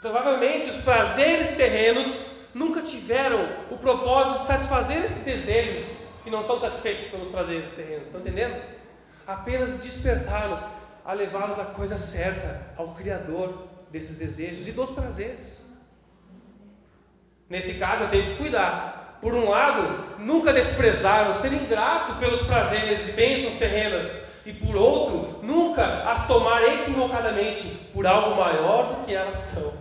Provavelmente 0.00 0.68
os 0.68 0.78
prazeres 0.78 1.56
terrenos 1.56 2.26
nunca 2.52 2.82
tiveram 2.82 3.48
o 3.70 3.78
propósito 3.78 4.40
de 4.40 4.46
satisfazer 4.46 5.04
esses 5.04 5.22
desejos 5.22 5.86
que 6.24 6.30
não 6.30 6.42
são 6.42 6.58
satisfeitos 6.58 7.04
pelos 7.04 7.28
prazeres 7.28 7.70
terrenos. 7.70 8.06
Estão 8.06 8.20
entendendo? 8.20 8.60
Apenas 9.24 9.76
despertá-los 9.76 10.60
a 11.04 11.12
levá-los 11.12 11.56
à 11.60 11.66
coisa 11.66 11.96
certa, 11.96 12.66
ao 12.76 12.96
Criador 12.96 13.68
desses 13.92 14.16
desejos 14.16 14.66
e 14.66 14.72
dos 14.72 14.90
prazeres. 14.90 15.64
Nesse 17.48 17.74
caso, 17.74 18.02
eu 18.02 18.10
tenho 18.10 18.32
que 18.32 18.38
cuidar. 18.38 19.01
Por 19.22 19.34
um 19.34 19.48
lado, 19.48 20.18
nunca 20.18 20.52
desprezar 20.52 21.28
ou 21.28 21.32
ser 21.32 21.52
ingrato 21.52 22.16
pelos 22.16 22.40
prazeres 22.40 23.08
e 23.08 23.12
bênçãos 23.12 23.54
terrenas, 23.54 24.10
e 24.44 24.52
por 24.52 24.74
outro, 24.74 25.38
nunca 25.44 26.10
as 26.10 26.26
tomar 26.26 26.60
equivocadamente 26.64 27.68
por 27.94 28.04
algo 28.04 28.34
maior 28.34 28.88
do 28.88 29.04
que 29.04 29.14
elas 29.14 29.36
são. 29.36 29.74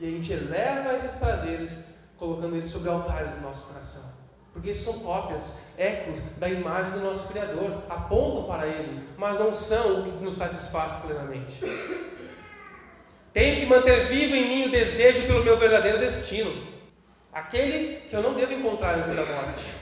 E 0.00 0.08
a 0.08 0.10
gente 0.10 0.32
eleva 0.32 0.94
esses 0.94 1.12
prazeres, 1.12 1.84
colocando 2.16 2.56
eles 2.56 2.70
sobre 2.70 2.88
altares 2.88 3.34
do 3.34 3.42
nosso 3.42 3.66
coração. 3.66 4.02
Porque 4.50 4.70
esses 4.70 4.82
são 4.82 5.00
cópias, 5.00 5.54
ecos 5.76 6.20
da 6.38 6.48
imagem 6.48 6.92
do 6.92 7.00
nosso 7.00 7.28
Criador, 7.28 7.82
apontam 7.90 8.44
para 8.44 8.66
Ele, 8.66 9.06
mas 9.18 9.38
não 9.38 9.52
são 9.52 10.00
o 10.00 10.04
que 10.04 10.24
nos 10.24 10.36
satisfaz 10.36 10.92
plenamente. 11.04 11.60
Tenho 13.30 13.60
que 13.60 13.66
manter 13.66 14.06
vivo 14.06 14.34
em 14.34 14.48
mim 14.48 14.68
o 14.68 14.70
desejo 14.70 15.26
pelo 15.26 15.44
meu 15.44 15.58
verdadeiro 15.58 15.98
destino, 15.98 16.73
aquele 17.34 18.08
que 18.08 18.14
eu 18.14 18.22
não 18.22 18.34
devo 18.34 18.52
encontrar 18.52 18.98
antes 18.98 19.14
da 19.14 19.24
morte. 19.24 19.74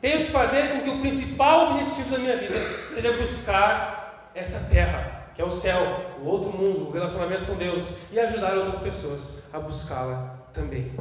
Tenho 0.00 0.26
que 0.26 0.32
fazer 0.32 0.72
com 0.72 0.82
que 0.82 0.90
o 0.90 1.00
principal 1.00 1.72
objetivo 1.72 2.10
da 2.10 2.18
minha 2.18 2.36
vida 2.36 2.58
seja 2.94 3.12
buscar 3.12 4.30
essa 4.34 4.60
terra, 4.70 5.32
que 5.34 5.42
é 5.42 5.44
o 5.44 5.50
céu, 5.50 6.16
o 6.20 6.26
outro 6.26 6.50
mundo, 6.50 6.88
o 6.88 6.90
relacionamento 6.92 7.46
com 7.46 7.56
Deus, 7.56 7.96
e 8.12 8.20
ajudar 8.20 8.56
outras 8.56 8.78
pessoas 8.78 9.34
a 9.52 9.58
buscá-la 9.58 10.36
também. 10.52 10.94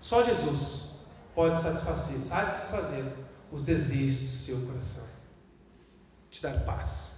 Só 0.00 0.22
Jesus 0.22 0.90
pode 1.34 1.60
satisfazer, 1.60 2.18
satisfazer 2.20 3.04
os 3.52 3.62
desejos 3.62 4.30
do 4.30 4.36
seu 4.36 4.60
coração, 4.66 5.04
te 6.30 6.42
dar 6.42 6.60
paz. 6.64 7.12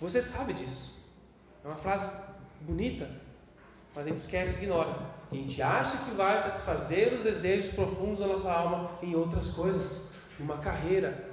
Você 0.00 0.22
sabe 0.22 0.52
disso. 0.52 1.02
É 1.64 1.68
uma 1.68 1.76
frase 1.76 2.08
bonita, 2.60 3.10
mas 3.94 4.06
a 4.06 4.08
gente 4.08 4.18
esquece 4.18 4.58
e 4.58 4.64
ignora. 4.64 4.96
A 5.30 5.34
gente 5.34 5.62
acha 5.62 5.98
que 5.98 6.10
vai 6.12 6.40
satisfazer 6.42 7.12
os 7.12 7.22
desejos 7.22 7.72
profundos 7.72 8.18
da 8.18 8.26
nossa 8.26 8.50
alma 8.50 8.90
em 9.02 9.14
outras 9.14 9.50
coisas, 9.50 10.02
numa 10.38 10.58
carreira, 10.58 11.30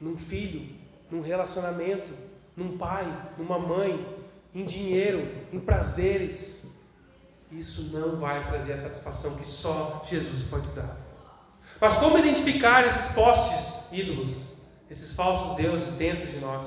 num 0.00 0.16
filho, 0.16 0.74
num 1.10 1.20
relacionamento, 1.20 2.12
num 2.56 2.76
pai, 2.76 3.06
numa 3.38 3.58
mãe, 3.58 4.06
em 4.54 4.64
dinheiro, 4.64 5.28
em 5.52 5.58
prazeres. 5.58 6.70
Isso 7.50 7.90
não 7.92 8.16
vai 8.16 8.46
trazer 8.48 8.72
a 8.72 8.78
satisfação 8.78 9.36
que 9.36 9.46
só 9.46 10.02
Jesus 10.04 10.42
pode 10.42 10.70
dar. 10.70 10.96
Mas 11.80 11.96
como 11.96 12.18
identificar 12.18 12.86
esses 12.86 13.12
postes 13.12 13.80
ídolos, 13.92 14.54
esses 14.90 15.14
falsos 15.14 15.56
deuses 15.56 15.92
dentro 15.92 16.26
de 16.26 16.38
nós? 16.38 16.64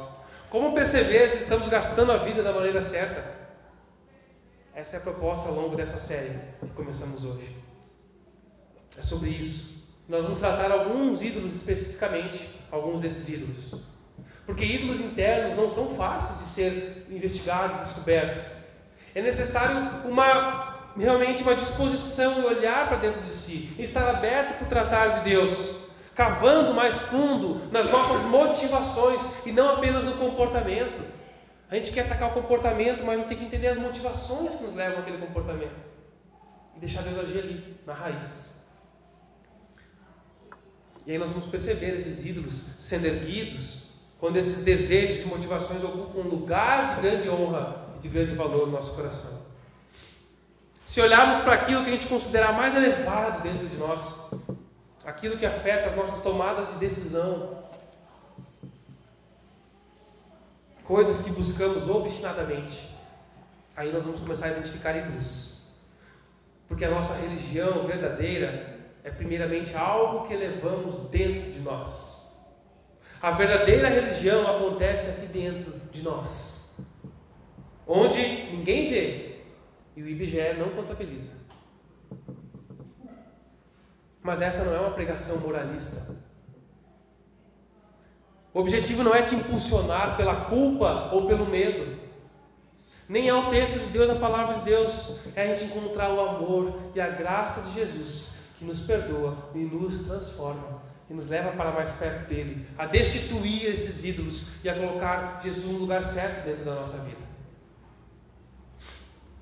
Como 0.49 0.73
perceber 0.73 1.29
se 1.29 1.37
estamos 1.37 1.67
gastando 1.69 2.11
a 2.11 2.17
vida 2.17 2.41
da 2.41 2.53
maneira 2.53 2.81
certa? 2.81 3.38
Essa 4.74 4.95
é 4.95 4.99
a 4.99 5.01
proposta 5.01 5.49
ao 5.49 5.55
longo 5.55 5.76
dessa 5.76 5.97
série 5.97 6.39
que 6.59 6.67
começamos 6.74 7.26
hoje. 7.26 7.55
É 8.97 9.01
sobre 9.01 9.30
isso. 9.30 9.80
Nós 10.07 10.24
vamos 10.24 10.39
tratar 10.39 10.72
alguns 10.72 11.22
ídolos 11.22 11.53
especificamente, 11.53 12.49
alguns 12.72 13.01
desses 13.01 13.28
ídolos. 13.30 13.76
Porque 14.45 14.65
ídolos 14.65 14.99
internos 14.99 15.55
não 15.55 15.70
são 15.70 15.93
fáceis 15.95 16.39
de 16.39 16.45
ser 16.45 17.05
investigados 17.09 17.78
e 17.78 17.80
descobertos. 17.80 18.57
É 19.13 19.22
necessário 19.22 20.09
uma 20.09 20.70
realmente 20.97 21.43
uma 21.43 21.55
disposição 21.55 22.41
e 22.41 22.45
olhar 22.45 22.88
para 22.88 22.97
dentro 22.97 23.22
de 23.22 23.30
si, 23.30 23.74
estar 23.78 24.09
aberto 24.09 24.57
para 24.57 24.65
o 24.65 24.70
tratar 24.70 25.07
de 25.07 25.30
Deus, 25.30 25.76
cavando 26.15 26.74
mais 26.74 26.95
fundo 26.95 27.61
nas 27.72 27.89
nossas 27.89 28.22
motivações 28.24 29.22
e 29.45 29.51
não 29.51 29.76
apenas 29.76 30.03
no 30.03 30.13
comportamento. 30.13 30.99
A 31.70 31.76
gente 31.76 31.91
quer 31.91 32.01
atacar 32.01 32.30
o 32.30 32.34
comportamento, 32.34 33.03
mas 33.03 33.15
a 33.15 33.17
gente 33.20 33.28
tem 33.28 33.38
que 33.38 33.45
entender 33.45 33.67
as 33.67 33.78
motivações 33.78 34.55
que 34.55 34.63
nos 34.63 34.74
levam 34.74 34.99
àquele 34.99 35.20
comportamento 35.20 35.76
e 36.76 36.80
deixar 36.80 37.03
Deus 37.03 37.20
agir 37.20 37.39
ali, 37.39 37.78
na 37.86 37.93
raiz. 37.93 38.55
E 41.05 41.11
aí 41.11 41.17
nós 41.17 41.30
vamos 41.30 41.45
perceber 41.45 41.95
esses 41.95 42.26
ídolos 42.26 42.65
sendo 42.80 43.05
erguidos 43.05 43.84
quando 44.20 44.38
esses 44.38 44.63
desejos 44.63 45.22
e 45.22 45.26
motivações 45.26 45.84
ocupam 45.84 46.20
um 46.20 46.30
lugar 46.30 46.95
de 46.95 47.01
grande 47.01 47.30
honra 47.30 47.88
e 47.97 47.99
de 47.99 48.09
grande 48.09 48.34
valor 48.34 48.65
no 48.65 48.74
nosso 48.74 48.93
coração. 48.93 49.39
Se 50.86 50.99
olharmos 50.99 51.38
para 51.38 51.53
aquilo 51.53 51.84
que 51.84 51.89
a 51.89 51.93
gente 51.93 52.07
considerar 52.07 52.51
mais 52.51 52.76
elevado 52.76 53.43
dentro 53.43 53.67
de 53.67 53.78
nós, 53.78 54.01
aquilo 55.05 55.38
que 55.38 55.45
afeta 55.45 55.88
as 55.88 55.95
nossas 55.95 56.22
tomadas 56.24 56.70
de 56.74 56.80
decisão, 56.80 57.63
coisas 60.89 61.21
que 61.21 61.29
buscamos 61.29 61.87
obstinadamente, 61.87 62.89
aí 63.77 63.93
nós 63.93 64.05
vamos 64.05 64.21
começar 64.21 64.47
a 64.47 64.49
identificar 64.53 64.97
ídolos. 64.97 65.61
Porque 66.67 66.83
a 66.83 66.89
nossa 66.89 67.13
religião 67.13 67.85
verdadeira 67.85 68.79
é 69.03 69.11
primeiramente 69.11 69.77
algo 69.77 70.27
que 70.27 70.35
levamos 70.35 70.97
dentro 71.11 71.51
de 71.51 71.59
nós. 71.59 72.27
A 73.21 73.29
verdadeira 73.29 73.87
religião 73.87 74.47
acontece 74.47 75.11
aqui 75.11 75.27
dentro 75.27 75.79
de 75.91 76.01
nós, 76.01 76.75
onde 77.85 78.19
ninguém 78.51 78.89
vê 78.89 79.41
e 79.95 80.01
o 80.01 80.07
IBGE 80.07 80.55
não 80.57 80.69
contabiliza. 80.69 81.35
Mas 84.23 84.41
essa 84.41 84.63
não 84.63 84.73
é 84.73 84.79
uma 84.79 84.95
pregação 84.95 85.37
moralista. 85.37 86.18
O 88.60 88.62
objetivo 88.62 89.03
não 89.03 89.16
é 89.16 89.22
te 89.22 89.36
impulsionar 89.36 90.18
pela 90.18 90.36
culpa 90.36 91.12
ou 91.14 91.28
pelo 91.28 91.45
medo. 91.45 91.97
Nem 93.07 93.30
é 93.30 93.34
o 93.34 93.49
texto 93.49 93.80
de 93.80 93.86
Deus, 93.86 94.10
a 94.10 94.16
palavra 94.16 94.55
de 94.55 94.66
Deus. 94.66 95.22
É 95.34 95.43
a 95.43 95.55
gente 95.55 95.72
encontrar 95.72 96.12
o 96.12 96.20
amor 96.20 96.78
e 96.93 96.99
a 96.99 97.07
graça 97.07 97.62
de 97.62 97.72
Jesus 97.74 98.32
que 98.57 98.66
nos 98.66 98.82
perdoa 98.82 99.49
e 99.55 99.60
nos 99.60 99.99
transforma 99.99 100.82
e 101.10 101.14
nos 101.14 101.30
leva 101.30 101.51
para 101.53 101.72
mais 101.72 101.89
perto 101.93 102.28
dele, 102.28 102.68
a 102.78 102.86
destituir 102.86 103.66
esses 103.66 104.03
ídolos 104.03 104.47
e 104.62 104.70
a 104.70 104.76
colocar 104.76 105.39
Jesus 105.41 105.66
no 105.66 105.80
lugar 105.80 106.03
certo 106.03 106.43
dentro 106.43 106.66
da 106.66 106.76
nossa 106.76 106.97
vida. 106.97 107.30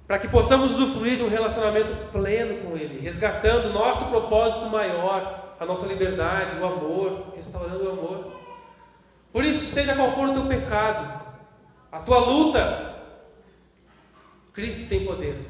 Para 0.05 0.20
que 0.20 0.28
possamos 0.28 0.78
usufruir 0.78 1.18
de 1.18 1.24
um 1.24 1.30
relacionamento 1.30 2.11
pleno 2.11 2.63
com 2.63 2.78
Ele, 2.78 2.99
resgatando 2.99 3.70
o 3.70 3.74
nosso 3.74 4.05
propósito 4.05 4.68
maior, 4.68 5.55
a 5.59 5.65
nossa 5.65 5.88
liberdade, 5.88 6.55
o 6.57 6.65
amor, 6.65 7.34
restaurando 7.36 7.84
o 7.84 7.91
amor. 7.91 8.46
Por 9.38 9.45
isso, 9.45 9.71
seja 9.71 9.95
qual 9.95 10.15
for 10.15 10.29
o 10.29 10.33
teu 10.33 10.47
pecado, 10.47 11.23
a 11.91 11.99
tua 11.99 12.17
luta, 12.17 13.03
Cristo 14.51 14.89
tem 14.89 15.05
poder 15.05 15.45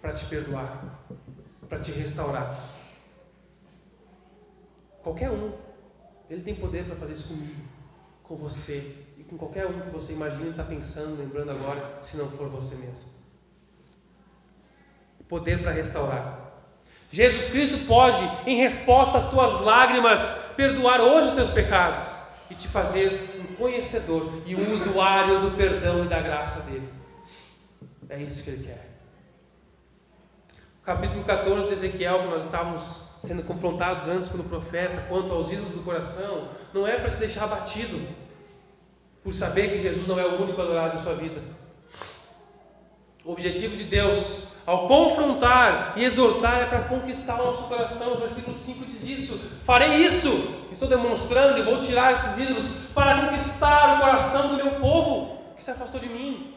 para 0.00 0.12
te 0.12 0.24
perdoar 0.24 0.82
para 1.68 1.78
te 1.78 1.92
restaurar. 1.92 2.58
Qualquer 5.00 5.30
um. 5.30 5.52
Ele 6.28 6.42
tem 6.42 6.56
poder 6.56 6.84
para 6.84 6.96
fazer 6.96 7.12
isso 7.12 7.28
comigo, 7.28 7.62
com 8.24 8.34
você 8.34 8.96
e 9.16 9.22
com 9.22 9.38
qualquer 9.38 9.64
um 9.68 9.80
que 9.80 9.90
você 9.90 10.12
imagina 10.12 10.46
e 10.46 10.50
está 10.50 10.64
pensando, 10.64 11.16
lembrando 11.16 11.52
agora, 11.52 12.00
se 12.02 12.16
não 12.16 12.28
for 12.32 12.48
você 12.48 12.74
mesmo. 12.74 13.08
Poder 15.28 15.62
para 15.62 15.70
restaurar. 15.70 16.50
Jesus 17.08 17.48
Cristo 17.48 17.86
pode, 17.86 18.28
em 18.44 18.56
resposta 18.56 19.18
às 19.18 19.30
tuas 19.30 19.60
lágrimas, 19.60 20.50
perdoar 20.56 21.00
hoje 21.00 21.28
os 21.28 21.34
teus 21.34 21.50
pecados 21.50 22.21
e 22.52 22.54
te 22.54 22.68
fazer 22.68 23.40
um 23.40 23.54
conhecedor 23.54 24.42
e 24.44 24.54
um 24.54 24.72
usuário 24.74 25.40
do 25.40 25.56
perdão 25.56 26.04
e 26.04 26.06
da 26.06 26.20
graça 26.20 26.60
dele. 26.60 26.86
É 28.10 28.20
isso 28.20 28.44
que 28.44 28.50
ele 28.50 28.64
quer. 28.64 28.90
Capítulo 30.84 31.24
14 31.24 31.68
de 31.68 31.72
Ezequiel, 31.72 32.24
que 32.24 32.28
nós 32.28 32.44
estávamos 32.44 33.04
sendo 33.18 33.42
confrontados 33.42 34.06
antes 34.06 34.28
pelo 34.28 34.44
profeta 34.44 35.06
quanto 35.08 35.32
aos 35.32 35.50
ídolos 35.50 35.72
do 35.72 35.80
coração, 35.82 36.48
não 36.74 36.86
é 36.86 36.98
para 36.98 37.08
se 37.08 37.16
deixar 37.16 37.44
abatido 37.44 38.06
por 39.24 39.32
saber 39.32 39.70
que 39.70 39.78
Jesus 39.78 40.06
não 40.06 40.18
é 40.18 40.26
o 40.26 40.42
único 40.42 40.60
adorado 40.60 40.96
em 40.96 40.98
sua 40.98 41.14
vida. 41.14 41.40
O 43.24 43.32
objetivo 43.32 43.76
de 43.76 43.84
Deus, 43.84 44.48
ao 44.64 44.86
confrontar 44.86 45.94
e 45.96 46.04
exortar, 46.04 46.60
é 46.60 46.66
para 46.66 46.82
conquistar 46.82 47.40
o 47.40 47.46
nosso 47.46 47.64
coração. 47.64 48.14
O 48.14 48.18
versículo 48.18 48.56
5 48.56 48.84
diz 48.86 49.02
isso: 49.02 49.38
Farei 49.64 49.96
isso, 49.96 50.28
estou 50.70 50.88
demonstrando 50.88 51.58
e 51.58 51.62
vou 51.62 51.80
tirar 51.80 52.12
esses 52.12 52.38
ídolos 52.38 52.66
para 52.94 53.26
conquistar 53.26 53.96
o 53.96 54.00
coração 54.00 54.48
do 54.48 54.56
meu 54.56 54.80
povo 54.80 55.38
que 55.56 55.62
se 55.62 55.70
afastou 55.70 56.00
de 56.00 56.08
mim. 56.08 56.54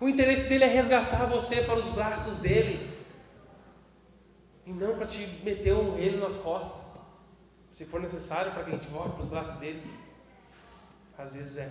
O 0.00 0.08
interesse 0.08 0.48
dele 0.48 0.64
é 0.64 0.68
resgatar 0.68 1.26
você 1.26 1.62
para 1.62 1.78
os 1.78 1.84
braços 1.90 2.38
dele 2.38 2.90
e 4.66 4.72
não 4.72 4.94
para 4.94 5.06
te 5.06 5.26
meter 5.44 5.74
um 5.74 5.94
reino 5.94 6.20
nas 6.20 6.36
costas. 6.36 6.72
Se 7.70 7.84
for 7.84 8.00
necessário 8.00 8.52
para 8.52 8.64
que 8.64 8.70
a 8.70 8.72
gente 8.74 8.88
volte 8.88 9.14
para 9.14 9.22
os 9.24 9.30
braços 9.30 9.54
dele. 9.54 9.82
Às 11.16 11.34
vezes 11.34 11.56
é. 11.56 11.70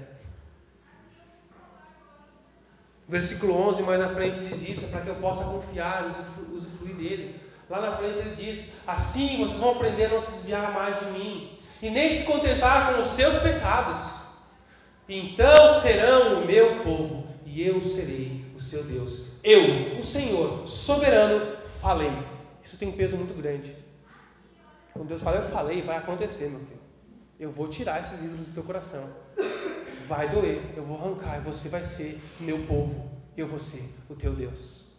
Versículo 3.12 3.54
11, 3.68 3.84
mais 3.84 4.00
na 4.00 4.08
frente, 4.08 4.40
diz 4.40 4.70
isso: 4.70 4.88
para 4.88 5.02
que 5.02 5.10
eu 5.10 5.16
possa 5.16 5.44
confiar, 5.44 6.08
usufruir 6.50 6.96
dele. 6.96 7.36
Lá 7.70 7.82
na 7.82 7.98
frente 7.98 8.20
ele 8.20 8.36
diz: 8.36 8.74
Assim 8.88 9.38
vocês 9.38 9.60
vão 9.60 9.72
aprender 9.72 10.06
a 10.06 10.10
não 10.12 10.22
se 10.22 10.32
desviar 10.32 10.74
mais 10.74 10.98
de 10.98 11.08
mim, 11.08 11.60
e 11.82 11.90
nem 11.90 12.18
se 12.18 12.24
contentar 12.24 12.94
com 12.94 13.02
os 13.02 13.08
seus 13.08 13.38
pecados. 13.40 14.22
Então 15.10 15.82
serão 15.82 16.42
o 16.42 16.46
meu 16.46 16.84
povo, 16.86 17.28
e 17.46 17.62
eu 17.62 17.82
serei 17.82 18.46
o 18.56 18.62
seu 18.62 18.82
Deus. 18.86 19.26
Eu, 19.44 20.00
o 20.00 20.04
Senhor, 20.04 20.66
soberano, 20.66 21.58
falei. 21.82 22.14
Isso 22.64 22.78
tem 22.78 22.88
um 22.88 22.94
peso 22.94 23.18
muito 23.18 23.34
grande. 23.34 23.76
Quando 24.94 25.10
Deus 25.10 25.22
fala, 25.22 25.36
eu 25.36 25.50
falei, 25.50 25.82
vai 25.82 25.98
acontecer, 25.98 26.50
meu 26.50 26.62
filho. 26.62 26.80
Eu 27.38 27.52
vou 27.52 27.68
tirar 27.68 28.04
esses 28.04 28.24
ídolos 28.24 28.46
do 28.46 28.54
teu 28.54 28.64
coração. 28.64 29.10
Vai 30.12 30.28
doer, 30.28 30.74
eu 30.76 30.84
vou 30.84 30.98
arrancar, 30.98 31.38
e 31.38 31.40
você 31.40 31.70
vai 31.70 31.86
ser 31.86 32.22
meu 32.38 32.68
povo, 32.68 33.10
eu 33.38 33.48
vou 33.48 33.58
ser 33.58 33.96
o 34.10 34.14
teu 34.14 34.36
Deus. 34.36 34.92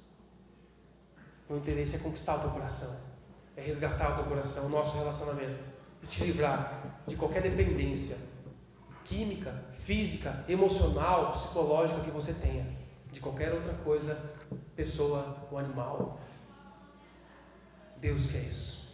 O 1.47 1.55
interesse 1.55 1.97
é 1.97 1.99
conquistar 1.99 2.37
o 2.37 2.39
teu 2.39 2.49
coração, 2.49 2.97
é 3.55 3.61
resgatar 3.61 4.13
o 4.13 4.15
teu 4.15 4.25
coração, 4.25 4.65
o 4.65 4.69
nosso 4.71 4.97
relacionamento, 4.97 5.63
e 6.03 6.07
te 6.07 6.25
livrar 6.25 7.03
de 7.07 7.15
qualquer 7.15 7.43
dependência 7.43 8.17
química, 9.05 9.55
física, 9.81 10.47
emocional, 10.49 11.33
psicológica 11.33 12.01
que 12.01 12.11
você 12.11 12.33
tenha, 12.33 12.67
de 13.13 13.21
qualquer 13.21 13.53
outra 13.53 13.75
coisa, 13.85 14.19
pessoa 14.75 15.47
ou 15.51 15.59
animal. 15.59 16.23
Deus 17.99 18.27
quer 18.29 18.45
isso. 18.45 18.91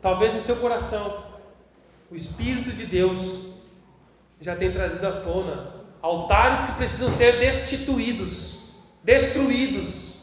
Talvez 0.00 0.34
em 0.34 0.40
seu 0.40 0.56
coração, 0.56 1.23
o 2.14 2.16
Espírito 2.16 2.70
de 2.70 2.86
Deus 2.86 3.40
já 4.40 4.54
tenha 4.54 4.72
trazido 4.72 5.04
à 5.04 5.20
tona 5.20 5.74
altares 6.00 6.60
que 6.60 6.72
precisam 6.76 7.10
ser 7.10 7.40
destituídos, 7.40 8.54
destruídos. 9.02 10.14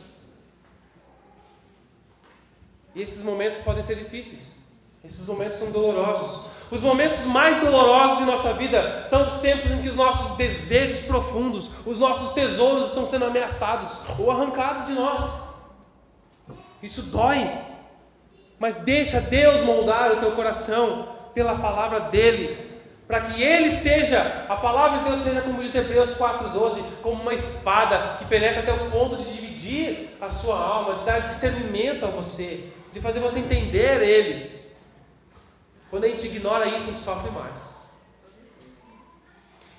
E 2.95 3.01
esses 3.01 3.21
momentos 3.21 3.59
podem 3.59 3.83
ser 3.83 3.95
difíceis. 3.95 4.55
Esses 5.03 5.27
momentos 5.27 5.57
são 5.57 5.69
dolorosos. 5.69 6.45
Os 6.71 6.79
momentos 6.79 7.25
mais 7.25 7.59
dolorosos 7.59 8.19
de 8.19 8.25
nossa 8.25 8.53
vida 8.53 9.01
são 9.01 9.27
os 9.27 9.41
tempos 9.41 9.71
em 9.71 9.81
que 9.81 9.89
os 9.89 9.95
nossos 9.95 10.37
desejos 10.37 11.01
profundos, 11.01 11.69
os 11.85 11.97
nossos 11.97 12.31
tesouros 12.31 12.87
estão 12.87 13.05
sendo 13.05 13.25
ameaçados 13.25 13.99
ou 14.17 14.31
arrancados 14.31 14.85
de 14.85 14.93
nós. 14.93 15.41
Isso 16.81 17.01
dói. 17.01 17.51
Mas 18.57 18.77
deixa 18.77 19.19
Deus 19.19 19.65
moldar 19.65 20.13
o 20.13 20.19
teu 20.21 20.31
coração 20.33 21.19
pela 21.34 21.57
palavra 21.57 22.01
dele, 22.01 22.71
para 23.07 23.21
que 23.21 23.43
ele 23.43 23.71
seja, 23.71 24.45
a 24.47 24.55
palavra 24.55 24.99
de 24.99 25.05
Deus 25.05 25.23
seja, 25.23 25.41
como 25.41 25.61
diz 25.61 25.75
Hebreus 25.75 26.13
4,12, 26.13 26.82
como 27.01 27.21
uma 27.21 27.34
espada 27.34 28.15
que 28.17 28.25
penetra 28.25 28.61
até 28.61 28.71
o 28.71 28.89
ponto 28.89 29.17
de 29.17 29.34
dividir 29.34 30.17
a 30.21 30.29
sua 30.29 30.57
alma, 30.57 30.95
de 30.95 31.03
dar 31.03 31.19
discernimento 31.19 32.05
a 32.05 32.09
você, 32.09 32.69
de 32.91 33.01
fazer 33.01 33.19
você 33.19 33.39
entender 33.39 34.01
ele. 34.01 34.61
Quando 35.89 36.05
a 36.05 36.07
gente 36.07 36.25
ignora 36.25 36.67
isso, 36.67 36.88
a 36.88 36.91
gente 36.91 36.99
sofre 36.99 37.29
mais. 37.32 37.89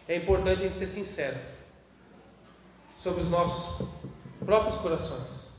É 0.06 0.16
importante 0.16 0.62
a 0.62 0.66
gente 0.66 0.76
ser 0.76 0.86
sincero 0.86 1.38
sobre 2.98 3.22
os 3.22 3.30
nossos 3.30 3.86
próprios 4.44 4.76
corações. 4.76 5.50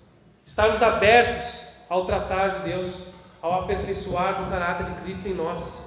Estarmos 0.46 0.84
abertos 0.84 1.68
ao 1.90 2.06
tratar 2.06 2.50
de 2.50 2.70
Deus, 2.70 3.08
ao 3.44 3.64
aperfeiçoar 3.64 4.42
do 4.42 4.50
caráter 4.50 4.86
de 4.86 5.02
Cristo 5.02 5.28
em 5.28 5.34
nós, 5.34 5.86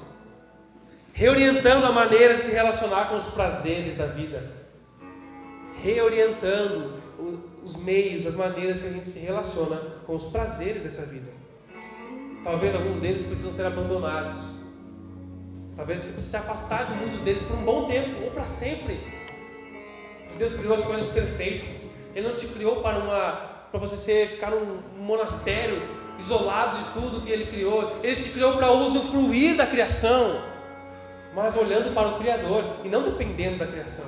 reorientando 1.14 1.86
a 1.86 1.90
maneira 1.90 2.34
de 2.34 2.42
se 2.42 2.52
relacionar 2.52 3.06
com 3.06 3.16
os 3.16 3.24
prazeres 3.24 3.96
da 3.96 4.04
vida, 4.04 4.52
reorientando 5.82 7.00
os 7.64 7.74
meios, 7.74 8.26
as 8.26 8.36
maneiras 8.36 8.78
que 8.78 8.86
a 8.86 8.90
gente 8.90 9.06
se 9.06 9.18
relaciona 9.18 9.80
com 10.06 10.14
os 10.14 10.24
prazeres 10.26 10.82
dessa 10.82 11.00
vida. 11.06 11.30
Talvez 12.44 12.74
alguns 12.74 13.00
deles 13.00 13.22
precisam 13.22 13.52
ser 13.52 13.64
abandonados. 13.64 14.36
Talvez 15.74 16.00
você 16.00 16.12
precise 16.12 16.30
se 16.30 16.36
afastar 16.36 16.86
de 16.86 16.94
muitos 16.94 17.20
deles 17.20 17.42
por 17.42 17.56
um 17.56 17.64
bom 17.64 17.86
tempo 17.86 18.22
ou 18.22 18.30
para 18.30 18.46
sempre. 18.46 19.00
Deus 20.36 20.52
criou 20.52 20.74
as 20.74 20.82
coisas 20.82 21.08
perfeitas. 21.08 21.86
Ele 22.14 22.28
não 22.28 22.36
te 22.36 22.46
criou 22.48 22.82
para 22.82 22.98
uma 22.98 23.56
para 23.70 23.80
você 23.80 23.96
ser, 23.96 24.30
ficar 24.30 24.50
num 24.50 24.80
monastério 24.98 26.05
isolado 26.18 26.78
de 26.78 26.84
tudo 26.90 27.20
que 27.20 27.30
Ele 27.30 27.46
criou. 27.46 27.98
Ele 28.02 28.16
te 28.16 28.30
criou 28.30 28.56
para 28.56 28.70
usufruir 28.70 29.56
da 29.56 29.66
criação, 29.66 30.42
mas 31.34 31.56
olhando 31.56 31.94
para 31.94 32.08
o 32.08 32.18
Criador 32.18 32.64
e 32.84 32.88
não 32.88 33.02
dependendo 33.02 33.58
da 33.58 33.66
criação. 33.66 34.04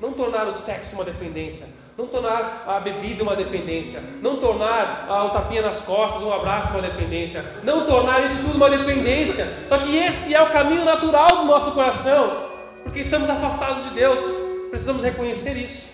Não 0.00 0.12
tornar 0.12 0.46
o 0.48 0.52
sexo 0.52 0.94
uma 0.94 1.04
dependência, 1.04 1.68
não 1.96 2.06
tornar 2.06 2.64
a 2.66 2.80
bebida 2.80 3.22
uma 3.22 3.36
dependência, 3.36 4.02
não 4.22 4.36
tornar 4.36 5.06
o 5.26 5.30
tapinha 5.30 5.60
nas 5.60 5.82
costas, 5.82 6.22
um 6.22 6.32
abraço 6.32 6.72
uma 6.72 6.80
dependência, 6.80 7.44
não 7.62 7.84
tornar 7.84 8.24
isso 8.24 8.36
tudo 8.36 8.56
uma 8.56 8.70
dependência. 8.70 9.46
Só 9.68 9.76
que 9.76 9.94
esse 9.94 10.34
é 10.34 10.42
o 10.42 10.50
caminho 10.50 10.84
natural 10.84 11.28
do 11.28 11.44
nosso 11.44 11.72
coração, 11.72 12.48
porque 12.82 13.00
estamos 13.00 13.28
afastados 13.28 13.84
de 13.84 13.90
Deus, 13.90 14.20
precisamos 14.70 15.02
reconhecer 15.02 15.56
isso 15.56 15.90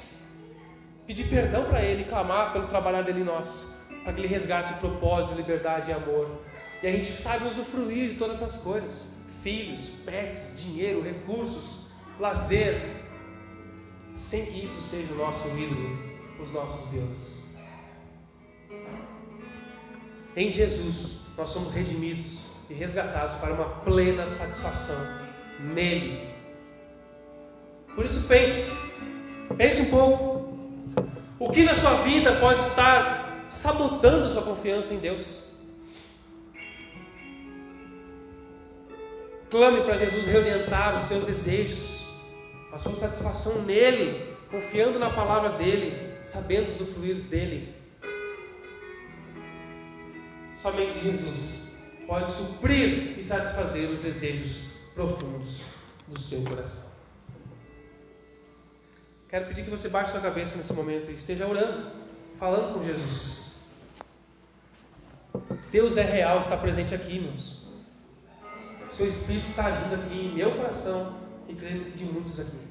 pedir 1.06 1.28
perdão 1.28 1.64
para 1.64 1.82
Ele, 1.82 2.04
clamar 2.04 2.52
pelo 2.52 2.66
trabalhar 2.66 3.02
dele 3.02 3.20
em 3.20 3.24
nós, 3.24 3.72
para 4.06 4.12
que 4.12 4.20
Ele 4.20 4.28
resgate 4.28 4.72
propósito, 4.74 5.34
liberdade 5.34 5.90
e 5.90 5.92
amor. 5.92 6.30
E 6.80 6.86
a 6.86 6.92
gente 6.92 7.12
saiba 7.12 7.46
usufruir 7.46 8.10
de 8.10 8.14
todas 8.14 8.40
essas 8.40 8.56
coisas: 8.56 9.12
filhos, 9.42 9.88
pets, 10.04 10.62
dinheiro, 10.62 11.02
recursos, 11.02 11.80
lazer, 12.20 13.02
sem 14.14 14.46
que 14.46 14.64
isso 14.64 14.80
seja 14.82 15.12
o 15.12 15.16
nosso 15.16 15.48
ídolo, 15.48 15.98
os 16.40 16.52
nossos 16.52 16.88
deuses. 16.88 17.42
Em 20.36 20.52
Jesus, 20.52 21.18
nós 21.36 21.48
somos 21.48 21.72
redimidos 21.72 22.42
e 22.70 22.74
resgatados 22.74 23.36
para 23.38 23.54
uma 23.54 23.68
plena 23.80 24.24
satisfação 24.24 24.96
nele. 25.58 26.30
Por 27.92 28.04
isso 28.04 28.22
pense, 28.28 28.70
pense 29.56 29.82
um 29.82 29.90
pouco 29.90 30.56
o 31.40 31.50
que 31.50 31.64
na 31.64 31.74
sua 31.74 32.02
vida 32.02 32.36
pode 32.36 32.60
estar 32.60 33.25
sabotando 33.56 34.30
sua 34.30 34.42
confiança 34.42 34.92
em 34.92 34.98
Deus? 34.98 35.44
Clame 39.50 39.82
para 39.82 39.96
Jesus 39.96 40.26
reorientar 40.26 40.96
os 40.96 41.02
seus 41.02 41.24
desejos, 41.24 42.04
a 42.72 42.78
sua 42.78 42.94
satisfação 42.94 43.62
nele, 43.62 44.34
confiando 44.50 44.98
na 44.98 45.10
palavra 45.10 45.50
dele, 45.50 46.18
sabendo 46.22 46.70
usufruir 46.70 47.22
dele. 47.22 47.74
Somente 50.60 50.98
Jesus 50.98 51.62
pode 52.06 52.30
suprir 52.30 53.18
e 53.18 53.24
satisfazer 53.24 53.88
os 53.88 54.00
desejos 54.00 54.60
profundos 54.94 55.60
do 56.06 56.20
seu 56.20 56.42
coração. 56.42 56.90
Quero 59.28 59.46
pedir 59.46 59.64
que 59.64 59.70
você 59.70 59.88
baixe 59.88 60.12
sua 60.12 60.20
cabeça 60.20 60.56
nesse 60.56 60.72
momento 60.72 61.10
e 61.10 61.14
esteja 61.14 61.46
orando, 61.46 61.90
falando 62.38 62.74
com 62.74 62.82
Jesus. 62.82 63.45
Deus 65.70 65.96
é 65.96 66.02
real, 66.02 66.38
está 66.40 66.56
presente 66.56 66.94
aqui, 66.94 67.18
meus. 67.18 67.66
Seu 68.90 69.06
Espírito 69.06 69.48
está 69.48 69.66
agindo 69.66 69.94
aqui 69.94 70.14
em 70.14 70.34
meu 70.34 70.54
coração 70.54 71.16
e 71.48 71.54
creio 71.54 71.84
de 71.84 72.04
muitos 72.04 72.38
aqui. 72.38 72.66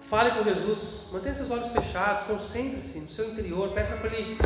Fale 0.00 0.32
com 0.32 0.42
Jesus, 0.42 1.06
mantenha 1.12 1.34
seus 1.34 1.52
olhos 1.52 1.68
fechados, 1.68 2.24
concentre-se 2.24 2.98
no 2.98 3.08
seu 3.08 3.30
interior, 3.30 3.68
peça 3.72 3.94
para 3.96 4.12
Ele 4.12 4.38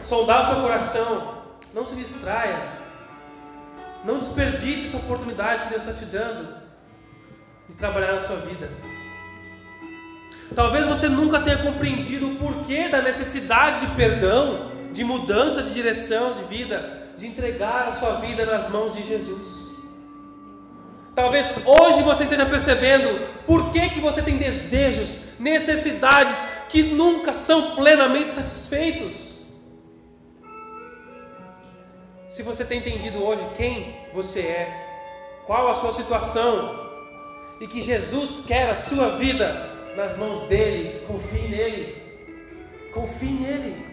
sondar 0.00 0.44
o 0.44 0.54
seu 0.54 0.62
coração, 0.62 1.42
não 1.74 1.84
se 1.84 1.96
distraia, 1.96 2.78
não 4.04 4.18
desperdice 4.18 4.86
essa 4.86 4.98
oportunidade 4.98 5.64
que 5.64 5.70
Deus 5.70 5.82
está 5.82 5.92
te 5.92 6.04
dando 6.04 6.62
de 7.68 7.74
trabalhar 7.74 8.12
na 8.12 8.18
sua 8.20 8.36
vida. 8.36 8.70
Talvez 10.54 10.86
você 10.86 11.08
nunca 11.08 11.40
tenha 11.40 11.58
compreendido 11.58 12.26
o 12.26 12.36
porquê 12.36 12.88
da 12.88 13.00
necessidade 13.00 13.86
de 13.86 13.94
perdão, 13.94 14.72
de 14.92 15.04
mudança 15.04 15.62
de 15.62 15.72
direção 15.72 16.34
de 16.34 16.44
vida, 16.44 17.08
de 17.16 17.26
entregar 17.26 17.88
a 17.88 17.92
sua 17.92 18.14
vida 18.14 18.44
nas 18.44 18.68
mãos 18.68 18.94
de 18.94 19.06
Jesus. 19.06 19.70
Talvez 21.14 21.46
hoje 21.64 22.02
você 22.02 22.24
esteja 22.24 22.46
percebendo 22.46 23.26
por 23.46 23.70
que, 23.72 23.90
que 23.90 24.00
você 24.00 24.22
tem 24.22 24.38
desejos, 24.38 25.20
necessidades 25.38 26.46
que 26.68 26.82
nunca 26.82 27.32
são 27.32 27.76
plenamente 27.76 28.32
satisfeitos. 28.32 29.38
Se 32.28 32.42
você 32.42 32.64
tem 32.64 32.78
entendido 32.78 33.22
hoje 33.22 33.44
quem 33.56 33.96
você 34.14 34.40
é, 34.40 34.86
qual 35.46 35.68
a 35.68 35.74
sua 35.74 35.92
situação, 35.92 36.88
e 37.60 37.66
que 37.66 37.82
Jesus 37.82 38.42
quer 38.46 38.70
a 38.70 38.74
sua 38.74 39.16
vida 39.16 39.79
nas 40.00 40.16
mãos 40.16 40.48
dele, 40.48 41.04
confie 41.06 41.46
nele. 41.46 42.02
Confie 42.92 43.32
nele. 43.32 43.86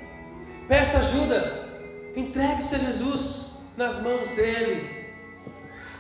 Peça 0.68 1.00
ajuda. 1.00 1.68
Entregue-se 2.16 2.76
a 2.76 2.80
Jesus 2.80 3.52
nas 3.76 4.02
mãos 4.02 4.30
dele. 4.32 4.90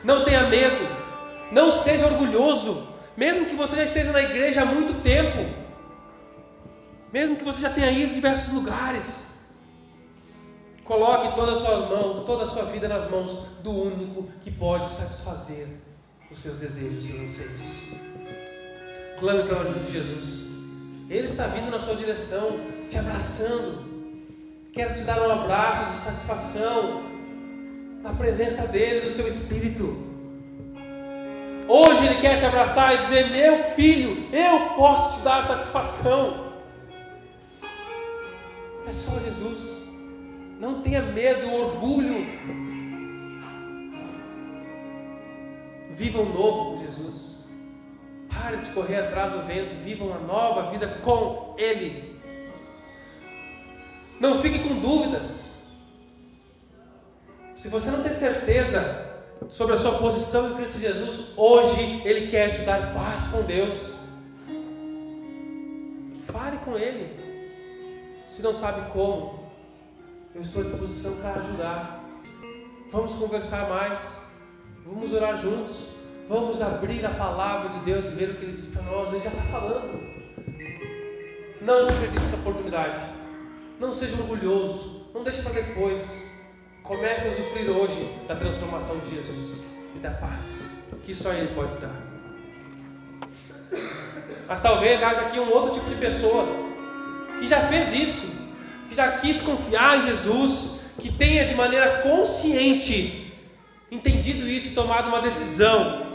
Não 0.05 0.23
tenha 0.23 0.47
medo. 0.47 0.87
Não 1.51 1.71
seja 1.71 2.05
orgulhoso, 2.05 2.87
mesmo 3.15 3.45
que 3.45 3.55
você 3.55 3.75
já 3.75 3.83
esteja 3.83 4.11
na 4.11 4.21
igreja 4.21 4.61
há 4.61 4.65
muito 4.65 5.01
tempo, 5.01 5.49
mesmo 7.11 7.37
que 7.37 7.43
você 7.43 7.61
já 7.61 7.69
tenha 7.69 7.89
ido 7.89 8.11
em 8.11 8.15
diversos 8.15 8.53
lugares. 8.53 9.27
Coloque 10.83 11.35
todas 11.35 11.57
as 11.57 11.65
suas 11.65 11.89
mãos, 11.89 12.25
toda 12.25 12.43
a 12.43 12.47
sua 12.47 12.63
vida 12.63 12.87
nas 12.87 13.09
mãos 13.09 13.39
do 13.61 13.71
único 13.71 14.29
que 14.41 14.51
pode 14.51 14.89
satisfazer 14.89 15.67
os 16.29 16.37
seus 16.39 16.57
desejos 16.57 17.07
e 17.07 17.17
anseios. 17.17 18.36
Clame 19.19 19.43
pela 19.43 19.61
ajuda 19.61 19.79
de 19.79 19.91
Jesus. 19.91 20.45
Ele 21.09 21.27
está 21.27 21.47
vindo 21.47 21.71
na 21.71 21.79
sua 21.79 21.95
direção, 21.95 22.59
te 22.89 22.97
abraçando. 22.97 23.85
Quero 24.71 24.93
te 24.93 25.01
dar 25.01 25.21
um 25.27 25.31
abraço 25.31 25.91
de 25.91 25.97
satisfação 25.97 27.03
na 28.03 28.13
presença 28.13 28.67
dele, 28.67 29.01
do 29.01 29.09
seu 29.11 29.27
espírito. 29.27 29.97
Hoje 31.67 32.05
Ele 32.05 32.21
quer 32.21 32.37
te 32.37 32.45
abraçar 32.45 32.93
e 32.93 32.97
dizer: 32.97 33.29
Meu 33.31 33.63
filho, 33.73 34.29
eu 34.33 34.75
posso 34.75 35.17
te 35.17 35.23
dar 35.23 35.45
satisfação. 35.45 36.53
É 38.87 38.91
só 38.91 39.19
Jesus. 39.19 39.81
Não 40.59 40.81
tenha 40.81 41.01
medo, 41.01 41.51
orgulho. 41.51 42.25
Viva 45.93 46.19
um 46.19 46.33
novo 46.33 46.71
com 46.71 46.85
Jesus. 46.85 47.36
Pare 48.41 48.57
de 48.57 48.69
correr 48.71 48.97
atrás 48.97 49.31
do 49.31 49.41
vento. 49.43 49.75
Viva 49.75 50.05
uma 50.05 50.19
nova 50.19 50.69
vida 50.69 50.87
com 51.03 51.55
Ele. 51.57 52.15
Não 54.19 54.41
fique 54.41 54.59
com 54.59 54.79
dúvidas. 54.79 55.59
Se 57.55 57.67
você 57.67 57.89
não 57.89 58.03
tem 58.03 58.13
certeza 58.13 59.05
sobre 59.49 59.73
a 59.73 59.77
sua 59.77 59.97
posição 59.97 60.51
em 60.51 60.55
Cristo 60.55 60.79
Jesus, 60.79 61.33
hoje 61.35 62.01
Ele 62.05 62.27
quer 62.27 62.51
te 62.51 62.61
dar 62.61 62.93
paz 62.93 63.27
com 63.27 63.41
Deus. 63.41 63.95
Fale 66.27 66.57
com 66.57 66.77
Ele. 66.77 67.17
Se 68.25 68.41
não 68.41 68.53
sabe 68.53 68.91
como, 68.91 69.47
eu 70.35 70.41
estou 70.41 70.61
à 70.61 70.65
disposição 70.65 71.15
para 71.15 71.33
ajudar. 71.35 72.03
Vamos 72.91 73.15
conversar 73.15 73.67
mais. 73.69 74.21
Vamos 74.85 75.11
orar 75.11 75.37
juntos. 75.37 75.96
Vamos 76.29 76.61
abrir 76.61 77.05
a 77.05 77.11
palavra 77.11 77.69
de 77.69 77.79
Deus 77.79 78.11
e 78.11 78.15
ver 78.15 78.31
o 78.31 78.35
que 78.35 78.43
Ele 78.43 78.53
diz 78.53 78.65
para 78.65 78.81
nós. 78.81 79.13
Ele 79.13 79.21
já 79.21 79.29
está 79.29 79.43
falando. 79.43 79.99
Não 81.61 81.85
desperdice 81.85 82.25
essa 82.25 82.35
oportunidade. 82.35 82.99
Não 83.79 83.93
seja 83.93 84.15
orgulhoso. 84.15 85.07
Não 85.13 85.23
deixe 85.23 85.41
para 85.41 85.53
depois. 85.53 86.27
Comece 86.83 87.27
a 87.27 87.31
sofrer 87.31 87.69
hoje 87.69 88.13
da 88.27 88.35
transformação 88.35 88.97
de 88.99 89.09
Jesus 89.15 89.63
e 89.95 89.99
da 89.99 90.11
paz 90.11 90.69
que 91.03 91.13
só 91.13 91.31
Ele 91.31 91.53
pode 91.55 91.77
dar. 91.77 91.95
Mas 94.45 94.61
talvez 94.61 95.01
haja 95.01 95.21
aqui 95.21 95.39
um 95.39 95.49
outro 95.49 95.71
tipo 95.71 95.89
de 95.89 95.95
pessoa 95.95 96.45
que 97.39 97.47
já 97.47 97.61
fez 97.67 97.93
isso, 97.93 98.29
que 98.89 98.95
já 98.95 99.13
quis 99.13 99.41
confiar 99.41 99.97
em 99.97 100.01
Jesus, 100.01 100.79
que 100.99 101.11
tenha 101.11 101.45
de 101.45 101.55
maneira 101.55 102.01
consciente 102.01 103.33
entendido 103.89 104.45
isso 104.47 104.75
tomado 104.75 105.07
uma 105.07 105.21
decisão 105.21 106.06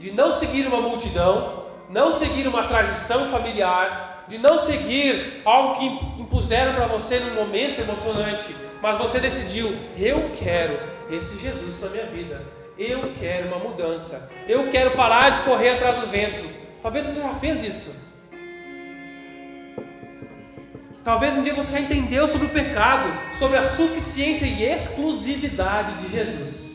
de 0.00 0.10
não 0.10 0.32
seguir 0.32 0.66
uma 0.66 0.80
multidão, 0.80 1.66
não 1.90 2.10
seguir 2.10 2.48
uma 2.48 2.66
tradição 2.66 3.26
familiar, 3.26 4.24
de 4.26 4.38
não 4.38 4.58
seguir 4.58 5.42
algo 5.44 5.78
que 5.78 6.22
impuseram 6.22 6.72
para 6.72 6.86
você 6.86 7.20
num 7.20 7.34
momento 7.34 7.82
emocionante, 7.82 8.56
mas 8.80 8.96
você 8.96 9.20
decidiu: 9.20 9.76
eu 9.98 10.30
quero 10.34 10.80
esse 11.10 11.38
Jesus 11.38 11.82
na 11.82 11.90
minha 11.90 12.06
vida. 12.06 12.42
Eu 12.78 13.12
quero 13.12 13.48
uma 13.48 13.58
mudança. 13.58 14.30
Eu 14.48 14.70
quero 14.70 14.92
parar 14.92 15.28
de 15.32 15.40
correr 15.42 15.74
atrás 15.74 16.00
do 16.00 16.06
vento. 16.06 16.48
Talvez 16.80 17.04
você 17.04 17.20
já 17.20 17.34
fez 17.34 17.62
isso. 17.62 17.94
Talvez 21.04 21.36
um 21.36 21.42
dia 21.42 21.52
você 21.52 21.72
já 21.72 21.80
entendeu 21.80 22.26
sobre 22.26 22.46
o 22.46 22.50
pecado, 22.50 23.14
sobre 23.38 23.58
a 23.58 23.64
suficiência 23.64 24.46
e 24.46 24.64
exclusividade 24.64 25.92
de 26.00 26.10
Jesus 26.10 26.69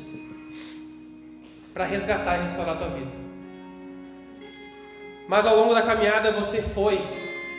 para 1.75 1.83
resgatar 1.83 2.39
e 2.39 2.43
restaurar 2.43 2.75
a 2.75 2.77
tua 2.77 2.87
vida. 2.87 3.11
Mas 5.27 5.45
ao 5.45 5.57
longo 5.57 5.73
da 5.73 5.81
caminhada 5.81 6.31
você 6.31 6.61
foi 6.61 7.01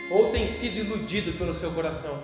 ou 0.09 0.31
tem 0.31 0.47
sido 0.47 0.77
iludido 0.77 1.37
pelo 1.37 1.53
seu 1.53 1.71
coração 1.71 2.17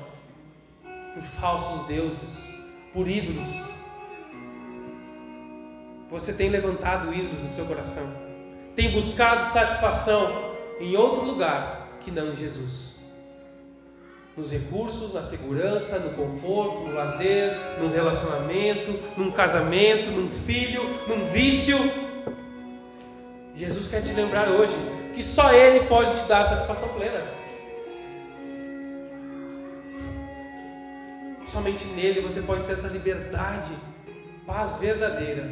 por 1.13 1.21
falsos 1.21 1.85
deuses, 1.85 2.51
por 2.91 3.07
ídolos. 3.07 3.47
Você 6.09 6.33
tem 6.33 6.49
levantado 6.49 7.13
ídolos 7.13 7.43
no 7.43 7.49
seu 7.49 7.65
coração, 7.65 8.11
tem 8.75 8.91
buscado 8.91 9.45
satisfação 9.45 10.55
em 10.79 10.97
outro 10.97 11.23
lugar 11.23 11.89
que 12.01 12.09
não 12.09 12.31
em 12.31 12.35
Jesus. 12.35 12.92
Nos 14.35 14.49
recursos, 14.49 15.13
na 15.13 15.21
segurança, 15.21 15.99
no 15.99 16.11
conforto, 16.11 16.81
no 16.81 16.93
lazer, 16.93 17.55
num 17.79 17.91
relacionamento, 17.91 18.99
num 19.15 19.31
casamento, 19.31 20.09
num 20.09 20.31
filho, 20.31 20.81
num 21.07 21.25
vício. 21.27 21.77
Jesus 23.53 23.87
quer 23.87 24.01
te 24.01 24.11
lembrar 24.11 24.49
hoje 24.49 24.73
que 25.13 25.23
só 25.23 25.53
Ele 25.53 25.85
pode 25.85 26.19
te 26.19 26.27
dar 26.27 26.47
satisfação 26.47 26.89
plena. 26.89 27.23
Somente 31.45 31.85
nele 31.85 32.19
você 32.19 32.41
pode 32.41 32.63
ter 32.63 32.73
essa 32.73 32.87
liberdade, 32.87 33.71
paz 34.47 34.77
verdadeira, 34.77 35.43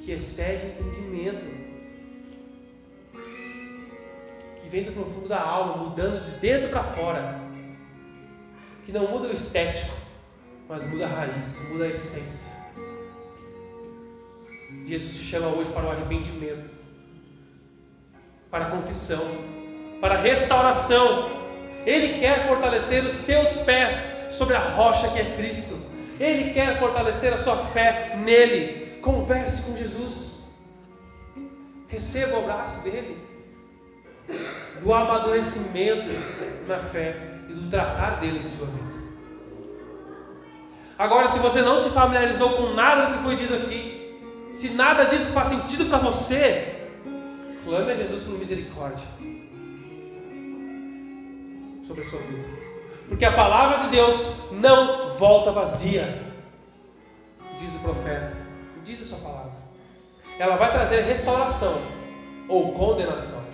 que 0.00 0.10
excede 0.10 0.66
entendimento, 0.66 1.48
que 4.60 4.68
vem 4.68 4.82
do 4.82 4.90
profundo 4.90 5.28
da 5.28 5.40
alma, 5.40 5.76
mudando 5.84 6.24
de 6.24 6.32
dentro 6.40 6.70
para 6.70 6.82
fora, 6.82 7.49
que 8.90 8.98
não 8.98 9.06
muda 9.06 9.28
o 9.28 9.32
estético, 9.32 9.94
mas 10.68 10.82
muda 10.82 11.04
a 11.04 11.08
raiz, 11.08 11.60
muda 11.68 11.84
a 11.84 11.88
essência. 11.88 12.50
Jesus 14.84 15.14
te 15.14 15.22
chama 15.22 15.46
hoje 15.46 15.70
para 15.70 15.86
o 15.86 15.90
arrependimento, 15.90 16.70
para 18.50 18.66
a 18.66 18.70
confissão, 18.70 19.44
para 20.00 20.14
a 20.14 20.20
restauração. 20.20 21.38
Ele 21.86 22.18
quer 22.18 22.48
fortalecer 22.48 23.04
os 23.04 23.12
seus 23.12 23.58
pés 23.58 24.28
sobre 24.32 24.56
a 24.56 24.58
rocha 24.58 25.08
que 25.12 25.20
é 25.20 25.36
Cristo. 25.36 25.78
Ele 26.18 26.52
quer 26.52 26.76
fortalecer 26.78 27.32
a 27.32 27.38
sua 27.38 27.58
fé 27.66 28.16
nele. 28.16 28.98
Converse 29.00 29.62
com 29.62 29.76
Jesus. 29.76 30.40
Receba 31.86 32.36
o 32.36 32.40
abraço 32.40 32.82
dele. 32.82 33.16
Do 34.82 34.92
amadurecimento 34.92 36.10
na 36.66 36.78
fé 36.78 37.29
e 37.50 37.52
do 37.52 37.68
tratar 37.68 38.20
dele 38.20 38.38
em 38.38 38.44
sua 38.44 38.66
vida. 38.66 39.00
Agora, 40.96 41.28
se 41.28 41.38
você 41.38 41.62
não 41.62 41.76
se 41.76 41.90
familiarizou 41.90 42.50
com 42.50 42.74
nada 42.74 43.06
do 43.06 43.18
que 43.18 43.24
foi 43.24 43.34
dito 43.34 43.54
aqui, 43.54 44.18
se 44.52 44.70
nada 44.70 45.04
disso 45.04 45.32
faz 45.32 45.48
sentido 45.48 45.86
para 45.86 45.98
você, 45.98 46.88
clame 47.64 47.92
a 47.92 47.96
Jesus 47.96 48.22
por 48.22 48.38
misericórdia. 48.38 49.04
sobre 51.82 52.02
a 52.02 52.08
sua 52.08 52.20
vida. 52.20 52.48
Porque 53.08 53.24
a 53.24 53.32
palavra 53.32 53.78
de 53.78 53.88
Deus 53.88 54.32
não 54.52 55.14
volta 55.14 55.50
vazia, 55.50 56.22
diz 57.58 57.74
o 57.74 57.80
profeta, 57.80 58.36
diz 58.84 59.00
a 59.00 59.04
sua 59.04 59.18
palavra. 59.18 59.52
Ela 60.38 60.54
vai 60.54 60.70
trazer 60.70 61.00
restauração 61.00 61.82
ou 62.48 62.72
condenação. 62.72 63.49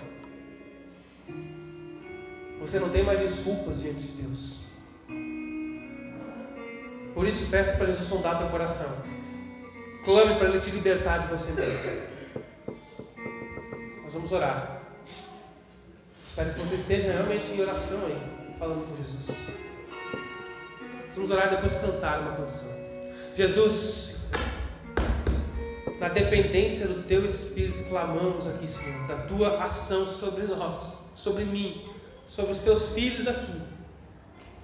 Você 2.59 2.79
não 2.79 2.89
tem 2.89 3.03
mais 3.03 3.19
desculpas 3.19 3.81
diante 3.81 4.01
de 4.01 4.23
Deus. 4.23 4.59
Por 7.13 7.27
isso, 7.27 7.49
peça 7.49 7.75
para 7.77 7.87
Jesus 7.87 8.07
sondar 8.07 8.37
teu 8.37 8.47
coração. 8.47 8.89
Clame 10.03 10.35
para 10.35 10.49
Ele 10.49 10.59
te 10.59 10.69
libertar 10.71 11.19
de 11.19 11.27
você 11.27 11.51
mesmo. 11.51 12.01
Nós 14.03 14.13
vamos 14.13 14.31
orar. 14.31 14.81
Espero 16.27 16.53
que 16.53 16.59
você 16.59 16.75
esteja 16.75 17.11
realmente 17.11 17.51
em 17.51 17.59
oração 17.59 18.05
aí, 18.05 18.21
falando 18.59 18.87
com 18.87 18.95
Jesus. 18.95 19.51
Vamos 21.15 21.31
orar 21.31 21.47
e 21.47 21.55
depois 21.55 21.75
cantar 21.75 22.21
uma 22.21 22.35
canção. 22.35 22.69
Jesus, 23.33 24.15
na 25.99 26.09
dependência 26.09 26.87
do 26.87 27.01
Teu 27.03 27.25
Espírito, 27.25 27.89
clamamos 27.89 28.47
aqui, 28.47 28.67
Senhor, 28.67 29.07
da 29.07 29.15
Tua 29.23 29.63
ação 29.63 30.05
sobre 30.05 30.43
nós, 30.43 30.95
sobre 31.15 31.43
mim, 31.43 31.83
sobre 32.27 32.51
os 32.51 32.59
Teus 32.59 32.89
filhos 32.89 33.27
aqui. 33.27 33.61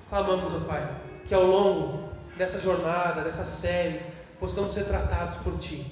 Clamamos, 0.09 0.53
ó 0.53 0.59
Pai, 0.59 0.95
que 1.25 1.33
ao 1.33 1.43
longo 1.43 2.09
dessa 2.37 2.59
jornada, 2.59 3.21
dessa 3.21 3.45
série, 3.45 4.01
possamos 4.39 4.73
ser 4.73 4.85
tratados 4.85 5.37
por 5.37 5.57
Ti, 5.57 5.85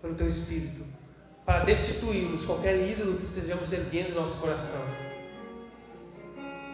pelo 0.00 0.14
Teu 0.14 0.28
Espírito, 0.28 0.84
para 1.44 1.60
destituirmos 1.60 2.44
qualquer 2.44 2.76
ídolo 2.76 3.18
que 3.18 3.24
estejamos 3.24 3.72
erguendo 3.72 4.10
no 4.10 4.20
nosso 4.20 4.36
coração. 4.38 4.80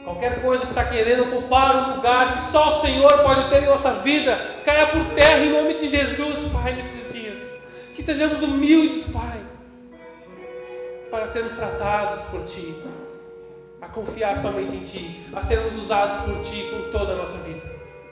Qualquer 0.04 0.42
coisa 0.42 0.64
que 0.64 0.70
está 0.70 0.84
querendo 0.86 1.24
ocupar 1.24 1.76
o 1.76 1.96
lugar 1.96 2.34
que 2.34 2.42
só 2.50 2.68
o 2.68 2.80
Senhor 2.80 3.22
pode 3.22 3.48
ter 3.50 3.62
em 3.62 3.66
nossa 3.66 4.00
vida, 4.00 4.36
caia 4.64 4.88
por 4.88 5.04
terra 5.14 5.38
em 5.38 5.52
nome 5.52 5.74
de 5.74 5.86
Jesus, 5.88 6.44
Pai, 6.52 6.74
nesses 6.74 7.12
dias. 7.12 7.56
Que 7.94 8.02
sejamos 8.02 8.42
humildes, 8.42 9.04
Pai, 9.04 9.40
para 11.10 11.26
sermos 11.26 11.52
tratados 11.52 12.22
por 12.22 12.44
Ti, 12.44 12.82
a 13.82 13.88
confiar 13.88 14.36
somente 14.36 14.76
em 14.76 14.84
Ti, 14.84 15.26
a 15.34 15.40
sermos 15.40 15.74
usados 15.74 16.24
por 16.24 16.40
Ti 16.40 16.68
com 16.70 16.90
toda 16.90 17.14
a 17.14 17.16
nossa 17.16 17.36
vida. 17.38 17.60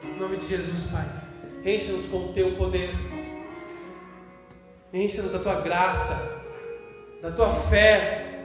Em 0.04 0.18
nome 0.18 0.36
de 0.36 0.48
Jesus, 0.48 0.82
Pai, 0.90 1.06
enche-nos 1.64 2.06
com 2.06 2.26
o 2.26 2.32
Teu 2.32 2.56
poder, 2.56 2.90
enche-nos 4.92 5.30
da 5.30 5.38
Tua 5.38 5.60
graça, 5.60 6.42
da 7.22 7.30
Tua 7.30 7.50
fé, 7.50 8.42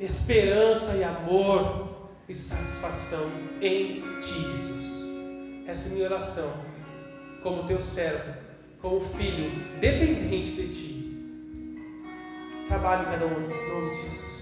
esperança 0.00 0.96
e 0.96 1.04
amor 1.04 2.10
e 2.28 2.34
satisfação 2.34 3.30
em 3.62 4.02
Ti, 4.20 4.34
Jesus. 4.34 5.08
Essa 5.64 5.86
é 5.86 5.90
a 5.90 5.94
minha 5.94 6.06
oração, 6.06 6.52
como 7.40 7.68
Teu 7.68 7.80
servo, 7.80 8.34
como 8.82 9.00
filho 9.00 9.78
dependente 9.78 10.50
de 10.52 10.68
Ti. 10.68 10.98
Trabalhe 12.66 13.02
em 13.02 13.10
cada 13.10 13.26
um 13.26 13.44
aqui, 13.44 13.52
em 13.52 13.72
nome 13.72 13.90
de 13.90 14.02
Jesus. 14.02 14.37